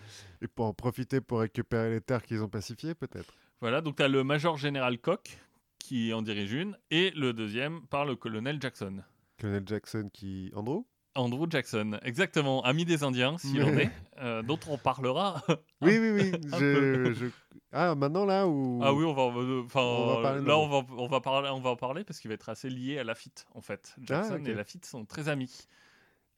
[0.41, 3.34] Et pour en profiter pour récupérer les terres qu'ils ont pacifiées, peut-être.
[3.61, 5.38] Voilà, donc tu as le major général Koch
[5.78, 9.03] qui en dirige une, et le deuxième par le colonel Jackson.
[9.39, 10.51] Colonel Jackson qui...
[10.55, 10.86] Andrew?
[11.16, 13.89] Andrew Jackson, exactement, ami des Indiens, s'il en est,
[14.20, 15.41] euh, dont on parlera.
[15.82, 16.32] Oui, oui, oui.
[16.51, 17.26] Un je- je-
[17.72, 18.80] Ah, maintenant, là, ou...
[18.84, 21.49] ah oui, on va, euh, enfin, On va parler là, on va, on va parler,
[21.49, 23.95] on va en parler parce qu'il va être assez lié à Lafitte, en fait.
[24.01, 24.47] Jackson Ah, ok.
[24.47, 25.68] et Lafitte sont très amis.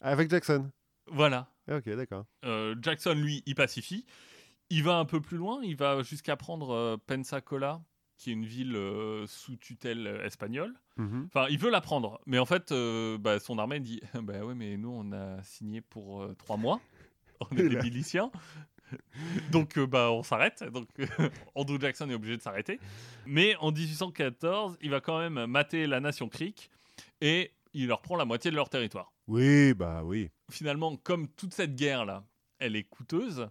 [0.02, 0.70] Avec Jackson?
[1.10, 1.48] Voilà.
[1.70, 2.26] Ah, ok, d'accord.
[2.46, 4.06] Euh, Jackson, lui, il pacifie.
[4.70, 5.60] Il va un peu plus loin.
[5.64, 7.82] Il va jusqu'à prendre euh, Pensacola,
[8.18, 10.74] qui est une ville euh, sous tutelle euh, espagnole.
[10.98, 11.28] Mhm.
[11.28, 14.56] Enfin, il veut la prendre, mais en fait, euh, bah, son armée dit Bah ouais,
[14.56, 16.82] mais nous, on a signé pour euh, trois mois.
[17.52, 18.32] On est des miliciens.
[19.52, 20.64] Donc, bah, on s'arrête.
[20.64, 20.88] Donc,
[21.54, 22.80] Andrew Jackson est obligé de s'arrêter.
[23.28, 26.72] Mais en 1814, il va quand même mater la nation Creek
[27.22, 29.14] et il leur prend la moitié de leur territoire.
[29.28, 30.32] Oui, bah oui.
[30.50, 32.26] Finalement, comme toute cette guerre-là,
[32.58, 33.50] elle est coûteuse,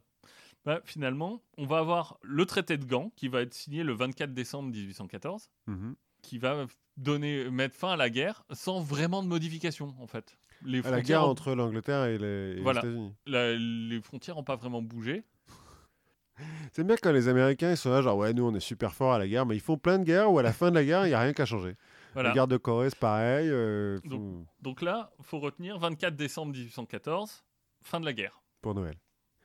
[0.66, 4.34] bah, finalement, on va avoir le traité de Gand qui va être signé le 24
[4.34, 5.94] décembre 1814 Mhm.
[6.22, 10.36] qui va donner, mettre fin à la guerre sans vraiment de modification, en fait.
[10.64, 12.60] Les À la guerre ont- entre l'Angleterre et les.
[12.60, 13.14] États-Unis.
[13.26, 15.22] les frontières n'ont pas vraiment bougé.
[16.72, 19.12] C'est bien quand les Américains ils sont là, genre ouais, nous on est super forts
[19.14, 20.84] à la guerre, mais ils font plein de guerres où à la fin de la
[20.84, 21.76] guerre, il n'y a rien qu'à changer.
[22.14, 22.30] Voilà.
[22.30, 23.48] La guerre de Corée, c'est pareil.
[23.50, 27.44] euh, Donc- Donc là, faut retenir 24 décembre 1814,
[27.82, 28.42] fin de la guerre.
[28.62, 28.96] Pour Noël.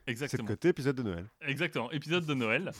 [0.05, 0.47] C'est le Exactement.
[0.47, 1.25] côté épisode de Noël.
[1.41, 1.91] Exactement.
[1.91, 2.71] Épisode de Noël.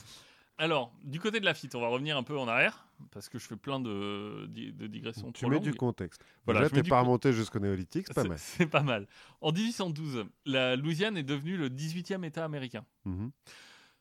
[0.58, 3.46] Alors, du côté de Lafitte, on va revenir un peu en arrière, parce que je
[3.48, 5.64] fais plein de, di- de digressions Tu trop mets longues.
[5.64, 6.24] du contexte.
[6.46, 8.38] Voilà, mets t'es pas remonté jusqu'au néolithique, c'est pas mal.
[8.38, 9.08] C'est pas mal.
[9.40, 13.32] En 1812, la Louisiane est devenue le 18e État américain, Mhm.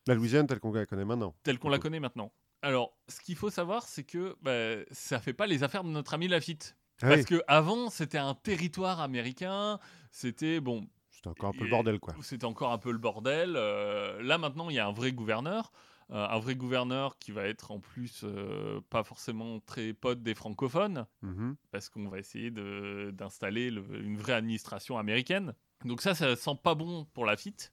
[0.07, 1.35] La Louisiane telle qu'on la connaît maintenant.
[1.43, 2.33] telle qu'on la connaît maintenant.
[2.63, 6.13] Alors, ce qu'il faut savoir, c'est que bah, ça fait pas les affaires de notre
[6.15, 6.77] ami Lafitte.
[7.03, 9.79] Ah Parce oui, que avant, c'était un territoire américain.
[10.11, 10.87] C'était bon,
[11.23, 12.15] C'était encore un peu le bordel, quoi.
[12.23, 13.55] C'était encore un peu le bordel.
[13.57, 15.71] Euh, là maintenant, il y a un vrai gouverneur.
[16.13, 20.35] Euh, un vrai gouverneur qui va être en plus euh, pas forcément très pote des
[20.35, 21.55] francophones, Mhm.
[21.71, 25.55] parce qu'on va essayer d'installer le- une vraie administration américaine.
[25.85, 27.73] Donc ça, ça sent pas bon pour Lafitte.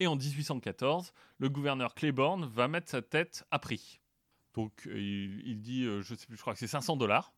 [0.00, 4.00] Et en 1814, le gouverneur Claiborne va mettre sa tête à prix.
[4.54, 7.32] Donc euh, il, il dit, je sais plus, je crois que c'est 500 dollars.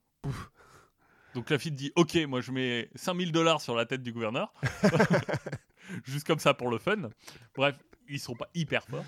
[1.34, 4.52] Donc Lafitte dit, ok, moi je mets 5000 dollars sur la tête du gouverneur.
[6.04, 7.10] Juste comme ça pour le fun.
[7.54, 7.78] Bref,
[8.08, 9.04] ils sont pas hyper forts.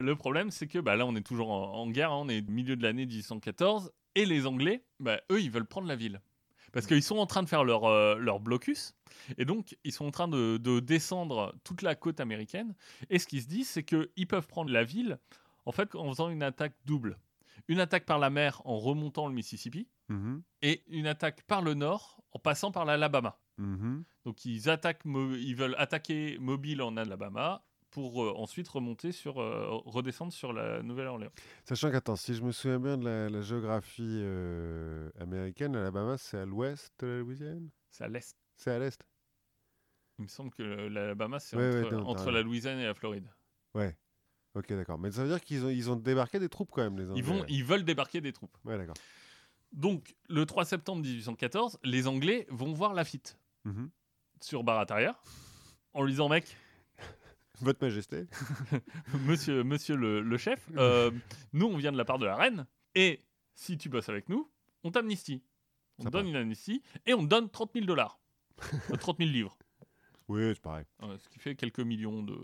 [0.00, 2.46] Le problème, c'est que bah, là, on est toujours en, en guerre, hein, on est
[2.46, 6.20] au milieu de l'année 1814, et les Anglais, bah, eux, ils veulent prendre la ville.
[6.72, 8.96] Parce qu'ils sont en train de faire leur, euh, leur blocus,
[9.38, 12.74] et donc ils sont en train de, de descendre toute la côte américaine,
[13.10, 15.18] et ce qu'ils se disent, c'est qu'ils peuvent prendre la ville,
[15.66, 17.18] en fait, en faisant une attaque double.
[17.68, 20.42] Une attaque par la mer en remontant le Mississippi, Mhm.
[20.62, 23.40] et une attaque par le nord en passant par l'Alabama.
[23.58, 24.04] Mhm.
[24.24, 29.68] Donc ils attaquent, ils veulent attaquer Mobile en Alabama pour euh, ensuite remonter sur, euh,
[29.86, 31.30] redescendre sur la Nouvelle-Orléans.
[31.64, 36.38] Sachant qu'attends, si je me souviens bien de la, la géographie euh, américaine, l'Alabama, c'est
[36.38, 37.70] à l'ouest de la Louisiane?
[37.90, 38.36] C'est à l'est.
[38.56, 39.00] C'est à l'est
[40.18, 42.84] Il me semble que l'Alabama c'est Ouais, entre, ouais, non, t'as entre la Louisiane et
[42.84, 43.30] la Floride.
[43.74, 43.96] Ouais.
[44.56, 44.98] Ok, d'accord.
[44.98, 47.18] Mais ça veut dire qu'ils ont, ils ont débarqué des troupes quand même, les Anglais.
[47.18, 48.56] Ils vont, ils veulent débarquer des troupes.
[48.64, 48.94] Ouais, d'accord.
[49.74, 53.90] Donc le 3 septembre 1814, les Anglais vont voir Lafitte Mhm.
[54.40, 55.18] sur Barataria
[55.94, 56.56] en lui disant mec,
[57.60, 58.26] Votre Majesté.
[59.26, 61.10] monsieur, monsieur le, le chef, euh,
[61.52, 64.50] nous on vient de la part de la reine et si tu bosses avec nous,
[64.82, 65.42] on t'amnistie.
[65.98, 68.18] On te donne une amnistie et on te donne 30 000 dollars.
[68.90, 69.56] Euh, 30 000 livres.
[70.28, 70.84] Oui, c'est pareil.
[71.02, 72.34] Ouais, ce qui fait quelques millions de.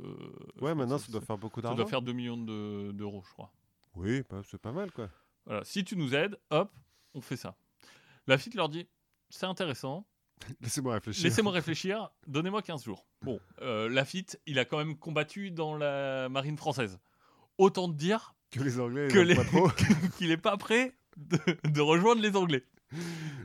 [0.61, 1.77] Ouais, maintenant, ça, ça doit faire beaucoup ça d'argent.
[1.83, 3.53] doit faire 2 millions de- d'euros, je crois.
[3.95, 5.09] Oui, bah, c'est pas mal, quoi.
[5.47, 5.65] Voilà.
[5.65, 6.71] Si tu nous aides, hop,
[7.15, 7.57] on fait ça.
[8.27, 8.89] Lafitte leur dit
[9.31, 10.07] c'est intéressant,
[10.61, 11.25] Laissez-moi réfléchir.
[11.25, 13.07] laissez-moi réfléchir, donnez-moi 15 jours.
[13.23, 16.99] Bon, euh, Lafitte, il a quand même combattu dans la marine française.
[17.59, 19.69] Autant te dire Que les Anglais, Que les- aiment pas trop.
[20.19, 21.39] qu'il n'est pas prêt de,
[21.69, 22.65] de rejoindre les Anglais.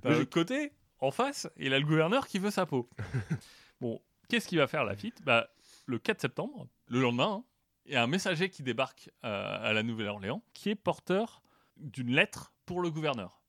[0.03, 0.22] D'un Logique.
[0.24, 2.89] autre côté, en face, il a le gouverneur qui veut sa peau.
[3.82, 5.49] bon, qu'est-ce qu'il va faire Lafitte bah,
[5.86, 7.43] Le 4 septembre, le lendemain, hein,
[7.86, 11.43] il y a un messager qui débarque euh, à la Nouvelle-Orléans qui est porteur
[11.78, 13.43] d'une lettre pour le gouverneur.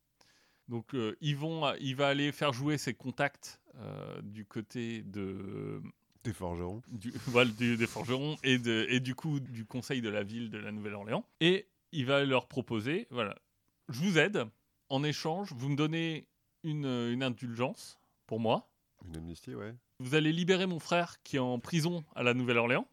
[0.68, 5.80] Donc, euh, ils vont, il va aller faire jouer ses contacts euh, du côté de,
[6.24, 6.82] Des forgerons.
[6.88, 10.50] du, voilà, du- des forgerons et, de, et du coup du conseil de la ville
[10.50, 11.24] de la Nouvelle-Orléans.
[11.40, 13.36] Et il va leur proposer, voilà,
[13.88, 14.44] je vous aide,
[14.88, 16.26] en échange, vous me donnez
[16.64, 18.68] une, une indulgence pour moi.
[19.06, 19.74] Une amnistie, ouais.
[20.00, 22.88] Vous allez libérer mon frère qui est en prison à la Nouvelle-Orléans.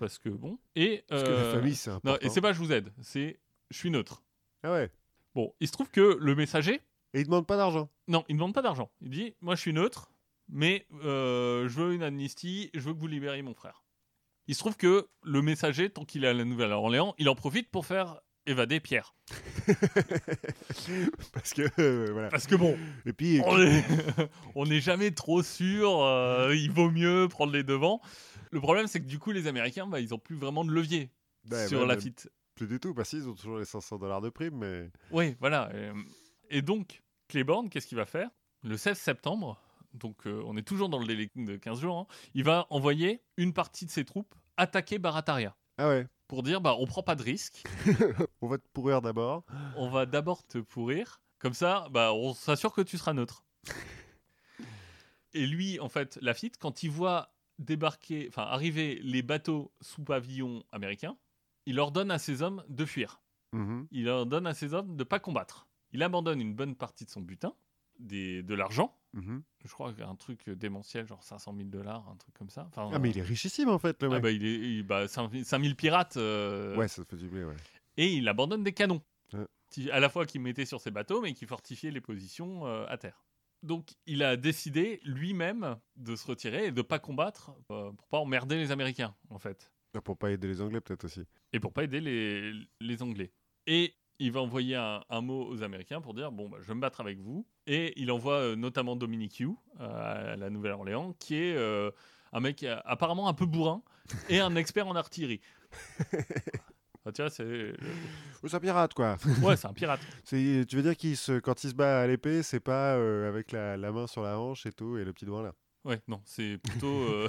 [0.00, 0.58] Parce que bon.
[0.74, 2.12] Et, Parce que la euh, famille, c'est important.
[2.14, 3.38] non, et c'est pas je vous aide, c'est
[3.70, 4.22] je suis neutre.
[4.64, 4.90] Ah ouais.
[5.36, 6.80] Bon, il se trouve que le messager,
[7.14, 7.88] Et ils demandent pas d'argent.
[8.08, 8.90] non, il ne demande pas d'argent.
[9.00, 10.10] Il dit Moi, je suis neutre,
[10.48, 13.84] mais euh, je veux une amnistie, je veux que vous libériez mon frère.
[14.46, 17.70] Il se trouve que le messager, tant qu'il est à la Nouvelle-Orléans, il en profite
[17.70, 19.14] pour faire évader Pierre.
[21.32, 22.28] Parce que, euh, voilà.
[22.28, 23.84] Parce que bon, Et puis, on est-
[24.54, 28.00] on n'est jamais trop sûr, euh, il vaut mieux prendre les devants.
[28.50, 31.10] Le problème, c'est que du coup, les Américains, bah, ils n'ont plus vraiment de levier
[31.48, 32.28] bah, sur bah, la FIT.
[32.54, 34.90] Plus du tout, parce qu'ils ont toujours les 500 dollars de prime, mais.
[35.10, 35.70] Oui, voilà.
[35.74, 35.92] euh,
[36.50, 38.30] Et donc, Claiborne, qu'est-ce qu'il va faire?
[38.62, 39.60] Le 16 septembre,
[39.92, 43.22] donc euh, on est toujours dans le délai de 15 jours, hein, il va envoyer
[43.36, 46.06] une partie de ses troupes attaquer Barataria Ah ouais.
[46.28, 47.62] pour dire bah, on prend pas de risque,
[48.40, 49.44] On va te pourrir d'abord.
[49.76, 53.44] on va d'abord te pourrir, comme ça bah, on s'assure que tu seras neutre.
[55.32, 60.62] Et lui, en fait, Lafitte, quand il voit débarquer, enfin arriver les bateaux sous pavillon
[60.72, 61.16] américain,
[61.66, 63.20] il ordonne à ses hommes de fuir.
[63.52, 63.86] Mhm.
[63.92, 65.68] il ordonne à ses hommes de ne pas combattre.
[65.94, 67.54] Il abandonne une bonne partie de son butin,
[67.98, 69.42] des, de l'argent, Mhm.
[69.64, 72.66] je crois qu'un truc démentiel, genre 500 000 dollars, un truc comme ça.
[72.68, 74.22] Enfin, Ah, mais il est richissime en fait, le ah mec.
[74.22, 77.54] bah, il est il- bah, 5000 pirates, euh, Ouais, ça fait du blé, ouais.
[77.96, 79.00] et il abandonne des canons,
[79.32, 79.46] Ouais.
[79.92, 82.98] à la fois qu'il mettait sur ses bateaux, mais qui fortifiaient les positions euh, à
[82.98, 83.24] terre.
[83.62, 88.18] Donc il a décidé lui-même de se retirer et de pas combattre euh, pour pas
[88.18, 89.72] emmerder les Américains, en fait.
[89.96, 91.22] Ah, Pour pas aider les Anglais, peut-être aussi.
[91.52, 93.32] et pour pas aider les, les Anglais.
[93.68, 96.74] Et il va envoyer un, un mot aux Américains pour dire bon bah, je vais
[96.74, 97.46] me battre avec vous.
[97.66, 101.90] Et il envoie euh, notamment Dominique Hugh euh, à la Nouvelle-Orléans, qui est euh,
[102.32, 103.82] un mec apparemment un peu bourrin
[104.28, 105.40] et un expert en artillerie.
[107.00, 107.72] Enfin, tu vois, c'est.
[108.44, 109.16] C'est un pirate, quoi.
[109.42, 110.00] Ouais, c'est un pirate.
[110.24, 113.28] C'est- tu veux dire qu'il se, quand il se bat à l'épée, c'est pas euh,
[113.28, 115.54] avec la, la main sur la hanche et tout, et le petit doigt là?
[115.84, 117.28] Ouais, non, c'est plutôt, euh,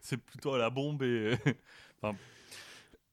[0.00, 1.02] c'est plutôt à la bombe.
[1.02, 1.34] Et...
[2.00, 2.16] enfin,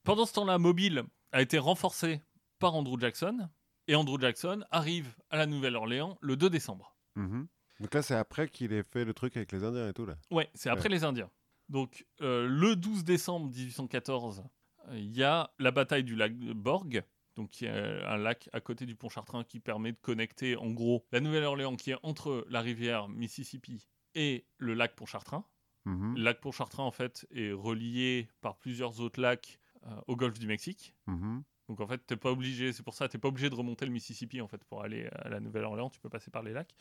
[0.04, 2.22] pendant ce temps-là, Mobile a été renforcé
[2.60, 3.50] par Andrew Jackson.
[3.88, 6.96] Et Andrew Jackson arrive à la Nouvelle-Orléans le 2 décembre.
[7.16, 7.48] Mhm.
[7.80, 10.16] Donc là, c'est après qu'il ait fait le truc avec les Indiens et tout, là.
[10.30, 11.30] Ouais, c'est après les Indiens.
[11.70, 14.44] Donc, euh, le 12 décembre 1814,
[14.90, 17.04] euh, il y a la bataille du lac de Borg,
[17.36, 20.72] donc qui est un lac à côté du pont Chartrain qui permet de connecter, en
[20.72, 25.46] gros, la Nouvelle-Orléans qui est entre la rivière Mississippi et le lac Pontchartrain.
[25.86, 26.16] Mhm.
[26.18, 30.48] Le lac Pontchartrain, en fait, est relié par plusieurs autres lacs euh, au golfe du
[30.48, 30.96] Mexique.
[31.08, 31.44] Mhm.
[31.70, 33.92] Donc, en fait, t'es pas obligé, c'est pour ça, t'es pas obligé de remonter le
[33.92, 36.74] Mississippi, en fait, pour aller à la Nouvelle-Orléans, tu peux passer par les lacs.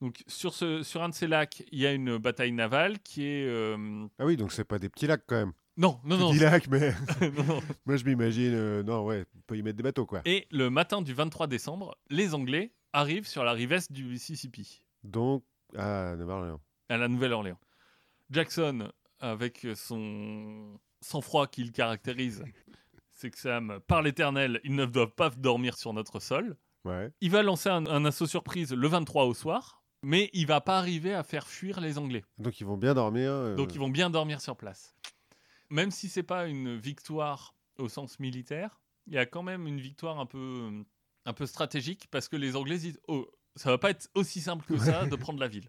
[0.00, 3.24] Donc, sur, ce, sur un de ces lacs, il y a une bataille navale qui
[3.26, 3.44] est...
[3.46, 5.52] euh, Ah oui, donc c'est pas des petits lacs quand même.
[5.76, 6.30] Non, non, non.
[6.30, 6.92] Petits lacs, mais
[7.36, 7.60] non, non.
[7.84, 10.22] moi je m'imagine, euh, non, ouais, on peut y mettre des bateaux, quoi.
[10.24, 14.82] Et le matin du 23 décembre, les Anglais arrivent sur la rive est du Mississippi,
[15.04, 15.44] Donc,
[15.76, 16.60] ah, Nouvelle-Orléans.
[16.88, 17.60] à la Nouvelle-Orléans.
[18.30, 18.90] Jackson,
[19.20, 22.42] avec son sang-froid qui le caractérise,
[23.20, 26.56] c'est que Sam, par l'éternel, ils ne doivent pas dormir sur notre sol.
[26.84, 27.12] Ouais.
[27.20, 30.78] Il va lancer un, un assaut surprise le 23 au soir, mais il va pas
[30.78, 32.24] arriver à faire fuir les Anglais.
[32.38, 33.30] Donc ils vont bien dormir.
[33.30, 34.96] euh, Donc ils vont bien dormir sur place.
[35.68, 39.80] Même si c'est pas une victoire au sens militaire, il y a quand même une
[39.80, 40.70] victoire un peu,
[41.26, 44.64] un peu stratégique parce que les Anglais disent oh ça va pas être aussi simple
[44.66, 45.68] que ça de prendre la ville.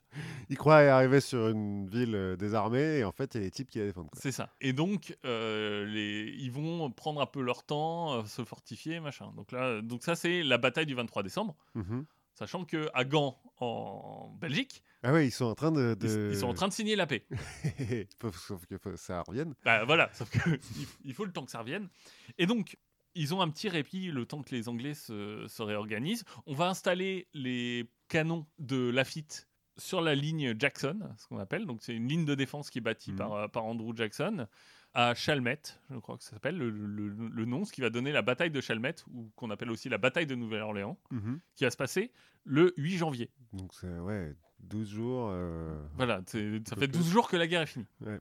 [0.49, 3.51] Ils croient arriver sur une ville euh, désarmée et en fait, il y a des
[3.51, 4.09] types qui la défendent.
[4.13, 4.53] C'est ça.
[4.61, 9.31] Et donc euh, les, ils vont prendre un peu leur temps, euh, se fortifier, machin.
[9.35, 12.05] Donc là, donc ça c'est la bataille du 23 décembre, Mhm.
[12.35, 15.95] sachant que à Gand en Belgique, Ah ouais, ils sont en train de.
[16.01, 17.25] ils, de- ils sont en train de signer la paix.
[18.47, 19.53] Sauf que ça revienne.
[19.65, 20.39] Bah voilà, sauf que
[21.05, 21.89] il faut le temps que ça revienne.
[22.37, 22.77] Et donc,
[23.15, 26.23] ils ont un petit répit le temps que les Anglais se, se réorganisent.
[26.45, 29.47] On va installer les canons de Lafitte
[29.77, 31.65] sur la ligne Jackson, ce qu'on appelle.
[31.65, 33.17] Donc, c'est une ligne de défense qui est bâtie Mhm.
[33.17, 34.47] par, euh, par Andrew Jackson
[34.93, 38.11] à Chalmette, je crois que ça s'appelle le, le- le nom, ce qui va donner
[38.11, 41.39] la bataille de Chalmette, ou qu'on appelle aussi la bataille de Nouvelle-Orléans, Mhm.
[41.55, 42.11] qui va se passer
[42.43, 43.29] le 8 janvier.
[43.53, 45.29] Donc c'est ouais, 12 jours.
[45.31, 46.87] euh, Voilà, ça fait plus.
[46.89, 47.87] 12 jours que la guerre est finie.
[48.01, 48.19] Ouais.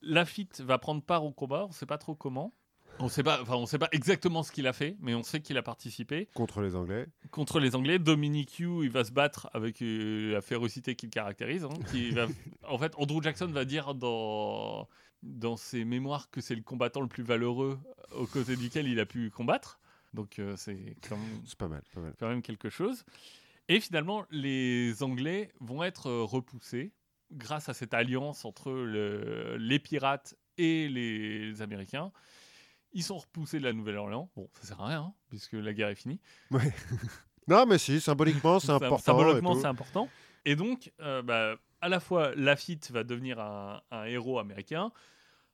[0.00, 2.54] Lafitte va prendre part au combat, on ne sait pas trop comment.
[3.00, 5.40] On sait pas, enfin, on sait pas exactement ce qu'il a fait, mais on sait
[5.40, 7.06] qu'il a participé contre les Anglais.
[7.30, 7.98] contre les Anglais.
[7.98, 11.64] Dominic Hugh, il va se battre avec euh, la férocité qui le caractérise.
[11.64, 12.26] hein, qui va-
[12.68, 14.88] en fait, Andrew Jackson va dire dans
[15.24, 17.78] dans ses mémoires que c'est le combattant le plus valeureux
[18.14, 19.80] aux côtés duquel il a pu combattre.
[20.14, 22.14] Donc euh, c'est quand même pas mal, pas mal.
[22.18, 23.04] quand même quelque chose.
[23.68, 26.92] Et finalement, les Anglais vont être euh, repoussés
[27.32, 32.10] grâce à cette alliance entre le- les pirates et les Américains.
[32.92, 34.30] Ils sont repoussés de la Nouvelle-Orléans.
[34.36, 36.20] Bon, ça sert à rien, hein, puisque la guerre est finie.
[37.46, 38.98] Non, mais si, symboliquement, c'est important.
[38.98, 40.10] Symboliquement, c'est important.
[40.44, 44.92] Et donc, euh, bah, à la fois, Lafitte va devenir un, un héros américain.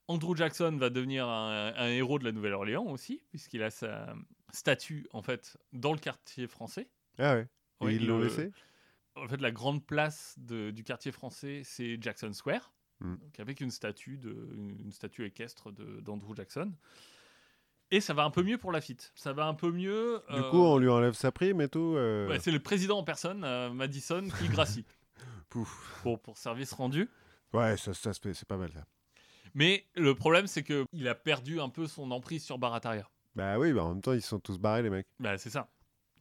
[0.09, 4.13] Andrew Jackson va devenir un, un héros de la Nouvelle-Orléans aussi, puisqu'il a sa
[4.53, 6.89] statue, en fait, dans le quartier français.
[7.19, 7.49] Ah ouais.
[7.81, 8.51] Et Ouais, ils l'ont laissé?
[9.15, 13.17] En fait, la grande place de- du quartier français, c'est Jackson Square, Mm.
[13.17, 16.73] donc avec une statue, de, une, une statue équestre d'Andrew Jackson.
[17.91, 19.13] Et ça va un peu mieux pour Lafitte.
[19.15, 20.23] Ça va un peu mieux.
[20.31, 21.95] Du euh, coup, on lui enlève sa prime et tout.
[21.97, 24.85] euh, ouais, c'est le président en personne, euh, Madison, qui gracie.
[25.51, 26.01] Pouf.
[26.03, 27.09] Bon, pour service rendu.
[27.53, 28.85] Ouais, ça, ça c'est pas mal ça.
[29.55, 33.09] Mais le problème, c'est que il a perdu un peu son emprise sur Barataria.
[33.37, 35.07] Bah oui, bah en même temps, ils sont tous barrés, les mecs.
[35.21, 35.69] Bah, c'est ça.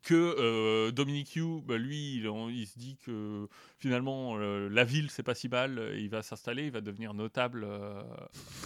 [0.03, 3.47] Que euh, Dominic Hugh, bah, lui, il, se dit que
[3.79, 5.93] finalement, euh, la ville, c'est pas si mal.
[5.95, 7.63] Il va s'installer, il va devenir notable.
[7.63, 8.03] euh,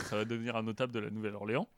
[0.09, 1.69] ça va devenir un notable de la Nouvelle-Orléans.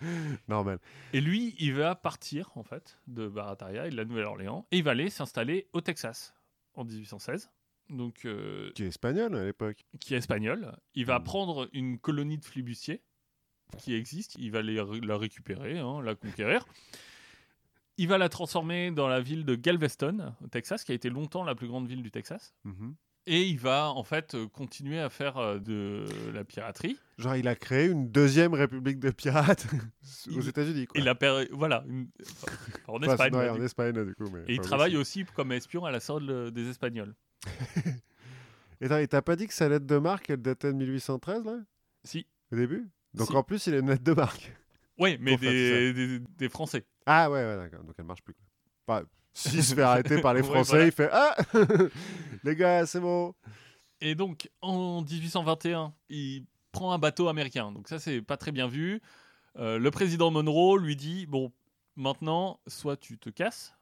[0.48, 0.78] Normal.
[1.12, 4.66] Et lui, il va partir, en fait, de Barataria et de la Nouvelle-Orléans.
[4.72, 6.34] Et il va aller s'installer au Texas
[6.74, 7.50] en 1816.
[7.90, 9.84] Donc, euh, Qui est espagnol à l'époque.
[10.00, 10.76] qui est espagnol.
[10.94, 11.24] Il va Mm.
[11.24, 13.02] prendre une colonie de flibustiers
[13.78, 14.34] qui existe.
[14.38, 16.66] Il va les la récupérer, hein, la conquérir.
[17.96, 21.44] Il va la transformer dans la ville de Galveston, au Texas, qui a été longtemps
[21.44, 22.54] la plus grande ville du Texas.
[22.64, 22.94] Mhm.
[23.26, 26.98] Et il va en fait euh, continuer à faire euh, de la piraterie.
[27.16, 29.66] Genre, il a créé une deuxième république de pirates
[30.28, 30.86] aux Il- États-Unis.
[30.94, 32.52] Et la per- voilà, une- enfin,
[32.88, 33.32] en Enfin, Espagne.
[33.32, 34.28] là, en du- Espagne, du coup.
[34.30, 35.22] Mais, Et il enfin, travaille aussi.
[35.22, 37.14] aussi comme espion à la solde des Espagnols.
[38.80, 41.58] Et t'as- pas dit que sa lettre de marque, elle datait de 1813, là?
[42.02, 42.26] Si.
[42.52, 42.86] Au début?
[43.14, 43.36] Donc Si.
[43.36, 44.52] en plus, il a une lettre de marque.
[44.98, 46.84] Oui, mais des, des, des Français.
[47.06, 47.82] Ah ouais, ouais d'accord.
[47.84, 48.34] Donc elle marche plus.
[48.86, 49.02] Pas-
[49.34, 50.86] S'il se fait arrêter par les Ouais, Français, voilà.
[50.86, 51.36] il fait Ah
[52.44, 53.34] Les gars, c'est bon.
[54.00, 57.72] Et donc, en 1821, il prend un bateau américain.
[57.72, 59.00] Donc ça, c'est pas très bien vu.
[59.56, 61.52] Euh, le président Monroe lui dit Bon,
[61.96, 63.74] maintenant, soit tu te casses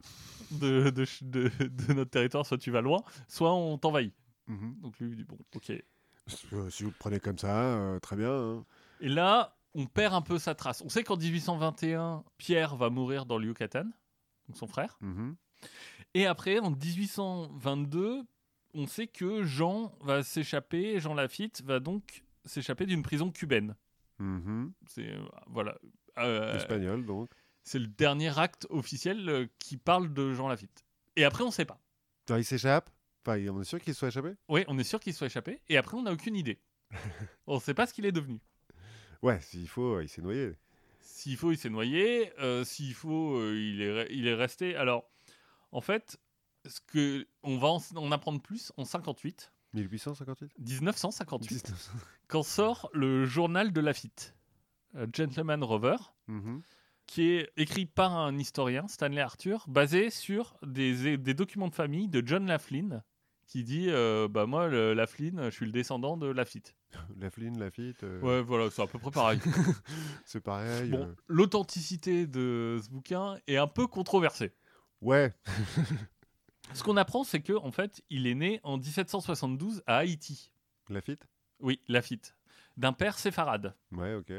[0.51, 4.15] de, de, de- de notre territoire, soit tu vas loin, soit on t'envahit.
[4.49, 4.77] Mhm.
[4.83, 5.71] Donc lui il dit Bon, ok.
[5.71, 8.31] Euh, Si vous le prenez comme ça, euh, très bien.
[8.33, 8.65] hein.
[9.01, 10.83] Et là, on perd un peu sa trace.
[10.85, 13.85] On sait qu'en 1821, Pierre va mourir dans le Yucatan,
[14.49, 14.97] donc son frère.
[15.01, 15.35] Mhm.
[16.15, 18.23] Et après, en 1822,
[18.75, 23.75] on sait que Jean va s'échapper, Jean Lafitte va donc s'échapper d'une prison cubaine.
[24.19, 24.73] Mhm.
[24.87, 25.79] C'est euh, voilà.
[26.19, 27.31] Euh, Espagnol, donc.
[27.63, 30.85] c'est le dernier acte officiel euh, qui parle de Jean Lafitte.
[31.17, 31.81] Et après, on ne sait pas.
[32.29, 32.91] Alors, il s'échappe
[33.25, 35.61] Enfin, on est sûr qu'il soit échappé Oui, on est sûr qu'il soit échappé.
[35.69, 36.59] Et après, on n'a aucune idée.
[37.47, 38.41] on ne sait pas ce qu'il est devenu.
[39.23, 40.55] Ouais, s'il faut, il s'est noyé.
[40.99, 42.33] S'il faut, il s'est noyé.
[42.41, 44.75] Euh, S'il faut, il, est, il est resté.
[44.75, 45.09] Alors,
[45.73, 46.19] en fait,
[46.67, 51.73] ce que on va en, en apprendre plus en 58, 1858 1958,
[52.29, 54.35] quand sort le journal de Lafitte,
[55.13, 55.97] Gentleman Rover,
[56.29, 56.63] Mhm.
[57.07, 62.09] qui est écrit par un historien, Stanley Arthur, basé sur des, des documents de famille
[62.09, 63.03] de John Laughlin,
[63.47, 66.75] qui dit euh, Bah, moi, le, Laughlin, je suis le descendant de Lafitte.
[67.19, 69.41] La Flynn, Lafitte, euh, Ouais, voilà, c'est à peu près pareil.
[70.27, 70.91] c'est pareil.
[70.91, 74.53] bon, euh, l'authenticité de ce bouquin est un peu controversée.
[75.03, 75.33] Ouais,
[76.73, 80.53] Ce qu'on apprend, c'est que en fait, il est né en 1772 à Haïti.
[80.89, 81.27] Lafitte?
[81.61, 82.35] Oui, Lafitte,
[82.77, 83.75] d'un père séfarade.
[83.93, 84.33] Ouais, ok.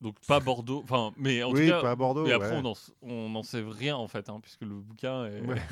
[0.00, 2.24] Donc pas Bordeaux, enfin, mais en oui, tout cas, pas à Bordeaux.
[2.24, 2.56] mais après ouais.
[2.56, 5.40] on n'en on n'en sait rien en fait, hein, puisque le bouquin est.
[5.42, 5.60] Ouais.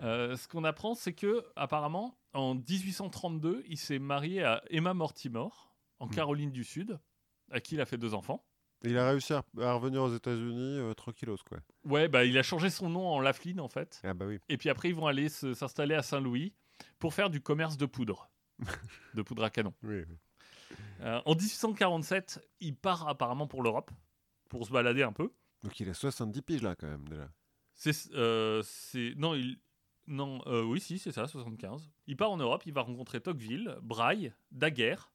[0.00, 5.46] Euh, ce qu'on apprend, c'est que apparemment, en 1832, il s'est marié à Emma Mortimer
[6.00, 6.10] en Hmm.
[6.10, 6.98] Caroline du Sud,
[7.52, 8.44] à qui il a fait deux enfants.
[8.84, 11.58] Il a réussi à, à revenir aux États-Unis euh, tranquillos, quoi.
[11.84, 14.00] Ouais, bah il a changé son nom en Laughlin en fait.
[14.04, 14.38] Ah bah oui.
[14.48, 16.52] Et puis après, ils vont aller s'installer à Saint-Louis
[16.98, 18.30] pour faire du commerce de poudre,
[19.14, 19.74] de poudre à canon.
[19.82, 20.04] oui.
[20.08, 20.16] oui.
[21.00, 23.90] Euh, en 1847, il part apparemment pour l'Europe
[24.48, 25.32] pour se balader un peu.
[25.62, 27.28] Donc il a 70 piges là, quand même, déjà.
[27.74, 28.62] C'est, euh,
[29.16, 29.58] non, il,
[30.06, 31.90] non, euh, oui, si, c'est ça, 75.
[32.06, 35.11] Il part en Europe, il va rencontrer Tocqueville, Braille, Daguerre,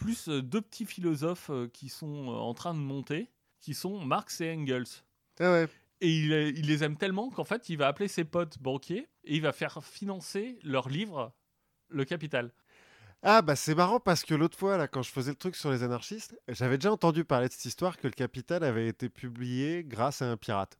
[0.00, 4.02] plus euh, deux petits philosophes euh, qui sont euh, en train de monter, qui sont
[4.04, 4.86] Marx et Engels.
[5.38, 5.68] Ah ouais.
[6.00, 9.36] Et il, il les aime tellement qu'en fait, il va appeler ses potes banquiers et
[9.36, 11.32] il va faire financer leur livre
[11.88, 12.52] Le Capital.
[13.22, 15.70] Ah bah c'est marrant parce que l'autre fois, là, quand je faisais le truc sur
[15.70, 19.84] les anarchistes, j'avais déjà entendu parler de cette histoire que le Capital avait été publié
[19.84, 20.78] grâce à un pirate.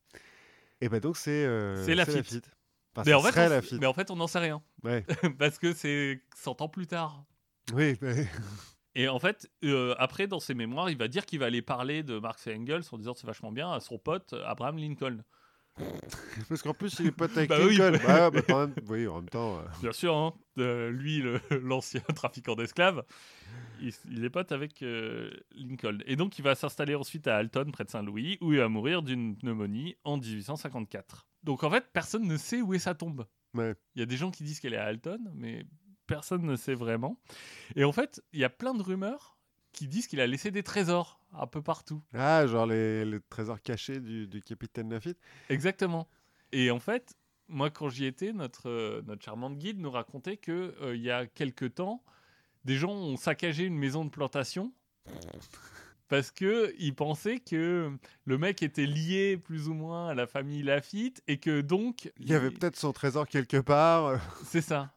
[0.81, 1.45] Et bah donc c'est...
[1.45, 2.01] euh, C'est.
[2.01, 4.63] Enfin, mais, en fait, mais en fait, on n'en sait rien.
[4.83, 5.05] Ouais.
[5.39, 7.25] Parce que c'est 100 ans plus tard.
[7.75, 8.27] Oui, mais...
[9.01, 12.03] Et en fait, euh, après, dans ses mémoires, il va dire qu'il va aller parler
[12.03, 15.23] de Marx et Engels en disant c'est vachement bien à son pote Abraham Lincoln.
[16.49, 17.93] parce qu'en plus il est pote avec Bah Lincoln.
[17.93, 19.59] bah- Bah, bah, quand même, oui, en même temps...
[19.59, 21.23] euh, Bien sûr, hein, euh, lui,
[21.63, 23.05] l'ancien trafiquant d'esclaves,
[23.81, 25.99] il, il est pote avec euh, Lincoln.
[26.07, 29.03] Et donc, il va s'installer ensuite à Alton, près de Saint-Louis, où il va mourir
[29.03, 31.27] d'une pneumonie en 1854.
[31.45, 33.25] Donc, en fait, personne ne sait où est sa tombe.
[33.55, 33.75] Ouais.
[33.95, 35.65] Il y a des gens qui disent qu'elle est à Alton, mais
[36.11, 37.17] personne ne sait vraiment.
[37.77, 39.39] Et en fait, il y a plein de rumeurs
[39.73, 42.03] qui disent qu'il a laissé des trésors un peu partout.
[42.13, 45.19] Ah, genre les, les trésors cachés du, du capitaine Lafitte.
[45.49, 46.09] Exactement.
[46.51, 47.15] Et en fait,
[47.47, 51.13] moi, quand j'y étais, notre, euh, notre charmante guide nous racontait que euh, il y
[51.13, 52.03] a quelque temps,
[52.65, 54.73] des gens ont saccagé une maison de plantation
[56.09, 57.93] parce que ils pensaient que
[58.25, 62.29] le mec était lié plus ou moins à la famille Lafitte et que donc Il
[62.29, 64.21] y avait peut-être son trésor quelque part.
[64.45, 64.93] c'est ça.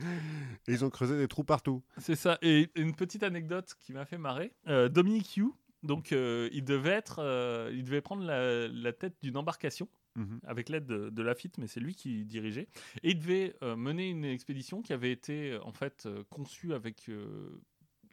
[0.00, 1.82] Et ils ont creusé des trous partout.
[1.98, 2.38] C'est ça.
[2.42, 4.52] Et une petite anecdote qui m'a fait marrer.
[4.68, 5.50] Euh, Dominique Hugh,
[5.82, 10.40] donc euh, il devait être, euh, il devait prendre la, la tête d'une embarcation Mhm.
[10.48, 12.66] avec l'aide de, de Lafitte, mais c'est lui qui dirigeait.
[13.04, 17.08] Et il devait euh, mener une expédition qui avait été en fait euh, conçue avec
[17.08, 17.60] euh,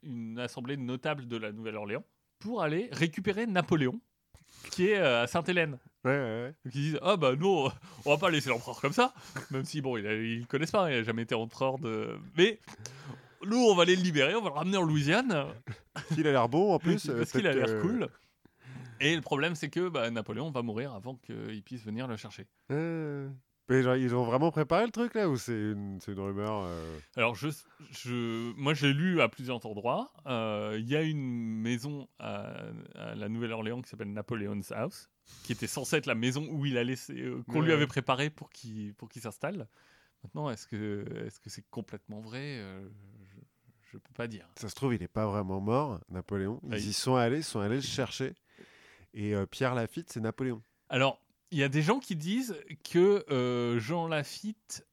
[0.03, 2.03] une assemblée de notables de la Nouvelle-Orléans
[2.37, 3.99] pour aller récupérer Napoléon,
[4.71, 5.77] qui est euh, à Sainte-Hélène.
[6.03, 6.55] Ouais, ouais, ouais.
[6.63, 7.69] Donc ils disent ah bah nous
[8.05, 9.13] on va pas laisser l'empereur comme ça,
[9.51, 12.17] même si bon il ils le connaissent pas, il a jamais été empereur de.
[12.37, 12.59] Mais
[13.43, 15.47] nous on va aller le libérer, on va le ramener en Louisiane
[16.17, 17.09] Il a l'air bon en plus.
[17.09, 18.07] euh, parce qu'il a l'air cool.
[18.99, 22.45] Et le problème c'est que bah, Napoléon va mourir avant qu'il puisse venir le chercher.
[22.69, 23.27] Ah.
[23.67, 26.65] Mais genre, ils ont vraiment préparé le truc là ou c'est une, c'est une rumeur
[26.67, 27.49] euh, Alors je,
[27.91, 30.11] je moi j'ai lu à plusieurs endroits.
[30.27, 32.53] Euh, Il y a une maison à,
[32.93, 35.09] à la Nouvelle-Orléans qui s'appelle Napoleon's House,
[35.43, 38.51] qui était censée être la maison où il allait, euh, qu'on lui avait préparé pour
[38.51, 39.67] qu'il pour qu'il s'installe.
[40.23, 42.59] Maintenant, est-ce que est-ce que c'est complètement vrai?
[43.31, 43.39] Je
[43.93, 44.47] je peux pas dire.
[44.59, 46.59] Ça se trouve, il n'est pas vraiment mort, Napoléon.
[46.71, 48.33] Ils y il- sont allés, ils sont allés le chercher.
[49.13, 50.61] Et Pierre Lafitte, c'est Napoléon.
[50.89, 51.19] Alors
[51.59, 52.55] y a des gens qui disent
[52.89, 54.85] que euh, Jean Lafitte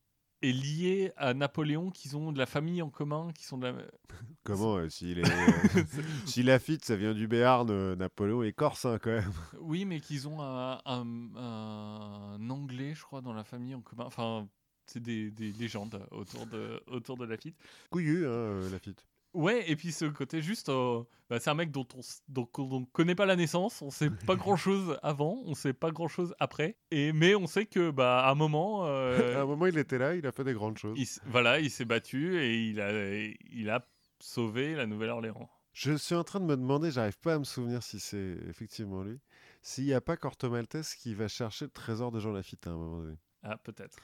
[0.43, 3.75] est lié à Napoléon, qu'ils ont de la famille en commun, qui sont de la...
[4.45, 5.83] Comment euh, s'il est euh,
[6.27, 9.33] si Lafitte ça vient du Béarn, euh, Napoléon est corse hein, quand même.
[9.61, 14.05] Oui, mais qu'ils ont un, un- un anglais, je crois, dans la famille en commun.
[14.05, 14.49] Enfin,
[14.87, 17.57] c'est des, des légendes autour de, autour de Lafitte.
[17.91, 19.07] Couillu hein, Lafitte.
[19.35, 22.85] Ouais, et puis ce côté juste, euh, bah, c'est un mec dont on, dont on
[22.85, 26.35] connaît pas la naissance, on sait pas grand chose avant, on sait pas grand chose
[26.39, 29.79] après, et mais on sait que bah à un moment, euh, à un moment il
[29.79, 30.99] était là, il a fait des grandes choses.
[30.99, 32.91] il, voilà, il s'est battu et il a,
[33.51, 33.87] il a
[34.21, 35.49] sauvé la Nouvelle-Orléans.
[35.73, 39.03] Je suis en train de me demander, j'arrive pas à me souvenir si c'est effectivement
[39.03, 39.19] lui,
[39.63, 42.71] s'il n'y a pas Corto Maltese qui va chercher le trésor de Jean Lafitte à
[42.71, 43.97] un moment donné, Ah peut-être.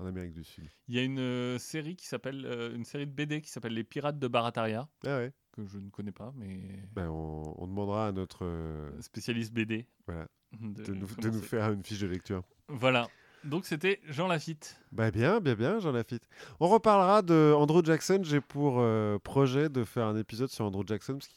[0.00, 0.64] En Amérique du Sud.
[0.88, 3.74] Il y a une euh, série qui s'appelle, euh, une série de BD qui s'appelle
[3.74, 6.60] Les Pirates de Barataria Ah ouais que je ne connais pas, mais
[6.92, 8.44] ben, on, on demandera à notre...
[8.44, 9.84] euh, spécialiste BD.
[10.06, 10.28] Voilà.
[10.60, 11.30] De, de, nous, de commencer.
[11.30, 12.44] nous faire une fiche de lecture.
[12.68, 13.08] Voilà.
[13.42, 14.78] Donc c'était Jean Lafitte.
[14.92, 16.28] Bah bien, bien, bien, Jean Lafitte.
[16.60, 18.20] On reparlera de Andrew Jackson.
[18.22, 21.30] J'ai pour euh, projet de faire un épisode sur Andrew Jackson, parce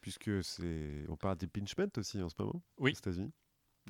[0.00, 2.92] puisque c'est, on parle d'impeachment aussi en ce moment Oui.
[2.92, 3.32] aux États-Unis.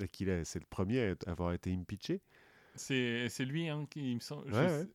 [0.01, 2.21] Et qu'il est, c'est le premier à avoir été impeaché.
[2.75, 4.51] C'est lui hein, qui il me semble.
[4.51, 4.87] Ouais, ouais.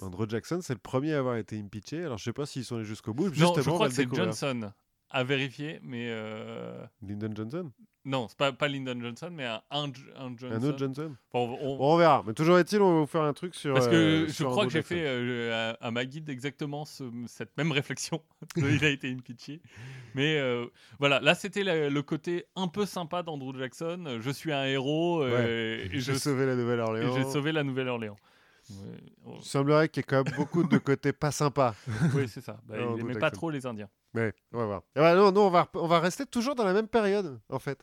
[0.00, 2.04] Andrew Jackson, c'est le premier à avoir été impeaché.
[2.04, 3.28] Alors je sais pas s'ils sont allés jusqu'au bout.
[3.28, 4.14] Non, Justement, je crois que c'est.
[4.14, 4.72] Johnson
[5.10, 7.72] à vérifier, mais euh, Lyndon Johnson?
[8.08, 10.56] Non, c'est pas pas Lyndon Johnson, mais un, un, J- un Johnson.
[10.56, 12.24] Un autre Johnson Bon, on- Bon, On verra.
[12.26, 13.74] Mais toujours est-il, on va vous faire un truc sur.
[13.74, 17.04] parce que euh, je crois que j'ai fait euh, à, à ma guide exactement ce-
[17.26, 18.22] cette même réflexion.
[18.56, 19.60] il a été impeaché.
[20.14, 20.66] Mais euh,
[20.98, 24.18] voilà, là c'était le, le côté un peu sympa d'Andrew Jackson.
[24.20, 27.14] Je suis un héros et, J'ai sauvé la et Nouvelle-Orléans.
[27.16, 28.16] j'ai sauvé la Nouvelle-Orléans.
[28.70, 31.74] Ouais, Il semblerait qu'il y ait quand même beaucoup de côtés pas sympas.
[32.14, 32.60] oui, c'est ça.
[32.66, 33.88] Bah, Ah, il Andrew aimait pas trop les Indiens.
[34.14, 34.82] Ouais, on va voir.
[34.94, 37.58] Ah bah non, non, on va, on va rester toujours dans la même période, en
[37.58, 37.82] fait.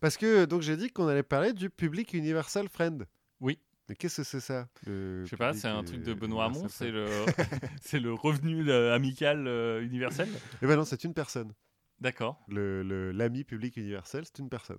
[0.00, 3.06] Parce que donc j'ai dit qu'on allait parler du Public Universal Friend.
[3.40, 3.58] Oui.
[3.88, 6.90] Mais qu'est-ce que c'est ça Je sais pas, c'est un truc de Benoît Hamon, c'est
[6.90, 7.06] le,
[7.80, 10.28] c'est le revenu euh, amical euh, universel?
[10.60, 11.54] Eh ben non, c'est une personne.
[12.00, 12.38] D'accord.
[12.48, 14.78] Le- le- L'ami public universel, c'est une personne.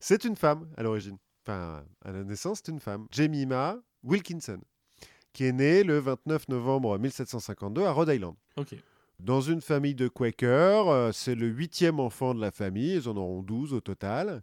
[0.00, 1.18] C'est une femme à l'origine.
[1.46, 3.06] Enfin, à la naissance, c'est une femme.
[3.12, 4.60] Jemima Wilkinson,
[5.32, 8.34] qui est née le 29 novembre 1752 à Rhode Island.
[8.56, 8.74] Ok.
[9.22, 13.16] Dans une famille de Quakers, euh, c'est le huitième enfant de la famille, ils en
[13.16, 14.42] auront 12 au total.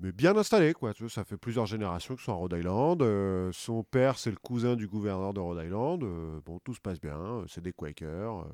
[0.00, 0.94] Mais bien installé, quoi.
[0.94, 3.02] Tu vois, ça fait plusieurs générations qu'ils sont à Rhode Island.
[3.02, 6.02] Euh, son père, c'est le cousin du gouverneur de Rhode Island.
[6.04, 7.44] Euh, bon, tout se passe bien.
[7.48, 8.40] C'est des Quakers.
[8.42, 8.44] euh,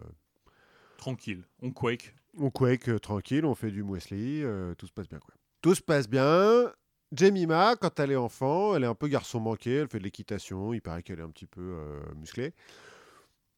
[0.97, 1.45] Tranquille.
[1.61, 2.15] On quake.
[2.39, 4.43] on quake tranquille, on fait du muesli,
[4.79, 5.35] tout se passe bien, quoi.
[5.61, 6.73] Tout se passe bien.
[7.13, 10.73] Jemima, quand elle est enfant, elle est un peu garçon manqué, elle fait de l'équitation,
[10.73, 11.77] il paraît qu'elle est un petit peu
[12.17, 12.55] musclée.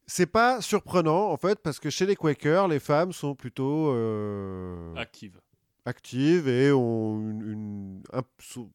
[0.07, 4.95] C'est pas surprenant, en fait, parce que chez les Quakers, les femmes sont plutôt euh,
[4.95, 5.39] Active.
[5.85, 8.71] actives et ont une, une- un- sont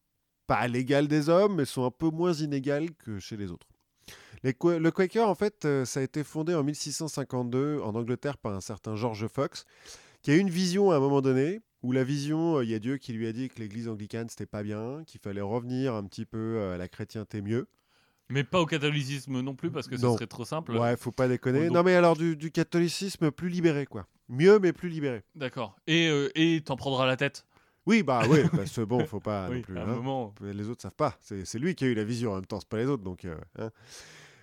[0.47, 3.67] pas à l'égal des hommes, mais sont un peu moins inégales que chez les autres.
[4.43, 8.53] Les le Quaker, en fait, euh, ça a été fondé en 1652 en Angleterre par
[8.53, 9.65] un certain George Fox,
[10.21, 12.75] qui a eu une vision à un moment donné, où la vision, euh, il y
[12.75, 15.95] a Dieu qui lui a dit que l'église anglicane, c'était pas bien, qu'il fallait revenir
[15.95, 17.69] un petit peu à la chrétienté mieux.
[18.33, 20.15] Mais pas au catholicisme non plus, parce que ce Non.
[20.15, 20.73] serait trop simple.
[20.73, 21.67] Ouais, faut pas déconner.
[21.67, 24.07] donc- Non, mais alors du, du catholicisme plus libéré, quoi.
[24.29, 25.23] Mieux, mais plus libéré.
[25.35, 25.77] D'accord.
[25.87, 27.45] Et euh, et t'en prendras la tête?
[27.85, 29.77] Oui, bah oui, parce que bon, faut pas oui, non plus.
[29.79, 29.95] à un hein.
[29.97, 30.35] moment.
[30.41, 31.19] Les autres savent pas.
[31.21, 33.03] C'est c'est lui qui a eu la vision en même temps, c'est pas les autres.
[33.03, 33.71] Donc, euh, hein.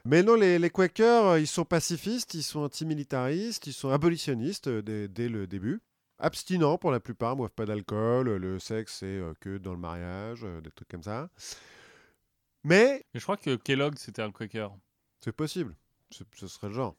[0.05, 4.67] Mais non, les, les Quakers, euh, ils sont pacifistes, ils sont antimilitaristes, ils sont abolitionnistes
[4.67, 5.81] euh, dès, dès le début.
[6.19, 9.79] Abstinents pour la plupart, boivent pas d'alcool, euh, le sexe c'est euh, que dans le
[9.79, 11.29] mariage, euh, des trucs comme ça.
[12.63, 14.71] Mais Mais je crois que Kellogg, c'était un quaker.
[15.21, 15.75] c'est possible,
[16.11, 16.95] ce, serait le genre.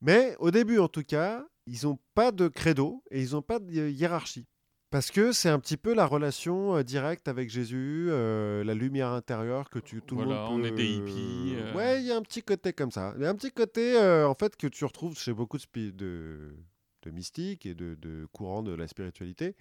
[0.00, 3.58] Mais au début en tout cas, ils n'ont pas de credo et ils n'ont pas
[3.58, 4.46] de hi- hiérarchie.
[4.90, 9.08] Parce que c'est un petit peu la relation euh, directe avec Jésus, euh, la lumière
[9.10, 10.76] intérieure que tu, tout Voilà, le on monde est peut...
[10.76, 11.74] des hippies, euh.
[11.74, 13.12] Ouais, il y a un petit côté comme ça.
[13.16, 15.62] Il y a un petit côté, euh, en fait, que tu retrouves chez beaucoup de,
[15.62, 16.54] spi- de,
[17.02, 19.56] de mystiques et de, de courants de la spiritualité,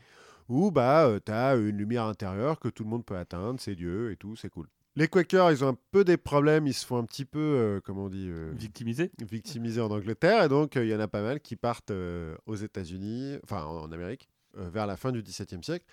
[0.48, 4.12] où bah, tu as une lumière intérieure que tout le monde peut atteindre, c'est Dieu
[4.12, 4.68] et tout, c'est cool.
[4.98, 7.80] Les Quakers, ils ont un peu des problèmes, ils se font un petit peu, euh,
[7.86, 9.12] comment on dit, euh, Victimisé.
[9.20, 12.36] victimisés en Angleterre, et donc euh, il y en a pas mal qui partent euh,
[12.48, 15.86] aux États-Unis, enfin en, en Amérique, euh, vers la fin du XVIIe siècle.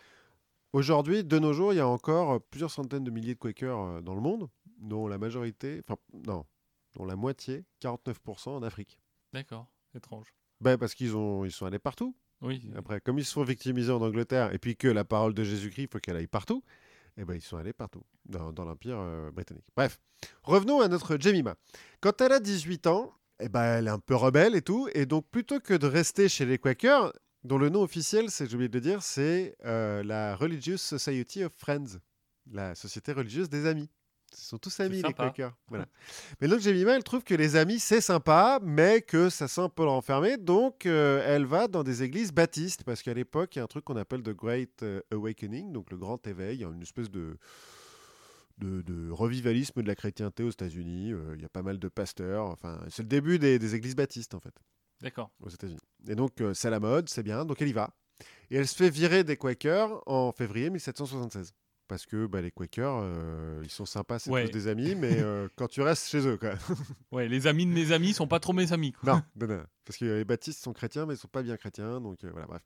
[0.72, 3.78] Aujourd'hui, de nos jours, il y a encore euh, plusieurs centaines de milliers de Quakers
[3.78, 4.48] euh, dans le monde,
[4.78, 6.46] dont la majorité, enfin non,
[6.94, 8.98] dont la moitié, 49% en Afrique.
[9.34, 9.66] D'accord.
[9.94, 10.32] Étrange.
[10.62, 12.16] Ben, parce qu'ils ont, ils sont allés partout.
[12.40, 12.70] Oui.
[12.74, 15.82] Après, comme ils se font victimiser en Angleterre, et puis que la parole de Jésus-Christ,
[15.82, 16.64] il faut qu'elle aille partout,
[17.16, 19.66] eh ben, ils sont allés partout, dans, l'Empire euh, britannique.
[19.76, 20.00] Bref,
[20.42, 21.54] revenons à notre Jemima.
[22.00, 25.06] Quand elle a 18 ans, eh ben, elle est un peu rebelle et tout, et
[25.06, 27.12] donc plutôt que de rester chez les Quakers,
[27.44, 31.44] dont le nom officiel, c'est, j'ai oublié de le dire, c'est euh, la Religious Society
[31.44, 31.98] of Friends,
[32.50, 33.90] la société religieuse des amis.
[34.36, 35.12] Ils sont tous amis, les.
[35.12, 35.52] Quakers.
[35.68, 35.86] Voilà.
[36.40, 39.68] mais donc, Jemima, elle trouve que les amis, c'est sympa, mais que ça sent un
[39.68, 40.36] peu l'enfermer.
[40.36, 43.68] Donc, euh, elle va dans des églises baptistes, parce qu'à l'époque, il y a un
[43.68, 47.36] truc qu'on appelle The Great euh, Awakening, donc le grand éveil, une espèce de,
[48.58, 51.12] de, de revivalisme de la chrétienté aux États-Unis.
[51.12, 52.46] Euh, Il y a pas mal de pasteurs.
[52.46, 54.54] Enfin, c'est le début des, des églises baptistes, en fait
[55.00, 55.30] D'accord.
[55.40, 55.80] aux États-Unis.
[56.08, 57.90] Et donc, euh, c'est à la mode, c'est bien, donc elle y va.
[58.50, 61.52] Et elle se fait virer des Quakers en février 1776.
[61.86, 64.46] Parce que bah, les Quakers, euh, ils sont sympas, c'est Ouais.
[64.46, 66.54] tous des amis, mais euh, quand tu restes chez eux, quoi.
[67.12, 68.92] Ouais, les amis de mes amis sont pas trop mes amis.
[68.92, 69.22] quoi.
[69.36, 69.64] non, non, non.
[69.84, 72.46] Parce que les baptistes sont chrétiens, mais ils sont pas bien chrétiens, donc euh, voilà,
[72.46, 72.62] bref.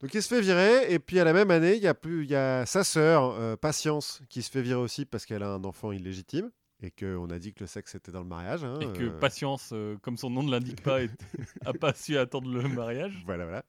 [0.00, 2.24] Donc il se fait virer, et puis à la même année, il y a, plus,
[2.24, 5.64] il y a sa sœur, Patience, qui se fait virer aussi parce qu'elle a un
[5.64, 8.62] enfant illégitime, et qu'on a dit que le sexe était dans le mariage.
[8.62, 11.10] hein, Et que euh, Patience, euh, comme son nom ne l'indique pas, est-
[11.66, 13.20] a pas su attendre le mariage.
[13.26, 13.64] Voilà, voilà.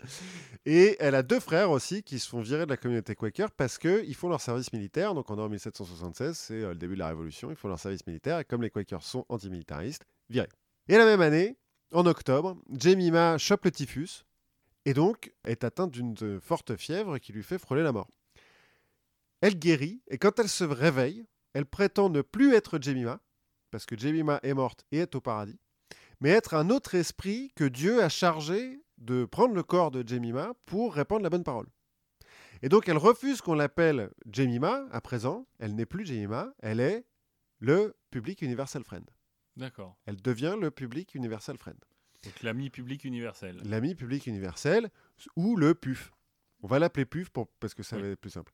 [0.66, 3.78] Et elle a deux frères aussi qui se font virer de la communauté Quaker parce
[3.80, 5.16] qu'ils font leur service militaire.
[5.16, 7.50] Donc on est en 1776, c'est euh, le début de la Révolution.
[7.50, 10.50] Ils font leur service militaire et comme les Quakers sont antimilitaristes, virés.
[10.88, 11.58] Et la même année,
[11.92, 14.26] en octobre, Jemima chope le typhus
[14.86, 18.08] et donc est atteinte d'une forte fièvre qui lui fait frôler la mort.
[19.42, 23.22] Elle guérit et quand elle se réveille, elle prétend ne plus être Jemima
[23.72, 25.60] parce que Jemima est morte et est au paradis
[26.22, 30.54] mais être un autre esprit que Dieu a chargé de prendre le corps de Jemima
[30.66, 31.68] pour répandre la bonne parole.
[32.62, 37.06] Et donc elle refuse qu'on l'appelle Jemima à présent, elle n'est plus Jemima, elle est
[37.60, 39.10] le Public Universal Friend.
[39.56, 39.96] D'accord.
[40.06, 41.78] Elle devient le Public Universal Friend.
[42.26, 43.62] Donc l'ami public universel.
[43.64, 44.90] L'ami public universel
[45.38, 46.12] ou le PUF.
[46.62, 48.02] On va l'appeler PUF pour- parce que ça Oui.
[48.02, 48.52] va être plus simple.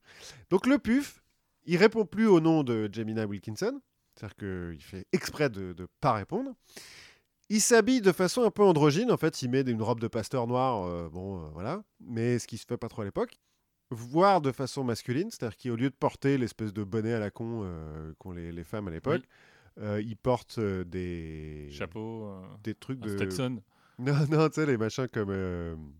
[0.52, 1.24] Donc le PUF,
[1.66, 3.82] il répond plus au nom de Jemina Wilkinson,
[4.16, 6.52] c'est-à-dire qu'il fait exprès de ne pas répondre.
[7.50, 10.48] Il s'habille de façon un peu androgyne, en fait, il met une robe de pasteur
[10.48, 13.40] noir, euh, bon, euh, voilà, mais ce qui se fait pas trop à l'époque.
[13.92, 17.62] Voire de façon masculine, c'est-à-dire qu'au lieu de porter l'espèce de bonnet à la con
[17.64, 19.22] euh, qu'ont les, les femmes à l'époque,
[19.80, 23.62] euh, il porte des, Chapeau, euh, des trucs de, Stetson.
[24.00, 25.94] non, non, tu sais, les machins comme.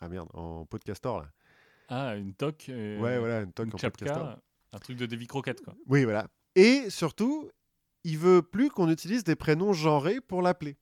[0.00, 1.28] Ah merde, en pot de castor, là.
[1.88, 2.66] Ah, une toque.
[2.68, 4.38] euh, ouais, voilà, une toque Une en pot de castor.
[4.72, 5.74] Un truc de Davy Croquette, quoi.
[5.86, 6.26] Oui, voilà.
[6.56, 7.50] Et surtout,
[8.04, 10.76] il veut plus qu'on utilise des prénoms genrés pour l'appeler.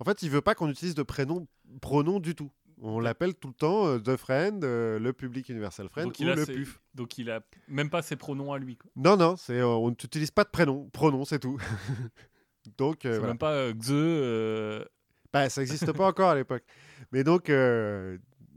[0.00, 1.46] En fait, il veut pas qu'on utilise de prénoms,
[1.80, 2.50] pronoms du tout.
[2.80, 6.22] On l'appelle tout le temps euh, The Friend, euh, le Public Universal Friend Donc ou
[6.22, 6.80] il a le ses- PUF.
[6.94, 8.76] Donc il a même pas ses pronoms à lui.
[8.76, 8.88] quoi.
[8.94, 10.88] Non, non, c'est, euh, on n'utilise pas de prénoms.
[10.92, 11.58] Pronoms, c'est tout.
[12.78, 13.26] donc, C'est voilà.
[13.28, 14.84] même pas euh,
[15.32, 16.62] Bah, ça n'existe pas encore à l'époque.
[17.10, 17.50] Mais donc,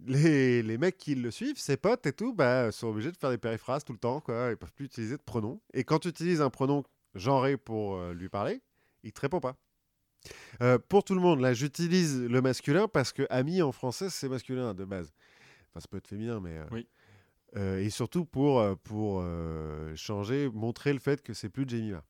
[0.05, 3.29] les, les mecs qui le suivent, ses potes et tout, bah, sont obligés de faire
[3.29, 4.19] des périphrases tout le temps.
[4.21, 4.49] Quoi.
[4.51, 5.61] Ils peuvent plus utiliser de pronoms.
[5.73, 6.83] Et quand tu utilises un pronom
[7.15, 8.61] genré pour euh, lui parler,
[9.03, 9.55] il te répond pas.
[10.61, 14.29] Euh, pour tout le monde, là, j'utilise le masculin parce que ami en français, c'est
[14.29, 15.11] masculin de base.
[15.69, 16.57] Enfin, ça peut être féminin, mais.
[16.57, 16.87] euh, Oui.
[17.83, 19.23] et surtout pour, pour
[19.95, 22.03] changer, montrer le fait que c'est plus Jemima.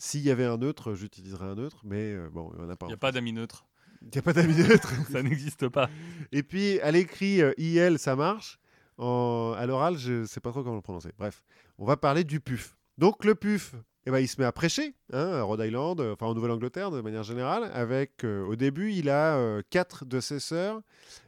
[0.00, 2.86] S'il y avait un neutre, j'utiliserais un neutre, mais bon, il n'y en a pas.
[2.86, 3.66] Il n'y a pas d'amis neutres.
[4.02, 4.92] Il n'y a pas d'amis neutres.
[5.12, 5.88] Ça n'existe pas.
[6.32, 8.58] Et puis, à l'écrit, euh, IL, ça marche.
[8.96, 11.10] En- à l'oral, je ne sais pas trop comment le prononcer.
[11.18, 11.42] Bref,
[11.78, 12.76] on va parler du PUF.
[12.96, 13.74] Donc, le PUF,
[14.06, 16.90] eh ben, il se met à prêcher hein, à Rhode Island, euh, enfin en Nouvelle-Angleterre
[16.90, 17.70] de manière générale.
[17.72, 20.80] Avec, euh, au début, il a euh, quatre de ses sœurs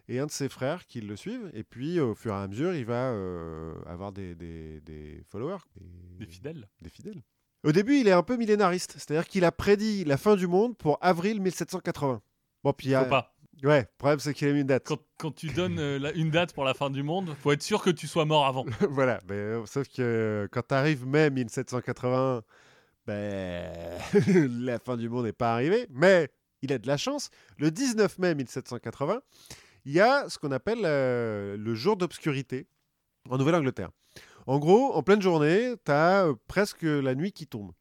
[0.08, 1.50] et un de ses frères qui le suivent.
[1.54, 3.10] Et puis, au fur et à mesure, il va
[3.86, 5.58] avoir des, des- des followers,
[6.18, 6.68] Des fidèles.
[6.82, 7.22] des fidèles.
[7.62, 10.76] Au début, il est un peu millénariste, c'est-à-dire qu'il a prédit la fin du monde
[10.78, 12.22] pour avril 1780.
[12.64, 13.34] Bon, puis Faut pas.
[13.62, 14.86] Ouais, le problème, c'est qu'il a mis une date.
[14.86, 17.62] Quand, quand tu donnes euh, la- une date pour la fin du monde, faut être
[17.62, 18.64] sûr que tu sois mort avant.
[18.90, 22.42] voilà, mais, euh, sauf que euh, quand tu arrives mai 1780,
[23.06, 23.98] ben,
[24.64, 26.28] la fin du monde n'est pas arrivée, mais
[26.62, 27.28] il a de la chance.
[27.58, 29.20] Le 19 mai 1780,
[29.84, 32.66] il y a ce qu'on appelle euh, le jour d'obscurité
[33.28, 33.90] en Nouvelle-Angleterre.
[34.46, 37.72] En gros, en pleine journée, tu as presque la nuit qui tombe.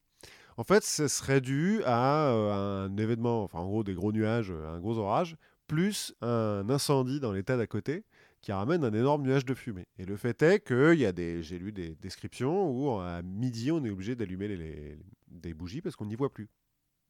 [0.59, 4.51] En fait, ce serait dû à euh, un événement, enfin en gros des gros nuages,
[4.51, 5.37] euh, un gros orage,
[5.67, 8.03] plus un incendie dans l'état d'à côté
[8.41, 9.87] qui ramène un énorme nuage de fumée.
[9.97, 13.21] Et le fait est que il y a des, j'ai lu des descriptions où à
[13.21, 14.99] midi on est obligé d'allumer les, les-
[15.29, 16.49] des bougies parce qu'on n'y voit plus.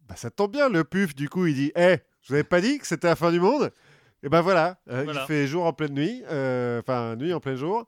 [0.07, 2.61] Bah ça tombe bien, le puf du coup il dit, hé, je vous avais pas
[2.61, 3.71] dit que c'était la fin du monde?
[4.21, 5.23] Et ben voilà, euh, Voilà.
[5.23, 7.87] il fait jour en pleine nuit, euh, enfin nuit en plein jour.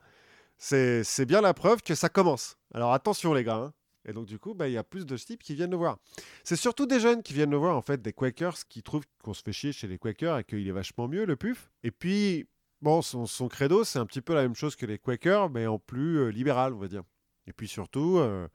[0.57, 2.57] C'est c'est bien la preuve que ça commence.
[2.73, 3.57] Alors attention les gars.
[3.57, 3.73] hein.
[4.05, 5.97] Et donc du coup, bah, il y a plus de types qui viennent le voir.
[6.43, 9.33] C'est surtout des jeunes qui viennent le voir, en fait, des Quakers qui trouvent qu'on
[9.33, 11.71] se fait chier chez les Quakers et qu'il est vachement mieux, le puf.
[11.83, 12.47] Et puis,
[12.81, 15.67] bon, son, son credo, c'est un petit peu la même chose que les Quakers, mais
[15.67, 17.03] en plus euh, libéral, on va dire.
[17.47, 18.47] Et puis surtout, euh,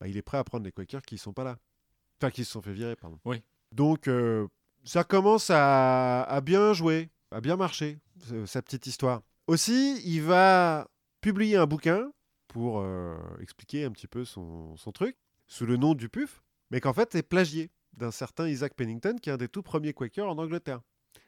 [0.00, 1.58] bah, il est prêt à prendre les Quakers qui ne sont pas là.
[2.20, 3.18] Enfin, qui se sont fait virer, pardon.
[3.24, 3.42] Oui.
[3.70, 4.46] Donc, euh,
[4.84, 7.98] ça commence à, à bien jouer, à bien marcher,
[8.28, 9.22] ce- sa petite histoire.
[9.46, 10.88] Aussi, il va
[11.20, 12.10] publier un bouquin
[12.52, 15.16] pour euh, expliquer un petit peu son, son truc.
[15.46, 19.30] sous le nom du PUF, mais qu'en fait est plagié d'un certain Isaac Pennington, qui
[19.30, 20.80] est un des tout premiers Quakers en Angleterre.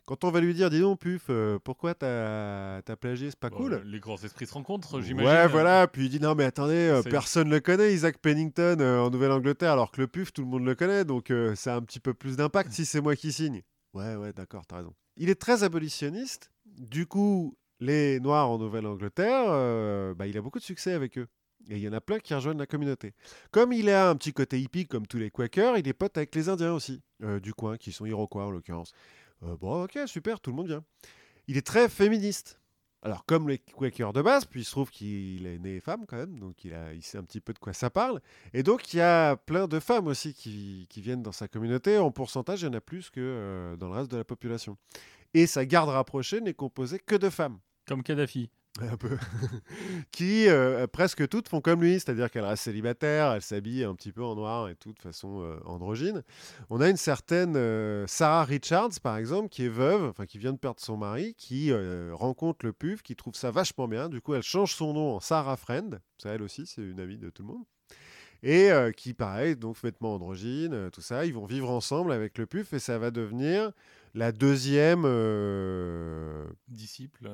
[0.07, 3.49] Quand on va lui dire, dis donc, Puf, euh, pourquoi t'as as plagié, c'est pas
[3.49, 5.31] Bon, cool Les grands esprits se rencontrent, j'imagine.
[5.31, 5.87] Ouais, voilà.
[5.87, 9.91] Puis il dit, non, mais attendez, euh, personne le connaît, Isaac Pennington, en Nouvelle-Angleterre, alors
[9.91, 12.37] que le PUF, tout le monde le connaît, donc ça a un petit peu plus
[12.37, 13.63] d'impact si c'est moi qui signe.
[13.95, 14.95] Ouais, ouais, d'accord, t'as raison.
[15.17, 16.51] Il est très abolitionniste.
[16.67, 21.29] Du coup, les Noirs en Nouvelle-Angleterre, euh, bah, il a beaucoup de succès avec eux.
[21.71, 23.15] Et il y en a plein qui rejoignent la communauté.
[23.51, 26.35] Comme il a un petit côté hippie, comme tous les Quakers, il est pote avec
[26.35, 28.93] les Indiens aussi, euh, du coin, qui sont Iroquois en l'occurrence.
[29.43, 30.85] Euh, bon, ok, super, tout le monde vient.
[31.47, 32.61] Il est très féministe.
[33.03, 36.17] Alors, comme les Quakers de base, puis il se trouve qu'il est né femme quand
[36.17, 38.21] même, donc il, sait un petit peu de quoi ça parle.
[38.55, 41.99] Et donc, il y a plein de femmes aussi qui, viennent dans sa communauté.
[41.99, 44.79] En pourcentage, il y en a plus que dans le reste de la population.
[45.35, 47.59] Et sa garde rapprochée n'est composée que de femmes.
[47.87, 48.51] Comme Kadhafi.
[48.81, 49.17] Un peu.
[50.11, 54.11] qui euh, presque toutes font comme lui, c'est-à-dire qu'elle reste célibataire, elle s'habille un petit
[54.11, 56.25] peu en noir et tout de façon euh, androgyne.
[56.71, 60.53] On a une certaine euh, Sarah Richards, par exemple, qui est veuve, enfin qui vient
[60.53, 64.09] de perdre son mari, qui euh, rencontre le PUF, qui trouve ça vachement bien.
[64.09, 66.01] Du coup, elle change son nom en Sarah Friend.
[66.19, 67.63] Ça, elle aussi, c'est une amie de tout le monde.
[68.43, 72.75] Et qui, pareil, donc vêtements androgynes, tout ça, ils vont vivre ensemble avec le PUF
[72.75, 73.73] et ça va devenir
[74.15, 77.29] la deuxième euh, Disciple.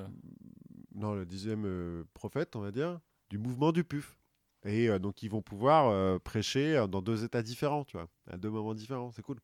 [0.94, 2.98] non, le dixième euh, prophète, on va dire,
[3.28, 4.18] du mouvement du PUF.
[4.64, 8.50] Et euh, donc, ils vont pouvoir prêcher dans deux états différents, tu vois, à deux
[8.50, 9.10] moments différents.
[9.12, 9.38] C'est cool.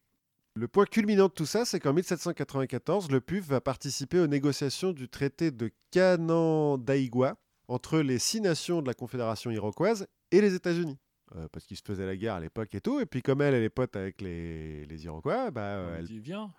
[0.55, 4.93] Le point culminant de tout ça, c'est qu'en 1794, le PUF va participer aux négociations
[4.93, 7.37] du traité de Canandaigua
[7.69, 10.99] entre les six nations de la Confédération iroquoise et les États-Unis.
[11.35, 13.01] Euh, parce qu'ils se faisaient la guerre à l'époque et tout.
[13.01, 16.21] Et puis, comme elle, elle est pote avec les, les Iroquois, bah, euh, elle dit,
[16.21, 16.53] viens.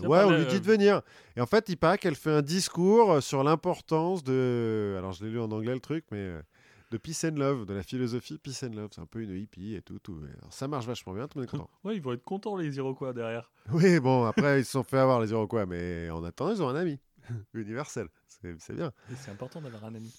[0.00, 1.02] Ouais, on lui dit euh, de venir.
[1.36, 4.94] Et en fait, il paraît qu'elle fait un discours euh, sur l'importance de.
[4.98, 6.42] Alors, je l'ai lu en anglais le truc, mais euh,
[6.90, 8.90] de peace and love, de la philosophie peace and love.
[8.94, 9.98] C'est un peu une hippie et tout.
[9.98, 10.20] tout.
[10.38, 11.70] Alors, ça marche vachement bien, tout le monde est content.
[11.84, 13.50] Ouais, ils vont être contents, les Iroquois, derrière.
[13.72, 16.68] oui, bon, après, ils se sont fait avoir les Iroquois, mais en attendant, ils ont
[16.68, 16.98] un ami
[17.54, 18.08] universel.
[18.26, 18.92] C'est bien.
[19.16, 20.12] C'est important d'avoir un ami.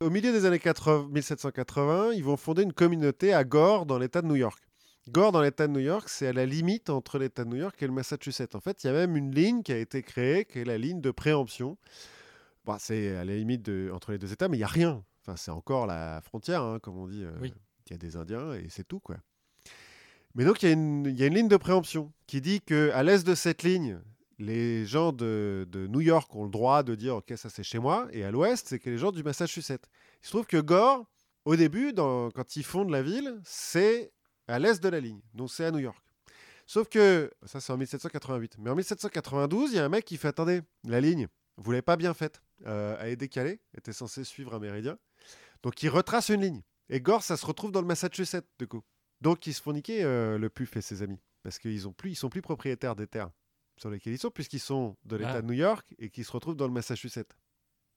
[0.00, 4.22] Au milieu des années 80 1780, ils vont fonder une communauté à Gore, dans l'État
[4.22, 4.60] de New York.
[5.08, 7.80] Gore, dans l'État de New York, c'est à la limite entre l'État de New York
[7.82, 8.54] et le Massachusetts.
[8.54, 10.78] En fait, il y a même une ligne qui a été créée, qui est la
[10.78, 11.76] ligne de préemption.
[12.64, 15.02] Bon, c'est à la limite de- entre les deux États, mais il n'y a rien.
[15.22, 17.24] Enfin, c'est encore la frontière, hein, comme on dit.
[17.24, 17.52] euh, Oui.
[17.88, 19.16] Il y a des Indiens et c'est tout, quoi.
[20.36, 22.60] Mais donc, il y, a une- il y a une ligne de préemption qui dit
[22.60, 23.98] qu'à l'est de cette ligne,
[24.38, 27.78] les gens de, de New York ont le droit de dire Ok, ça c'est chez
[27.80, 28.06] moi.
[28.12, 29.84] Et à l'ouest, c'est que les gens du Massachusetts.
[30.22, 31.04] Il se trouve que Gore,
[31.44, 34.12] au début, dans- quand ils fondent la ville, c'est
[34.48, 35.20] à l'est de la ligne.
[35.34, 35.98] Donc c'est à New York.
[36.66, 38.56] Sauf que, ça c'est en 1788.
[38.58, 41.82] Mais en 1792, il y a un mec qui fait Attendez, la ligne, vous l'avez
[41.82, 42.40] pas bien faite.
[42.66, 44.96] Euh, elle est décalée, était censée suivre un méridien.
[45.62, 46.62] Donc il retrace une ligne.
[46.88, 48.82] Et Gore, ça se retrouve dans le Massachusetts, du coup.
[49.20, 51.20] Donc ils se font niquer, euh, le PUF et ses amis.
[51.42, 53.30] Parce qu'ils ont plus, ils sont plus propriétaires des terres
[53.76, 55.42] sur lesquelles ils sont, puisqu'ils sont de l'État Ah.
[55.42, 57.34] de New York et qu'ils se retrouvent dans le Massachusetts.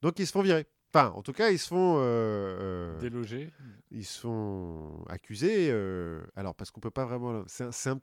[0.02, 0.66] Donc ils se font virer.
[0.94, 2.02] Enfin, en tout cas, ils se font, euh,
[2.96, 3.52] euh, Délogé.
[3.92, 5.70] ils se font accusés.
[5.72, 7.44] euh, alors, parce qu'on peut pas vraiment.
[7.48, 8.02] C'est un-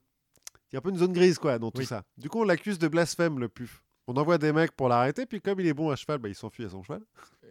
[0.71, 1.87] Il y a un peu une zone grise, quoi, dans tout Oui.
[1.87, 2.03] ça.
[2.17, 3.83] Du coup, on l'accuse de blasphème, le PUF.
[4.09, 6.35] On envoie des mecs pour l'arrêter, puis comme il est bon à cheval, bah, il
[6.35, 7.03] s'enfuit à son cheval.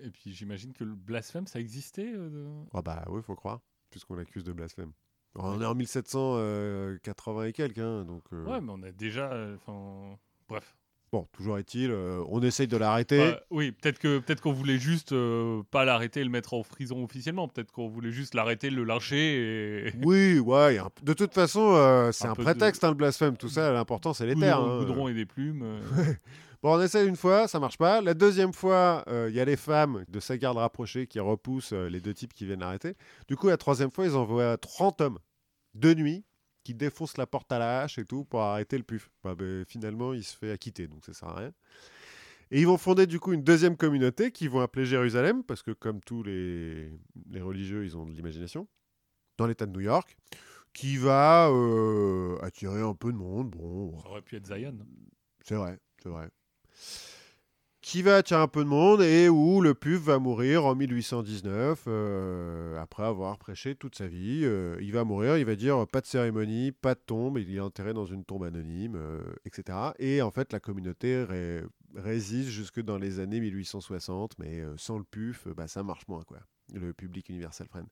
[0.03, 2.11] Et puis j'imagine que le blasphème, ça existait.
[2.13, 4.91] euh, Ah bah oui, faut croire, puisqu'on l'accuse de blasphème.
[5.35, 8.23] On est en 1780 et quelques, hein, donc...
[8.31, 9.31] Ouais, mais on a déjà.
[10.49, 10.75] bref.
[11.11, 13.17] Bon, toujours est-il, euh, on essaye de l'arrêter.
[13.31, 16.61] Bah, oui, peut-être que peut-être qu'on voulait juste euh, pas l'arrêter et le mettre en
[16.63, 17.49] prison officiellement.
[17.49, 19.93] Peut-être qu'on voulait juste l'arrêter, le lyncher et.
[20.03, 22.95] Oui, ouais, un- de toute façon, euh, c'est Un un, peu de- prétexte, hein, le
[22.95, 24.59] blasphème, tout ça, l'important c'est les terres.
[24.61, 24.79] Goudron, hein.
[24.85, 25.65] goudron et des plumes.
[26.63, 28.01] Bon, on essaie une fois, ça marche pas.
[28.01, 31.99] La deuxième fois, il y a les femmes de sa garde rapprochée qui repoussent les
[31.99, 32.93] deux types qui viennent l'arrêter.
[33.27, 35.17] Du coup, la troisième fois, ils envoient 30 hommes
[35.73, 36.23] de nuit
[36.63, 39.09] qui défoncent la porte à la hache et tout pour arrêter le puf.
[39.23, 41.53] Bah, ben, finalement, il se fait acquitter, donc ça sert à rien.
[42.51, 45.71] Et ils vont fonder du coup une deuxième communauté qu'ils vont appeler Jérusalem, parce que
[45.71, 46.91] comme tous les,
[47.29, 48.67] les religieux, ils ont de l'imagination,
[49.37, 50.17] dans l'État de New York,
[50.73, 53.51] qui va euh, attirer un peu de monde.
[53.51, 54.77] Bon, Ça aurait pu être Zion.
[55.43, 56.29] c'est vrai, c'est vrai.
[57.81, 61.85] Qui va attirer un peu de monde et où le PUF va mourir en 1819,
[61.87, 64.41] euh, après avoir prêché toute sa vie.
[64.43, 67.59] Euh, il va mourir, il va dire pas de cérémonie, pas de tombe, il est
[67.59, 69.79] enterré dans une tombe anonyme, euh, etc.
[69.97, 71.63] Et en fait, la communauté ré-
[71.95, 76.07] résiste jusque dans les années 1860, mais euh, sans le PUF, euh, bah, ça marche
[76.07, 76.37] moins, quoi.
[76.75, 77.87] Le public universel friend.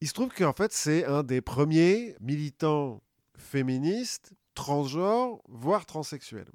[0.00, 3.02] Il se trouve qu'en fait, c'est un des premiers militants
[3.36, 6.50] féministes, transgenres, voire transsexuels.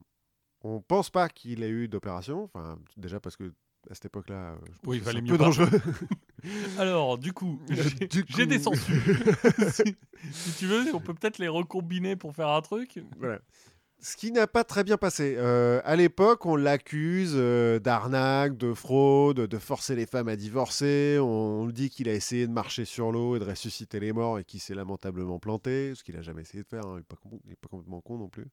[0.64, 3.54] On pense pas qu'il ait eu d'opération, enfin déjà parce que
[3.90, 4.36] à cette époque-là.
[4.36, 5.44] euh, je pense Oui, c'est un mieux peu pas.
[5.46, 5.70] dangereux.
[6.78, 7.60] Alors, du coup,
[8.30, 9.02] j'ai des censures.
[9.72, 9.96] si,
[10.32, 13.00] si tu veux, on peut peut-être les recombiner pour faire un truc.
[13.18, 13.40] Voilà.
[14.00, 15.36] Ce qui n'a pas très bien passé.
[15.38, 21.18] Euh, à l'époque, on l'accuse euh, d'arnaque, de fraude, de forcer les femmes à divorcer.
[21.20, 21.26] On,
[21.64, 24.44] on dit qu'il a essayé de marcher sur l'eau et de ressusciter les morts et
[24.44, 26.86] qu'il s'est lamentablement planté, ce qu'il n'a jamais essayé de faire.
[26.86, 27.00] hein.
[27.00, 28.48] Il n'est pas complètement con non plus.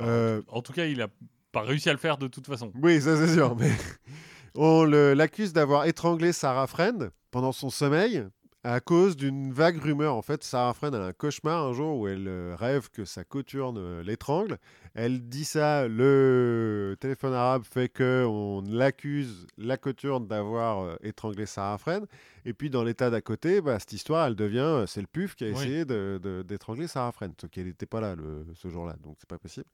[0.00, 1.08] Euh, En tout cas, il a
[1.52, 2.72] pas réussi à le faire de toute façon.
[2.82, 3.54] oui, ça c'est sûr.
[3.56, 3.70] Mais
[4.54, 8.24] on l'accuse d'avoir étranglé Sarah Friend pendant son sommeil
[8.64, 10.14] à cause d'une vague rumeur.
[10.14, 13.24] En fait, Sarah Friend a un cauchemar un jour où elle euh, rêve que sa
[13.24, 14.58] coturne euh, l'étrangle.
[14.94, 21.46] Elle dit ça, le téléphone arabe fait que on l'accuse, la coturne, d'avoir euh, étranglé
[21.46, 22.06] Sarah Friend.
[22.44, 25.34] Et puis dans l'état d'à côté, bah, cette histoire, elle devient, euh, c'est le puf
[25.34, 27.32] qui a essayé d'étrangler Sarah Friend.
[27.40, 29.66] Sauf qu'elle n'était pas là le- ce jour-là, donc c'est pas possible.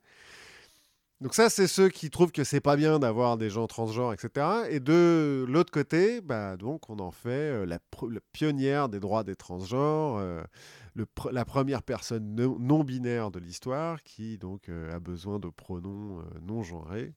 [1.20, 4.46] Donc ça, c'est ceux qui trouvent que c'est pas bien d'avoir des gens transgenres, etc.
[4.70, 7.80] Et de l'autre côté, bah, donc on en fait euh, la,
[8.32, 10.42] pionnière des droits des transgenres, euh,
[10.94, 15.40] le pr- la première personne no- non binaire de l'histoire qui donc euh, a besoin
[15.40, 17.12] de pronoms euh, non genrés.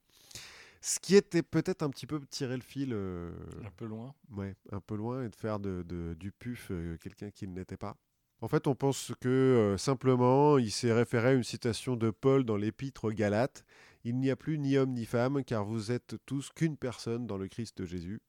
[0.82, 4.16] Ce qui était peut-être un petit peu tirer le fil Un peu loin.
[4.36, 6.72] ouais, un peu loin et de faire de, de- du puf
[7.04, 7.96] quelqu'un qui ne l'était pas.
[8.44, 12.44] En fait, on pense que euh, simplement, il s'est référé à une citation de Paul
[12.46, 13.64] dans l'épître aux Galates.
[14.04, 17.38] Il n'y a plus ni homme ni femme, car vous êtes tous qu'une personne dans
[17.38, 18.20] le Christ Jésus.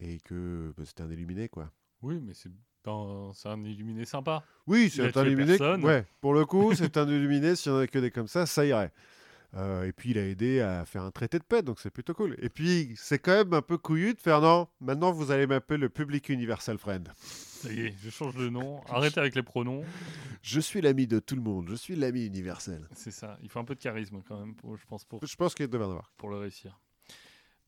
[0.00, 1.70] Et que bah, c'était un illuminé, quoi.
[2.02, 2.50] Oui, mais c'est
[2.86, 4.42] un, c'est un illuminé sympa.
[4.66, 5.58] Oui, c'est un illuminé.
[5.84, 7.54] Ouais, pour le coup, c'est un illuminé.
[7.54, 8.92] S'il n'y en avait que des comme ça, ça irait.
[9.54, 12.14] Euh, et puis, il a aidé à faire un traité de paix, donc c'est plutôt
[12.14, 12.36] cool.
[12.40, 15.78] Et puis, c'est quand même un peu couillu de faire non, maintenant vous allez m'appeler
[15.78, 17.08] le Public Universal Friend.
[17.62, 18.80] Ça y est, je change de nom.
[18.88, 19.84] Arrêtez avec les pronoms.
[20.42, 22.88] Je suis l'ami de tout le monde, je suis l'ami universel.
[22.94, 23.38] C'est ça.
[23.42, 25.66] Il faut un peu de charisme quand même, pour- je pense, pour, Je pense qu'il
[25.68, 26.12] devrait en avoir.
[26.16, 26.80] pour le réussir.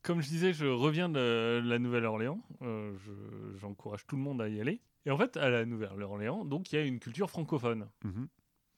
[0.02, 2.40] Comme je disais, je reviens de la Nouvelle-Orléans.
[2.62, 4.80] Euh, je- J'encourage tout le monde à y aller.
[5.06, 7.88] Et en fait, à la Nouvelle-Orléans, donc il y a une culture francophone.
[8.04, 8.28] Mhm.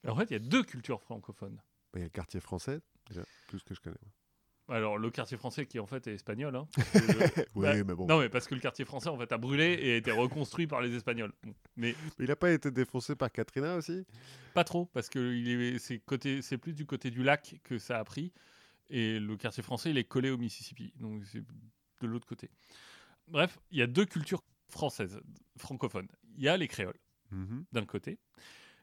[0.04, 1.56] Et en fait, il y a deux cultures francophones.
[1.92, 3.96] Bah, Il y a le quartier français, déjà, tout ce que je connais.
[4.68, 6.56] Alors, le quartier français qui en fait est espagnol.
[6.56, 8.06] hein, que oui, Bah, mais bon.
[8.06, 10.66] Non, mais parce que le quartier français en fait a brûlé et a été reconstruit
[10.66, 11.32] par les Espagnols.
[11.76, 14.06] Mais Il n'a pas été défoncé par Katrina aussi?
[14.54, 15.78] Pas trop, parce que est,
[16.42, 18.32] c'est plus du côté du lac que ça a pris.
[18.88, 20.92] Et le quartier français, il est collé au Mississippi.
[20.98, 21.40] Donc c'est
[22.00, 22.50] de l'autre côté.
[23.28, 25.20] Bref, il y a deux cultures françaises,
[25.58, 26.08] francophones.
[26.36, 26.98] Il y a les créoles,
[27.30, 27.64] Mhm.
[27.72, 28.18] d'un côté.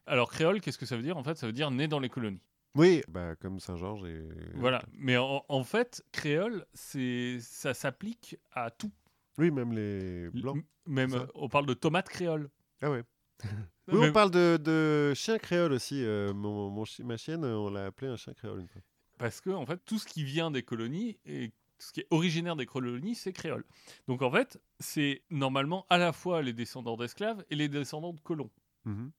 [0.07, 1.17] Alors, créole, qu'est-ce que ça veut dire?
[1.17, 2.41] En fait, ça veut dire né dans les colonies.
[2.75, 4.23] Oui, bah, comme Saint-Georges et.
[4.55, 4.81] Voilà.
[4.93, 8.91] Mais en, en fait, créole, c'est, ça s'applique à tout.
[9.37, 10.63] Oui, même les blancs.
[10.85, 12.49] Même, euh, on parle de tomates créoles.
[12.81, 13.03] Ah ouais.
[13.87, 16.05] Oui, Même- on parle de, de chien créole aussi.
[16.05, 18.81] euh, mon, mon chi- ma chienne, euh, on l'a appelé un chien créole une fois.
[19.17, 22.07] Parce que, en fait, tout ce qui vient des colonies et tout ce qui est
[22.11, 23.65] originaire des colonies, c'est créole.
[24.07, 28.21] Donc, en fait, c'est normalement à la fois les descendants d'esclaves et les descendants de
[28.21, 28.51] colons.
[28.85, 29.11] Mhm.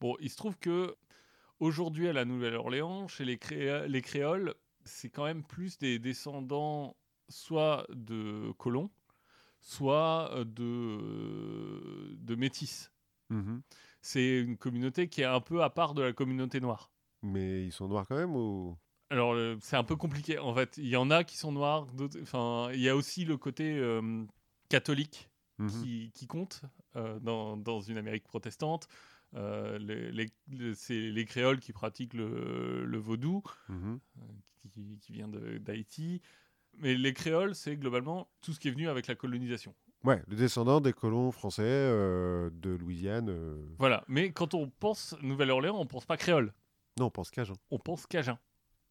[0.00, 0.94] Bon, il se trouve que
[1.60, 4.54] aujourd'hui, à la Nouvelle-Orléans, chez les, créoles,
[4.84, 6.96] c'est quand même plus des descendants
[7.28, 8.90] soit de colons,
[9.60, 12.92] soit euh, de, de métis.
[13.30, 13.62] Mhm.
[14.00, 16.92] C'est une communauté qui est un peu à part de la communauté noire.
[17.22, 18.76] Mais ils sont noirs quand même ou?
[19.10, 20.38] Alors, euh, c'est un peu compliqué.
[20.38, 21.86] En fait, il y en a qui sont noirs.
[22.22, 24.24] Enfin, il y a aussi le côté euh,
[24.68, 25.28] catholique
[25.58, 25.68] Mhm.
[25.68, 26.62] qui, qui compte
[26.96, 28.88] euh, dans, dans une Amérique protestante.
[29.36, 33.98] Euh, les, c'est les créoles qui pratiquent le, le vaudou, Mhm.
[34.70, 36.22] qui, qui vient d'Haïti.
[36.78, 39.74] Mais les créoles, c'est globalement tout ce qui est venu avec la colonisation.
[40.04, 43.28] Ouais, les descendants des colons français euh, de Louisiane.
[43.30, 44.04] euh, Voilà.
[44.08, 46.52] Mais quand on pense Nouvelle-Orléans, on pense pas créole.
[46.98, 47.54] Non, on pense Cajun.
[47.70, 48.38] on pense Cajun.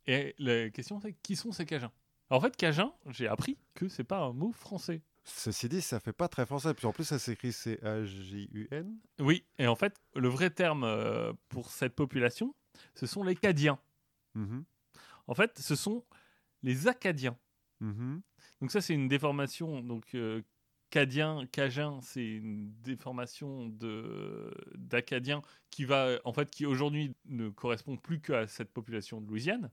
[0.08, 1.92] Et la question, c'est qui sont ces Cajuns
[2.30, 5.02] En fait, Cajun, j'ai appris que c'est pas un mot français.
[5.26, 6.74] Ceci dit, ça fait pas très français.
[6.76, 8.96] Puis en plus, ça s'écrit C-A-J-U-N.
[9.20, 12.54] Oui, et en fait, le vrai terme euh, pour cette population,
[12.94, 13.80] ce sont les Cadiens.
[14.36, 14.64] Mhm.
[15.28, 16.06] En fait, ce sont
[16.62, 17.38] les Acadiens.
[17.80, 18.22] Mhm.
[18.62, 19.82] Donc ça, c'est une déformation.
[19.82, 20.44] Donc euh,
[20.92, 25.42] Cadien, Cajun, c'est une déformation de d'Acadien
[25.72, 29.72] qui va, en fait, qui aujourd'hui ne correspond plus qu'à cette population de Louisiane.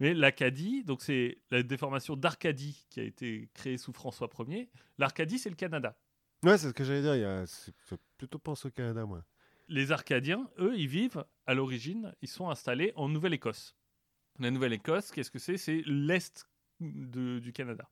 [0.00, 4.68] Mais l'Acadie, donc c'est la déformation d'Arcadie qui a été créée sous François Ier.
[4.98, 5.98] L'Arcadie, c'est le Canada.
[6.44, 7.14] Ouais, c'est ce que j'allais dire.
[7.14, 7.44] Il y a...
[8.18, 9.24] plutôt pense au Canada, moi.
[9.68, 13.74] Les Arcadiens, eux, ils vivent à l'origine, ils sont installés en Nouvelle-Écosse.
[14.38, 15.56] La Nouvelle-Écosse, qu'est-ce que c'est?
[15.56, 16.46] C'est l'est
[16.78, 17.88] de- du Canada.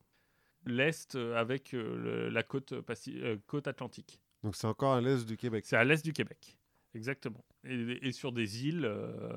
[0.66, 4.20] L'est euh, avec euh, le- la côte, euh, côte atlantique.
[4.42, 5.64] Donc c'est encore à l'est du Québec.
[5.66, 6.58] C'est à l'est du Québec.
[6.94, 7.44] Exactement.
[7.64, 9.36] Et, et sur des îles, euh,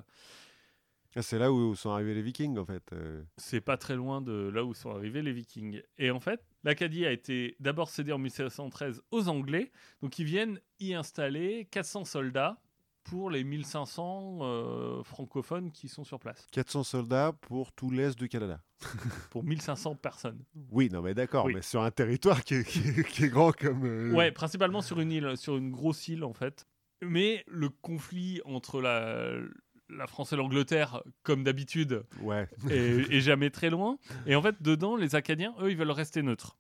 [1.22, 2.84] c'est là où sont arrivés les Vikings, en fait.
[2.94, 3.24] euh.
[3.38, 5.82] c'est pas très loin de là où sont arrivés les Vikings.
[5.98, 9.72] Et en fait, L'Acadie a été d'abord cédée en 1713 aux Anglais,
[10.02, 12.58] donc ils viennent y installer 400 soldats
[13.04, 16.46] pour les 1500 euh, francophones qui sont sur place.
[16.52, 18.60] 400 soldats pour tout l'Est du Canada.
[19.32, 20.44] Pour 1500 personnes.
[20.72, 21.54] Oui, non mais d'accord, Oui.
[21.56, 23.86] mais sur un territoire qui est, qui est- qui est grand comme...
[23.86, 26.68] euh, Ouais, principalement sur une île, sur une grosse île en fait.
[27.02, 29.32] Mais le conflit entre la,
[29.90, 32.48] la France et l'Angleterre, comme d'habitude, Ouais.
[32.70, 33.98] est jamais très loin.
[34.26, 36.58] Et en fait, dedans, les Acadiens, eux, ils veulent rester neutres.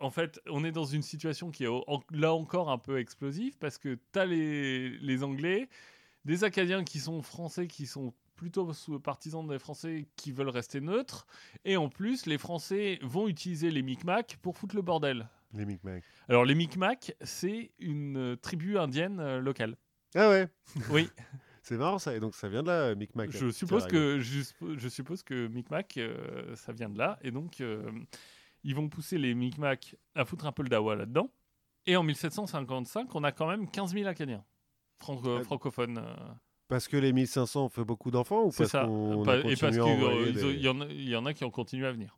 [0.00, 3.56] En fait, on est dans une situation qui est en- là encore un peu explosive
[3.58, 5.68] parce que tu as les, les Anglais,
[6.24, 8.70] des Acadiens qui sont français, qui sont plutôt
[9.02, 11.26] partisans des Français qui veulent rester neutres.
[11.64, 15.28] Et en plus, les Français vont utiliser les Micmacs pour foutre le bordel.
[15.54, 16.04] Les Micmacs.
[16.28, 19.76] Alors, les Micmacs, c'est une tribu indienne euh, locale.
[20.14, 20.46] Ah ouais
[20.90, 21.08] Oui,
[21.68, 23.30] C'est marrant ça, et donc ça vient de là, Micmac.
[23.30, 27.30] je suppose que je, suppo- je suppose que Micmac, euh, ça vient de là, et
[27.30, 27.90] donc euh,
[28.64, 31.30] ils vont pousser les Micmacs à foutre un peu le dawa là-dedans.
[31.86, 34.44] Et en 1755, on a quand même 15 000 Acadiens
[34.98, 35.98] franco- francophones.
[35.98, 36.14] euh,
[36.68, 38.84] Parce que les 1500 ont fait beaucoup d'enfants ou c'est parce ça.
[38.84, 40.54] qu'on Pas- a et parce qu'il des-
[41.10, 42.16] y en a qui ont continué à venir.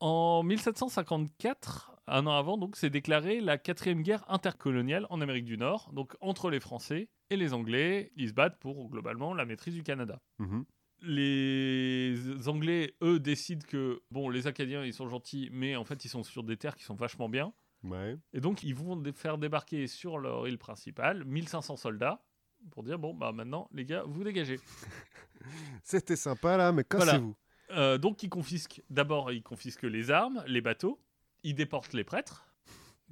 [0.00, 5.56] En 1754, un an avant, donc, c'est déclaré la quatrième guerre intercoloniale en Amérique du
[5.58, 8.12] Nord, donc entre les Français et les Anglais.
[8.16, 10.20] Ils se battent pour globalement la maîtrise du Canada.
[10.38, 10.64] Mhm.
[11.02, 12.16] les
[12.48, 16.22] Anglais, eux, décident que, bon, les Acadiens, ils sont gentils, mais en fait, ils sont
[16.22, 17.52] sur des terres qui sont vachement bien.
[17.84, 18.16] Ouais.
[18.32, 22.24] Et donc, ils vont faire débarquer sur leur île principale 1500 soldats
[22.70, 24.58] pour dire, bon, bah maintenant, les gars, vous dégagez.
[25.84, 27.12] C'était sympa là, mais Voilà.
[27.12, 27.36] cassez-vous.
[27.70, 31.00] Euh, donc, ils confisquent, d'abord, ils confisquent les armes, les bateaux,
[31.42, 32.46] ils déportent les prêtres,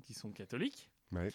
[0.05, 1.29] qui sont catholiques, Ouais.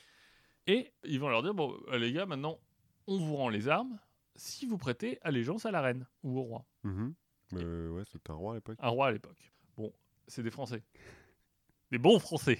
[0.67, 2.59] et ils vont leur dire, bon, euh, les gars, maintenant,
[3.09, 3.99] on vous rend les armes
[4.35, 6.65] si vous prêtez allégeance à la reine ou au roi.
[6.83, 7.13] Mhm.
[7.55, 8.77] Euh, ouais, c'était un roi à l'époque.
[8.79, 9.51] un roi à l'époque.
[9.75, 9.91] Bon,
[10.27, 10.83] c'est des Français.
[11.91, 12.59] Des bons Français.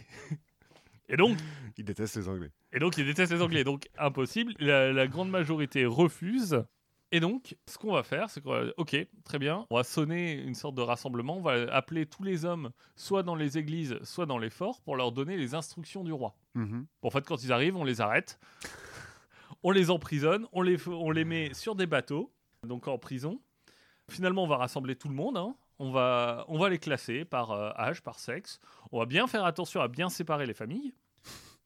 [1.07, 1.37] Et donc,
[1.77, 2.51] Il déteste les Anglais.
[2.71, 3.63] et donc ils détestent les Anglais.
[3.63, 4.53] Donc, impossible.
[4.59, 6.63] La, la grande majorité refuse.
[7.11, 8.63] Et donc, ce qu'on va faire, c'est qu'on va...
[8.77, 9.65] Ok, très bien.
[9.71, 11.37] On va sonner une sorte de rassemblement.
[11.37, 14.95] On va appeler tous les hommes, soit dans les églises, soit dans les forts, pour
[14.95, 16.35] leur donner les instructions du roi.
[16.53, 16.85] Mhm.
[17.01, 18.39] En fait, quand ils arrivent, on les arrête.
[19.63, 20.47] On les emprisonne.
[20.53, 22.31] On les, on les met sur des bateaux,
[22.67, 23.39] donc en prison.
[24.09, 25.37] Finalement, on va rassembler tout le monde.
[25.37, 25.55] hein.
[25.79, 28.59] On, va, on va les classer par euh, âge, par sexe.
[28.91, 30.93] On va bien faire attention à bien séparer les familles.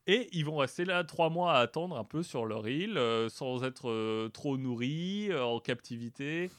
[0.06, 3.30] Et ils vont rester là trois mois à attendre un peu sur leur île, euh,
[3.30, 6.52] sans être euh, trop nourris, euh, en captivité,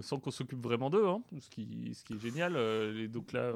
[0.00, 1.06] sans qu'on s'occupe vraiment d'eux.
[1.06, 1.20] hein.
[1.38, 2.56] ce, qui, ce qui est génial.
[2.56, 3.52] et donc là,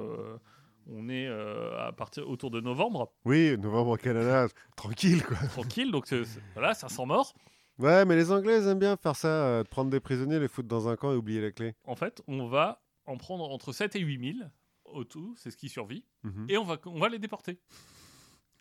[0.87, 4.47] on est euh, à partir autour de novembre Oui, novembre au Canada,
[4.77, 5.37] tranquille quoi.
[5.49, 7.35] tranquille, donc c'est- c'est- voilà, 500 morts.
[7.79, 10.49] Ouais, mais les Anglais ils aiment bien faire ça, euh, de prendre des prisonniers, les
[10.49, 11.75] foutre dans un camp et oublier la clé.
[11.85, 14.49] En fait, on va en prendre entre 7 et 8 000
[14.85, 16.47] au tout, c'est ce qui survit, Mhm.
[16.49, 17.59] et on va, on va les déporter.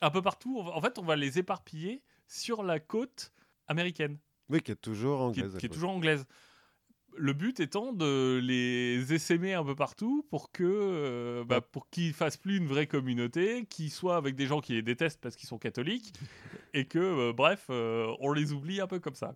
[0.02, 3.32] Un peu partout, on va- en fait, on va les éparpiller sur la côte
[3.68, 4.18] américaine,
[4.50, 5.58] Oui, qui est toujours qui, anglaise.
[5.58, 6.26] qui est toujours anglaise.
[7.18, 12.14] Le but étant de les essaimer un peu partout pour que euh, bah, pour qu'ils
[12.14, 15.50] fassent plus une vraie communauté, qu'ils soient avec des gens qui les détestent parce qu'ils
[15.50, 16.14] sont catholiques,
[16.74, 19.34] et que euh, bref, euh, on les oublie un peu comme ça.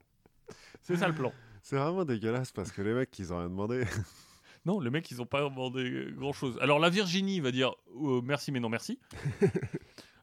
[0.82, 1.32] C'est ça le plan.
[1.62, 3.86] C'est vraiment dégueulasse parce que les mecs, ils ont rien demandé.
[4.66, 6.58] Non, les mecs, ils n'ont pas demandé grand-chose.
[6.62, 9.00] Alors, la Virginie va dire euh, merci, mais non merci.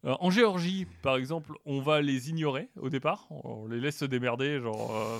[0.06, 3.26] Euh, en Géorgie, par exemple, on va les ignorer au départ.
[3.28, 5.18] On les laisse se démerder, genre, euh,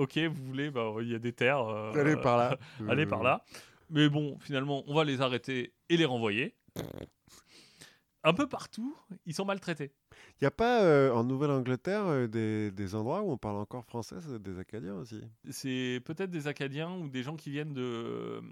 [0.00, 1.62] ok, vous voulez, bah, il y a des terres.
[1.68, 2.58] euh, Allez par là.
[2.88, 3.44] allez par là.
[3.90, 6.54] Mais bon, finalement, on va les arrêter et les renvoyer.
[8.22, 8.94] Un peu partout,
[9.24, 9.92] ils sont maltraités.
[10.12, 13.84] Il n'y a pas euh, en Nouvelle-Angleterre euh, des, des endroits où on parle encore
[13.86, 15.22] français, des Acadiens aussi?
[15.50, 18.42] C'est peut-être des Acadiens ou des gens qui viennent de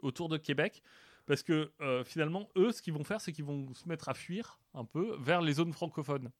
[0.00, 0.82] autour de Québec.
[1.26, 4.14] Parce que euh, finalement, eux, ce qu'ils vont faire, c'est qu'ils vont se mettre à
[4.14, 6.30] fuir un peu vers les zones francophones.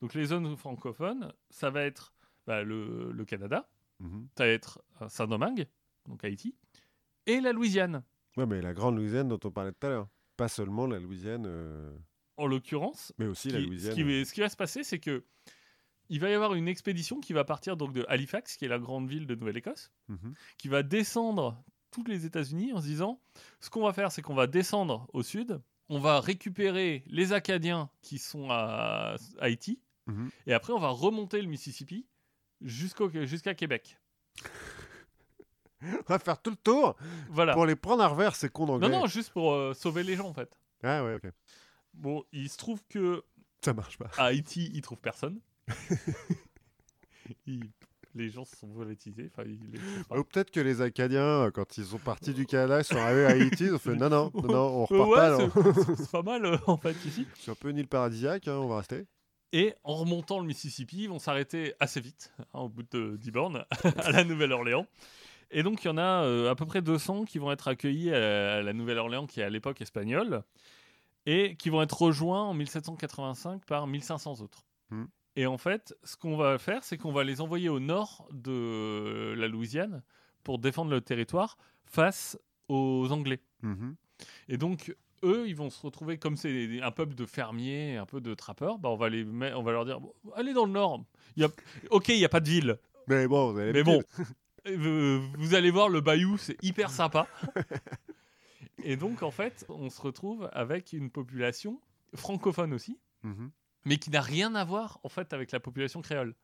[0.00, 2.12] Donc les zones francophones, ça va être
[2.48, 3.68] bah, le, le Canada,
[4.00, 4.26] Mhm.
[4.36, 5.66] ça va être euh, Saint-Domingue,
[6.08, 6.54] donc Haïti,
[7.26, 8.02] et la Louisiane.
[8.38, 10.08] Ouais, mais la grande Louisiane dont on parlait tout à l'heure.
[10.36, 11.94] Pas seulement la Louisiane, euh,
[12.38, 13.94] En l'occurrence, mais aussi qui- la ce, Louisiane.
[13.94, 15.24] qui, va- ce qui va se passer, c'est que
[16.08, 18.78] il va y avoir une expédition qui va partir donc de Halifax, qui est la
[18.78, 20.32] grande ville de Nouvelle-Écosse, Mhm.
[20.56, 23.20] qui va descendre tous les États-Unis en se disant
[23.60, 25.60] ce qu'on va faire, c'est qu'on va descendre au sud,
[25.90, 30.30] on va récupérer les Acadiens qui sont à Haïti, Mhm.
[30.46, 32.06] et après on va remonter le Mississippi
[32.60, 33.98] jusqu'au- jusqu'à Québec.
[35.82, 36.96] On va faire tout le tour
[37.30, 37.54] Voilà.
[37.54, 38.88] pour les prendre à revers, ces cons Non, d'anglais.
[38.98, 40.50] non, juste pour euh, sauver les gens en fait.
[40.82, 41.30] Ah ouais, ok.
[41.94, 43.22] Bon, il se trouve que
[43.64, 44.10] Ça marche pas.
[44.18, 45.40] à Haïti, ils trouvent personne.
[47.46, 47.70] Ils-
[48.14, 49.30] les gens se sont volatilisés.
[50.10, 53.26] Ou peut-être que les Acadiens, euh, quand ils sont partis du Canada, ils sont arrivés
[53.26, 55.08] à Haïti, ils ont fait non, non, non, non, on repart
[55.38, 55.94] ouais, pas.
[55.96, 57.26] c'est pas mal euh, en fait ici.
[57.36, 59.04] C'est un peu une île paradisiaque, hein, on va rester.
[59.52, 63.30] Et en remontant le Mississippi, ils vont s'arrêter assez vite, hein, au bout de 10
[63.30, 63.64] bornes,
[63.98, 64.86] à la Nouvelle-Orléans.
[65.50, 68.12] Et donc, il y en a euh, à peu près 200 qui vont être accueillis
[68.12, 70.42] à la Nouvelle-Orléans, qui est à l'époque espagnole,
[71.24, 74.64] et qui vont être rejoints en 1785 par 1500 autres.
[74.90, 75.06] Hmm.
[75.36, 79.34] Et en fait, ce qu'on va faire, c'est qu'on va les envoyer au nord de
[79.36, 80.02] la Louisiane
[80.42, 81.56] pour défendre le territoire
[81.86, 82.36] face
[82.68, 83.40] aux Anglais.
[83.62, 83.94] Mhm.
[84.48, 88.20] Et donc, eux, ils vont se retrouver comme c'est un peuple de fermiers, un peu
[88.20, 88.78] de trappeurs.
[88.78, 91.04] Bah, on, va les on va leur dire bon, allez dans le nord.
[91.36, 91.48] Il y a...
[91.90, 92.78] Ok, il n'y a pas de ville.
[93.06, 94.84] Mais bon, vous avez Mais bon, l'habitude.
[94.84, 97.26] euh, vous allez voir le bayou, c'est hyper sympa.
[98.84, 101.80] Et donc, en fait, on se retrouve avec une population
[102.14, 103.50] francophone aussi, Mhm.
[103.84, 106.34] mais qui n'a rien à voir, en fait, avec la population créole.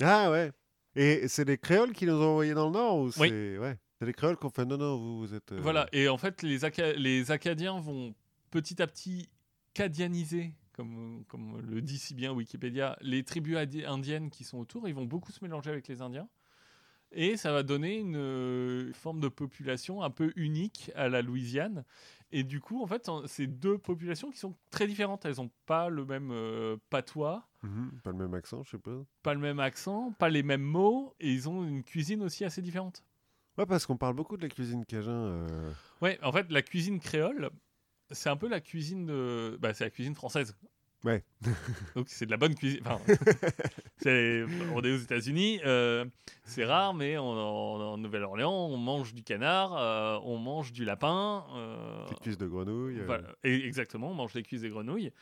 [0.00, 0.50] Ah ouais.
[0.96, 3.28] Et c'est les créoles qui nous ont envoyés dans le nord ou Oui.
[3.28, 3.76] c'est ouais.
[3.98, 5.52] C'est les créoles qui ont fait non non vous, vous êtes.
[5.52, 5.86] euh, Voilà.
[5.92, 8.12] Et en fait, les, Aca- les Acadiens vont
[8.54, 9.28] petit à petit
[9.74, 14.86] cadianiser, comme, comme le dit si bien Wikipédia, les tribus indiennes qui sont autour.
[14.88, 16.28] Ils vont beaucoup se mélanger avec les Indiens.
[17.10, 21.84] Et ça va donner une forme de population un peu unique à la Louisiane.
[22.30, 25.24] Et du coup, en fait, c'est deux populations qui sont très différentes.
[25.24, 29.04] Elles n'ont pas le même euh, patois, mhm, Pas le même accent, je sais pas.
[29.24, 31.14] pas le même accent, pas les mêmes mots.
[31.18, 33.02] Et ils ont une cuisine aussi assez différente.
[33.58, 35.12] Ouais, parce qu'on parle beaucoup de la cuisine cajun.
[35.12, 35.72] euh,
[36.02, 37.50] Ouais, en fait, la cuisine créole,
[38.14, 39.58] c'est un peu la cuisine de.
[39.60, 40.56] Bah, c'est la cuisine française.
[41.04, 41.22] Ouais.
[41.94, 42.80] Donc, c'est de la bonne cuisine.
[42.86, 42.98] Enfin,
[43.98, 46.04] c'est- on est aux États-Unis, euh,
[46.44, 51.44] c'est rare, mais en, Nouvelle-Orléans, on mange du canard, euh, on mange du lapin.
[51.54, 53.00] euh, Des cuisses de grenouille.
[53.04, 53.28] voilà.
[53.44, 55.12] Et exactement, on mange des cuisses des grenouilles.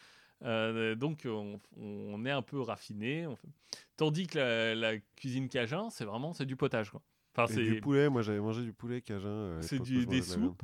[0.45, 3.27] Euh, donc, on, on est un peu raffiné.
[3.41, 3.49] fait-
[3.97, 6.91] Tandis que la, la cuisine cajun, c'est vraiment c'est du potage.
[6.91, 7.03] Quoi.
[7.37, 9.61] Enfin, c'est du poulet, moi j'avais mangé du poulet cajun.
[9.63, 10.63] c'est des de soupes.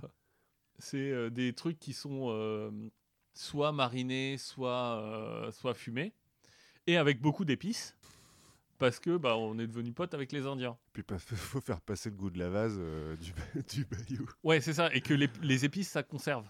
[0.79, 2.71] C'est euh, des trucs qui sont euh,
[3.35, 6.13] soit marinés, soit, euh, soit fumés.
[6.87, 7.95] Et avec beaucoup d'épices.
[8.79, 10.79] Parce que bah, on est devenu potes avec les Indiens.
[10.93, 13.33] Puis il faut faire passer le goût de la vase euh, du,
[13.75, 14.29] du bayou.
[14.45, 14.89] Ouais, c'est ça.
[14.95, 16.45] Et que les, les épices, ça conserve.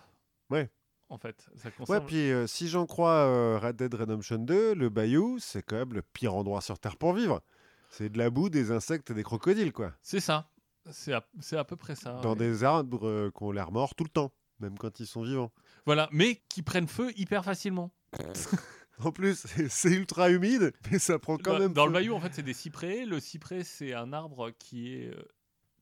[0.51, 0.71] Ouais.
[1.09, 2.05] En fait, ça Ouais, conserve.
[2.07, 5.95] puis euh, si j'en crois euh, Red Dead Redemption 2, le bayou, c'est quand même
[5.95, 7.41] le pire endroit sur Terre pour vivre.
[7.91, 9.95] C'est de la boue, des insectes et des crocodiles, quoi.
[10.03, 10.51] C'est ça.
[10.91, 12.15] C'est à, à peu près ça.
[12.23, 12.37] Dans ouais.
[12.39, 15.53] des arbres euh, qui ont l'air morts tout le temps, même quand ils sont vivants.
[15.87, 17.93] Voilà, mais qui prennent feu hyper facilement.
[19.01, 22.21] En plus, c'est- ultra humide, mais ça prend quand dans, même dans le bayou, en
[22.21, 23.05] fait, c'est des cyprès.
[23.05, 25.23] Le cyprès, c'est un arbre qui est euh,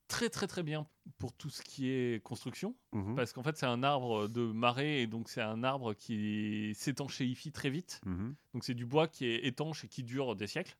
[0.06, 2.76] très, très, très bien pour tout ce qui est construction.
[2.92, 6.74] Mhm, Parce qu'en fait, c'est un arbre de marée et donc c'est un arbre qui
[6.74, 8.02] s'étanchéifie très vite.
[8.04, 8.34] mhm.
[8.52, 10.76] Donc c'est du bois qui est étanche et qui dure des siècles.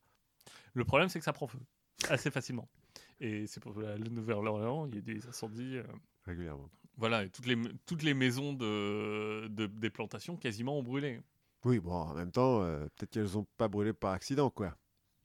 [0.73, 1.59] Le problème, c'est que ça prend feu
[2.07, 2.69] assez facilement.
[3.19, 5.77] Et c'est pour la, Nouvelle-Orléans, il y a des incendies.
[5.77, 5.83] euh,
[6.25, 6.69] Régulièrement.
[6.97, 11.19] voilà, et toutes les, toutes les maisons de, de- des plantations quasiment ont brûlé.
[11.65, 14.75] Oui, bon, en même temps, euh, peut-être qu'elles ont pas brûlé par accident, quoi.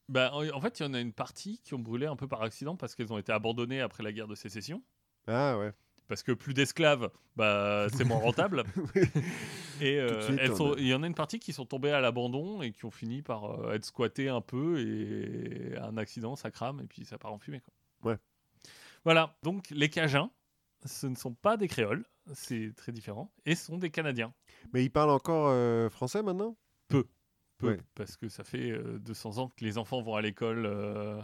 [0.08, 2.26] Bah, en, en fait, il y en a une partie qui ont brûlé un peu
[2.26, 4.82] par accident parce qu'elles ont été abandonnées après la guerre de sécession.
[5.26, 5.72] Ah ouais.
[6.08, 8.64] Parce que plus d'esclaves, bah, c'est moins rentable.
[9.80, 10.20] Et euh,
[10.60, 12.90] on il y en a une partie qui sont tombées à l'abandon et qui ont
[12.90, 17.18] fini par euh, être squattées un peu et un accident, ça crame et puis ça
[17.18, 17.60] part en fumée.
[17.60, 17.72] Quoi.
[18.02, 18.18] Ouais.
[19.04, 20.30] Voilà, donc les Cajuns,
[20.84, 22.04] ce ne sont pas des créoles,
[22.34, 24.32] c'est très différent, et ce sont des Canadiens.
[24.72, 26.56] Mais ils parlent encore euh, français maintenant?
[26.88, 27.04] Peu,
[27.62, 27.78] Ouais.
[27.94, 31.22] parce que ça fait euh, 200 ans que les enfants vont à l'école, euh,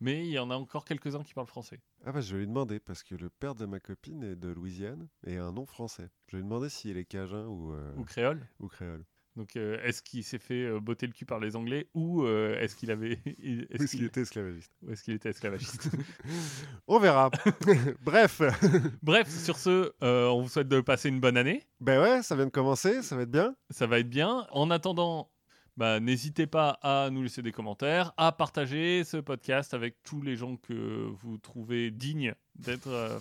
[0.00, 1.80] mais il y en a encore quelques-uns qui parlent français.
[2.06, 4.48] Ah bah je vais lui demander, parce que le père de ma copine est de
[4.48, 6.08] Louisiane et a un nom français.
[6.28, 8.46] Je vais lui demander s'il est cajun ou, euh, Ou créole.
[8.60, 9.04] ou créole.
[9.36, 12.58] Donc, euh, est-ce qu'il s'est fait euh, botter le cul par les Anglais ou euh,
[12.58, 13.18] est-ce qu'il avait,
[13.70, 14.72] est-ce qu'il était esclavagiste?
[14.82, 15.90] Ou est-ce qu'il était esclavagiste?
[16.88, 17.30] On verra.
[18.02, 18.40] Bref.
[19.02, 21.62] Bref, sur ce, euh, on vous souhaite de passer une bonne année.
[21.80, 23.54] Ben ouais, ça vient de commencer, ça va être bien.
[23.68, 24.46] Ça va être bien.
[24.52, 25.30] En attendant,
[25.76, 30.36] bah, n'hésitez pas à nous laisser des commentaires, à partager ce podcast avec tous les
[30.36, 33.20] gens que vous trouvez dignes d'être,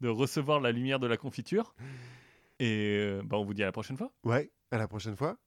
[0.00, 1.74] de recevoir la lumière de la confiture.
[2.58, 4.10] Et bah, on vous dit à la prochaine fois.
[4.24, 5.36] Ouais, à la prochaine fois.